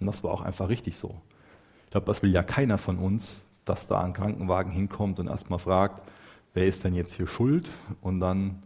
Und 0.00 0.06
das 0.06 0.22
war 0.22 0.32
auch 0.32 0.42
einfach 0.42 0.68
richtig 0.68 0.96
so 0.96 1.20
glaube, 1.94 2.06
das 2.06 2.24
will 2.24 2.32
ja 2.32 2.42
keiner 2.42 2.76
von 2.76 2.98
uns, 2.98 3.46
dass 3.64 3.86
da 3.86 4.00
ein 4.00 4.14
Krankenwagen 4.14 4.72
hinkommt 4.72 5.20
und 5.20 5.28
erstmal 5.28 5.60
fragt, 5.60 6.02
wer 6.52 6.66
ist 6.66 6.84
denn 6.84 6.92
jetzt 6.92 7.14
hier 7.14 7.28
schuld? 7.28 7.70
Und 8.00 8.18
dann 8.18 8.64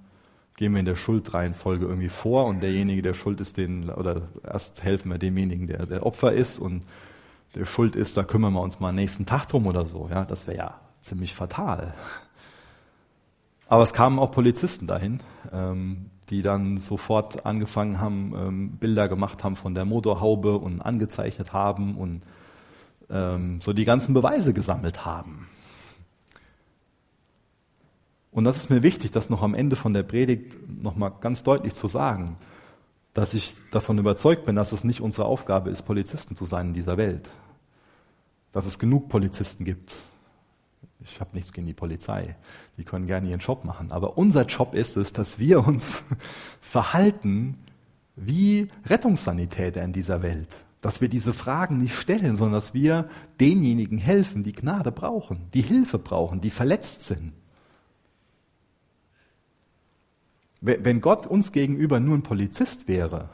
gehen 0.58 0.72
wir 0.72 0.80
in 0.80 0.86
der 0.86 0.96
Schuldreihenfolge 0.96 1.86
irgendwie 1.86 2.08
vor 2.08 2.46
und 2.46 2.64
derjenige, 2.64 3.00
der 3.00 3.14
schuld 3.14 3.40
ist, 3.40 3.58
den, 3.58 3.90
oder 3.90 4.22
erst 4.42 4.82
helfen 4.82 5.12
wir 5.12 5.18
demjenigen, 5.18 5.68
der 5.68 5.86
der 5.86 6.04
Opfer 6.04 6.32
ist 6.32 6.58
und 6.58 6.82
der 7.54 7.64
schuld 7.64 7.94
ist, 7.94 8.16
da 8.16 8.24
kümmern 8.24 8.52
wir 8.54 8.60
uns 8.60 8.80
mal 8.80 8.92
nächsten 8.92 9.24
Tag 9.24 9.46
drum 9.46 9.68
oder 9.68 9.84
so. 9.84 10.08
Ja, 10.10 10.24
das 10.24 10.48
wäre 10.48 10.58
ja 10.58 10.80
ziemlich 11.00 11.32
fatal. 11.32 11.94
Aber 13.68 13.84
es 13.84 13.92
kamen 13.92 14.18
auch 14.18 14.32
Polizisten 14.32 14.88
dahin, 14.88 15.20
ähm, 15.52 16.10
die 16.28 16.42
dann 16.42 16.78
sofort 16.78 17.46
angefangen 17.46 18.00
haben, 18.00 18.34
ähm, 18.36 18.70
Bilder 18.78 19.08
gemacht 19.08 19.44
haben 19.44 19.54
von 19.54 19.76
der 19.76 19.84
Motorhaube 19.84 20.58
und 20.58 20.82
angezeichnet 20.82 21.52
haben 21.52 21.94
und 21.94 22.22
ähm, 23.10 23.60
so 23.60 23.72
die 23.72 23.84
ganzen 23.84 24.12
Beweise 24.12 24.52
gesammelt 24.52 25.04
haben. 25.04 25.46
Und 28.38 28.44
das 28.44 28.56
ist 28.56 28.70
mir 28.70 28.84
wichtig, 28.84 29.10
das 29.10 29.30
noch 29.30 29.42
am 29.42 29.52
Ende 29.52 29.74
von 29.74 29.92
der 29.92 30.04
Predigt 30.04 30.54
nochmal 30.80 31.12
ganz 31.20 31.42
deutlich 31.42 31.74
zu 31.74 31.88
sagen, 31.88 32.36
dass 33.12 33.34
ich 33.34 33.56
davon 33.72 33.98
überzeugt 33.98 34.44
bin, 34.44 34.54
dass 34.54 34.70
es 34.70 34.84
nicht 34.84 35.00
unsere 35.00 35.26
Aufgabe 35.26 35.70
ist, 35.70 35.82
Polizisten 35.82 36.36
zu 36.36 36.44
sein 36.44 36.68
in 36.68 36.72
dieser 36.72 36.96
Welt. 36.96 37.28
Dass 38.52 38.64
es 38.64 38.78
genug 38.78 39.08
Polizisten 39.08 39.64
gibt. 39.64 39.96
Ich 41.00 41.18
habe 41.18 41.30
nichts 41.34 41.52
gegen 41.52 41.66
die 41.66 41.74
Polizei. 41.74 42.36
Die 42.76 42.84
können 42.84 43.08
gerne 43.08 43.28
ihren 43.28 43.40
Job 43.40 43.64
machen. 43.64 43.90
Aber 43.90 44.16
unser 44.16 44.46
Job 44.46 44.72
ist 44.72 44.96
es, 44.96 45.12
dass 45.12 45.40
wir 45.40 45.66
uns 45.66 46.04
verhalten 46.60 47.58
wie 48.14 48.68
Rettungssanitäter 48.86 49.82
in 49.82 49.92
dieser 49.92 50.22
Welt 50.22 50.54
dass 50.80 51.00
wir 51.00 51.08
diese 51.08 51.34
Fragen 51.34 51.78
nicht 51.78 51.96
stellen, 51.96 52.36
sondern 52.36 52.52
dass 52.52 52.72
wir 52.72 53.10
denjenigen 53.40 53.98
helfen, 53.98 54.44
die 54.44 54.52
Gnade 54.52 54.92
brauchen, 54.92 55.48
die 55.52 55.60
Hilfe 55.60 55.98
brauchen, 55.98 56.40
die 56.40 56.50
verletzt 56.50 57.04
sind. 57.04 57.32
Wenn 60.60 61.00
Gott 61.00 61.26
uns 61.26 61.52
gegenüber 61.52 62.00
nur 62.00 62.16
ein 62.16 62.22
Polizist 62.22 62.88
wäre, 62.88 63.28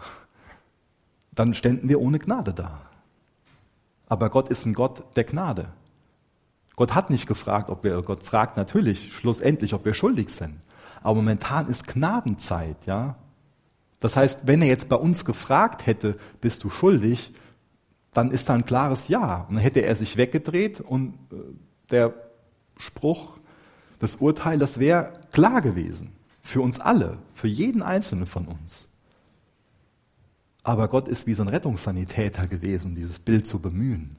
dann 1.33 1.55
ständen 1.55 1.89
wir 1.89 2.01
ohne 2.01 2.19
Gnade 2.19 2.53
da. 2.53 2.83
Aber 4.07 4.29
Gott 4.29 4.49
ist 4.49 4.67
ein 4.67 4.75
Gott 4.75 5.17
der 5.17 5.25
Gnade. 5.25 5.73
Gott 6.77 6.95
hat 6.95 7.09
nicht 7.09 7.27
gefragt, 7.27 7.71
ob 7.71 7.85
wir, 7.85 8.01
Gott 8.03 8.25
fragt 8.25 8.57
natürlich 8.57 9.15
schlussendlich, 9.15 9.75
ob 9.75 9.85
wir 9.85 9.95
schuldig 9.95 10.31
sind. 10.31 10.59
Aber 11.03 11.17
momentan 11.17 11.69
ist 11.69 11.87
Gnadenzeit, 11.87 12.77
ja. 12.87 13.17
Das 14.01 14.17
heißt, 14.17 14.47
wenn 14.47 14.61
er 14.61 14.69
jetzt 14.69 14.89
bei 14.89 14.97
uns 14.97 15.25
gefragt 15.25 15.87
hätte, 15.87 16.17
bist 16.41 16.63
du 16.65 16.71
schuldig, 16.71 17.33
dann 18.13 18.31
ist 18.31 18.49
da 18.49 18.55
ein 18.55 18.67
klares 18.67 19.09
Ja. 19.09 19.47
Und 19.49 19.55
dann 19.55 19.63
hätte 19.63 19.81
er 19.81 19.97
sich 19.97 20.17
weggedreht 20.17 20.81
und 20.81 21.15
äh, 21.33 21.37
der 21.91 22.15
Spruch, 22.77 23.39
das 23.99 24.17
Urteil, 24.17 24.59
das 24.59 24.79
wäre 24.79 25.13
klar 25.33 25.63
gewesen. 25.63 26.13
Für 26.45 26.61
uns 26.61 26.79
alle, 26.79 27.19
für 27.35 27.49
jeden 27.49 27.83
Einzelnen 27.83 28.27
von 28.27 28.47
uns. 28.47 28.89
Aber 30.63 30.87
Gott 30.87 31.09
ist 31.09 31.27
wie 31.27 31.35
so 31.35 31.43
ein 31.43 31.49
Rettungssanitäter 31.49 32.47
gewesen, 32.47 32.93
um 32.93 32.95
dieses 32.95 33.19
Bild 33.19 33.49
zu 33.49 33.59
bemühen. 33.59 34.15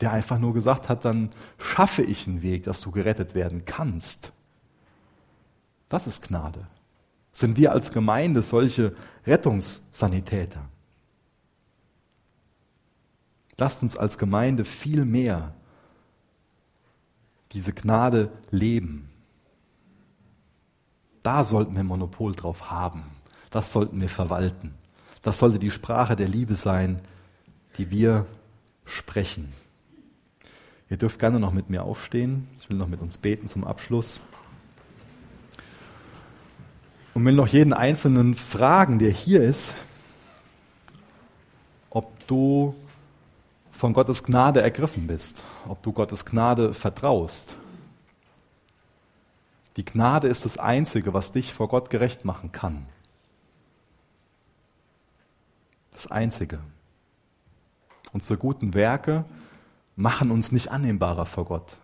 Der 0.00 0.12
einfach 0.12 0.38
nur 0.38 0.54
gesagt 0.54 0.88
hat, 0.88 1.04
dann 1.04 1.30
schaffe 1.58 2.02
ich 2.04 2.28
einen 2.28 2.42
Weg, 2.42 2.62
dass 2.62 2.80
du 2.80 2.92
gerettet 2.92 3.34
werden 3.34 3.64
kannst. 3.64 4.32
Das 5.88 6.06
ist 6.06 6.22
Gnade 6.22 6.68
sind 7.32 7.56
wir 7.56 7.72
als 7.72 7.90
Gemeinde 7.90 8.42
solche 8.42 8.94
Rettungssanitäter. 9.26 10.68
Lasst 13.56 13.82
uns 13.82 13.96
als 13.96 14.18
Gemeinde 14.18 14.64
viel 14.64 15.04
mehr 15.04 15.54
diese 17.52 17.72
Gnade 17.72 18.30
leben. 18.50 19.08
Da 21.22 21.44
sollten 21.44 21.74
wir 21.76 21.84
Monopol 21.84 22.34
drauf 22.34 22.70
haben. 22.70 23.04
Das 23.50 23.72
sollten 23.72 24.00
wir 24.00 24.08
verwalten. 24.08 24.74
Das 25.22 25.38
sollte 25.38 25.58
die 25.58 25.70
Sprache 25.70 26.16
der 26.16 26.28
Liebe 26.28 26.56
sein, 26.56 27.00
die 27.78 27.90
wir 27.90 28.26
sprechen. 28.84 29.52
Ihr 30.90 30.96
dürft 30.96 31.18
gerne 31.18 31.38
noch 31.38 31.52
mit 31.52 31.70
mir 31.70 31.84
aufstehen. 31.84 32.48
Ich 32.58 32.68
will 32.68 32.76
noch 32.76 32.88
mit 32.88 33.00
uns 33.00 33.18
beten 33.18 33.48
zum 33.48 33.64
Abschluss. 33.64 34.20
Und 37.14 37.24
will 37.24 37.34
noch 37.34 37.46
jeden 37.46 37.72
Einzelnen 37.72 38.34
fragen, 38.34 38.98
der 38.98 39.10
hier 39.10 39.42
ist, 39.42 39.74
ob 41.90 42.26
du 42.26 42.74
von 43.70 43.92
Gottes 43.92 44.22
Gnade 44.24 44.62
ergriffen 44.62 45.06
bist, 45.06 45.42
ob 45.68 45.82
du 45.82 45.92
Gottes 45.92 46.24
Gnade 46.24 46.72
vertraust. 46.72 47.56
Die 49.76 49.84
Gnade 49.84 50.28
ist 50.28 50.44
das 50.44 50.58
Einzige, 50.58 51.14
was 51.14 51.32
dich 51.32 51.54
vor 51.54 51.68
Gott 51.68 51.88
gerecht 51.90 52.24
machen 52.24 52.52
kann. 52.52 52.86
Das 55.92 56.10
Einzige. 56.10 56.60
Unsere 58.12 58.38
guten 58.38 58.74
Werke 58.74 59.24
machen 59.96 60.30
uns 60.30 60.52
nicht 60.52 60.70
annehmbarer 60.70 61.26
vor 61.26 61.46
Gott. 61.46 61.76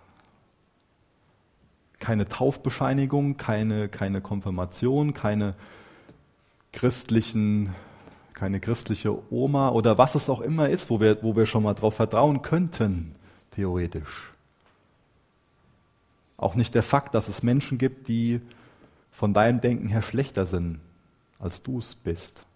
Keine 2.01 2.29
Taufbescheinigung, 2.29 3.37
keine, 3.37 3.89
keine 3.89 4.21
Konfirmation, 4.21 5.15
keine 5.15 5.53
christlichen, 6.73 7.75
keine 8.35 8.61
christliche 8.61 9.19
Oma 9.33 9.71
oder 9.71 9.99
was 9.99 10.15
es 10.15 10.29
auch 10.29 10.41
immer 10.41 10.69
ist, 10.69 10.91
wo 10.91 11.01
wir, 11.01 11.23
wo 11.23 11.35
wir 11.35 11.47
schon 11.47 11.63
mal 11.63 11.75
darauf 11.75 11.95
vertrauen 11.95 12.43
könnten, 12.43 13.15
theoretisch. 13.51 14.33
Auch 16.39 16.55
nicht 16.55 16.75
der 16.75 16.83
Fakt, 16.83 17.15
dass 17.15 17.29
es 17.29 17.43
Menschen 17.43 17.77
gibt, 17.77 18.09
die 18.09 18.41
von 19.11 19.35
deinem 19.35 19.61
Denken 19.61 19.89
her 19.89 20.03
schlechter 20.03 20.47
sind, 20.47 20.81
als 21.39 21.63
du 21.63 21.79
es 21.79 21.95
bist. 21.95 22.47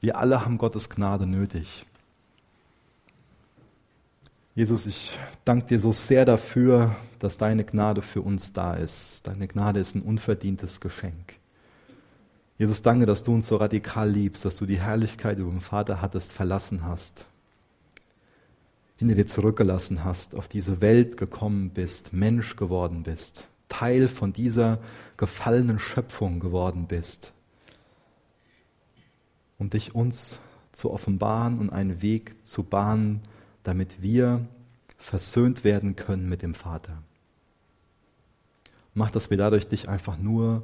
Wir 0.00 0.16
alle 0.16 0.44
haben 0.44 0.56
Gottes 0.56 0.88
Gnade 0.88 1.26
nötig. 1.26 1.84
Jesus, 4.54 4.86
ich 4.86 5.18
danke 5.44 5.66
dir 5.66 5.80
so 5.80 5.92
sehr 5.92 6.24
dafür, 6.24 6.96
dass 7.18 7.38
deine 7.38 7.64
Gnade 7.64 8.02
für 8.02 8.22
uns 8.22 8.52
da 8.52 8.74
ist. 8.74 9.26
Deine 9.26 9.46
Gnade 9.48 9.80
ist 9.80 9.94
ein 9.94 10.02
unverdientes 10.02 10.80
Geschenk. 10.80 11.34
Jesus, 12.58 12.82
danke, 12.82 13.06
dass 13.06 13.22
du 13.22 13.32
uns 13.32 13.46
so 13.46 13.56
radikal 13.56 14.10
liebst, 14.10 14.44
dass 14.44 14.56
du 14.56 14.66
die 14.66 14.80
Herrlichkeit 14.80 15.38
über 15.38 15.50
den 15.50 15.60
Vater 15.60 16.00
hattest, 16.00 16.32
verlassen 16.32 16.84
hast, 16.84 17.26
hinter 19.00 19.14
dir 19.14 19.26
zurückgelassen 19.26 20.04
hast, 20.04 20.34
auf 20.34 20.46
diese 20.46 20.82
Welt 20.82 21.16
gekommen 21.16 21.70
bist, 21.70 22.12
Mensch 22.12 22.56
geworden 22.56 23.02
bist, 23.02 23.48
Teil 23.70 24.08
von 24.08 24.34
dieser 24.34 24.78
gefallenen 25.16 25.78
Schöpfung 25.78 26.38
geworden 26.38 26.84
bist, 26.86 27.32
um 29.56 29.70
dich 29.70 29.94
uns 29.94 30.38
zu 30.72 30.90
offenbaren 30.90 31.60
und 31.60 31.70
einen 31.70 32.02
Weg 32.02 32.34
zu 32.44 32.62
bahnen, 32.62 33.22
damit 33.62 34.02
wir 34.02 34.46
versöhnt 34.98 35.64
werden 35.64 35.96
können 35.96 36.28
mit 36.28 36.42
dem 36.42 36.52
Vater. 36.52 37.02
Mach, 38.92 39.10
dass 39.10 39.30
wir 39.30 39.38
dadurch 39.38 39.66
dich 39.66 39.88
einfach 39.88 40.18
nur 40.18 40.62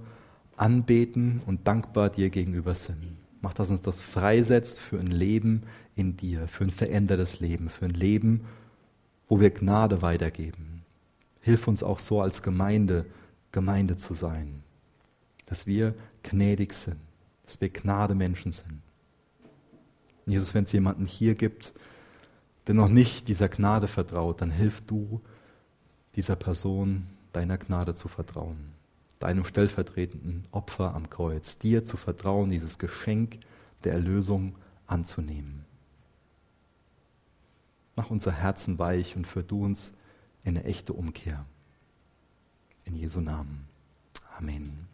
anbeten 0.59 1.41
und 1.47 1.67
dankbar 1.67 2.11
dir 2.11 2.29
gegenüber 2.29 2.75
sind. 2.75 3.17
Mach, 3.47 3.55
dass 3.55 3.71
uns 3.71 3.81
das 3.81 4.03
freisetzt 4.03 4.81
für 4.81 4.99
ein 4.99 5.07
Leben 5.07 5.63
in 5.95 6.17
dir, 6.17 6.49
für 6.49 6.65
ein 6.65 6.71
verändertes 6.71 7.39
Leben, 7.39 7.69
für 7.69 7.85
ein 7.85 7.93
Leben, 7.93 8.45
wo 9.29 9.39
wir 9.39 9.51
Gnade 9.51 10.03
weitergeben. 10.03 10.83
Hilf 11.43 11.69
uns 11.69 11.85
auch 11.85 12.01
so 12.01 12.21
als 12.21 12.43
Gemeinde, 12.43 13.07
Gemeinde 13.53 13.97
zu 13.97 14.15
sein, 14.15 14.65
dass 15.47 15.65
wir 15.65 15.95
gnädig 16.25 16.73
sind, 16.73 16.97
dass 17.45 17.61
wir 17.61 17.69
Gnademenschen 17.69 18.51
sind. 18.51 18.83
Jesus, 20.27 20.53
wenn 20.53 20.65
es 20.65 20.73
jemanden 20.73 21.07
hier 21.07 21.37
gibt, 21.37 21.73
der 22.67 22.75
noch 22.75 22.89
nicht 22.89 23.29
dieser 23.29 23.49
Gnade 23.49 23.87
vertraut, 23.87 24.41
dann 24.41 24.51
hilf 24.51 24.83
du 24.89 25.21
dieser 26.17 26.35
Person, 26.35 27.07
deiner 27.33 27.59
Gnade 27.59 27.95
zu 27.95 28.09
vertrauen, 28.09 28.73
deinem 29.19 29.45
stellvertretenden 29.45 30.47
Opfer 30.51 30.95
am 30.95 31.09
Kreuz, 31.11 31.59
dir 31.59 31.85
zu 31.85 31.97
vertrauen, 31.97 32.51
dieses 32.51 32.79
Geschenk 32.79 33.41
der 33.85 33.95
Erlösung 33.95 34.57
anzunehmen. 34.87 35.65
Mach 37.95 38.11
unser 38.11 38.33
Herzen 38.33 38.79
weich 38.79 39.17
und 39.17 39.27
führ 39.27 39.43
du 39.43 39.65
uns 39.65 39.95
in 40.45 40.57
eine 40.57 40.65
echte 40.65 40.93
Umkehr. 40.93 41.47
In 42.85 42.95
Jesu 42.95 43.21
Namen. 43.21 43.67
Amen. 44.39 44.86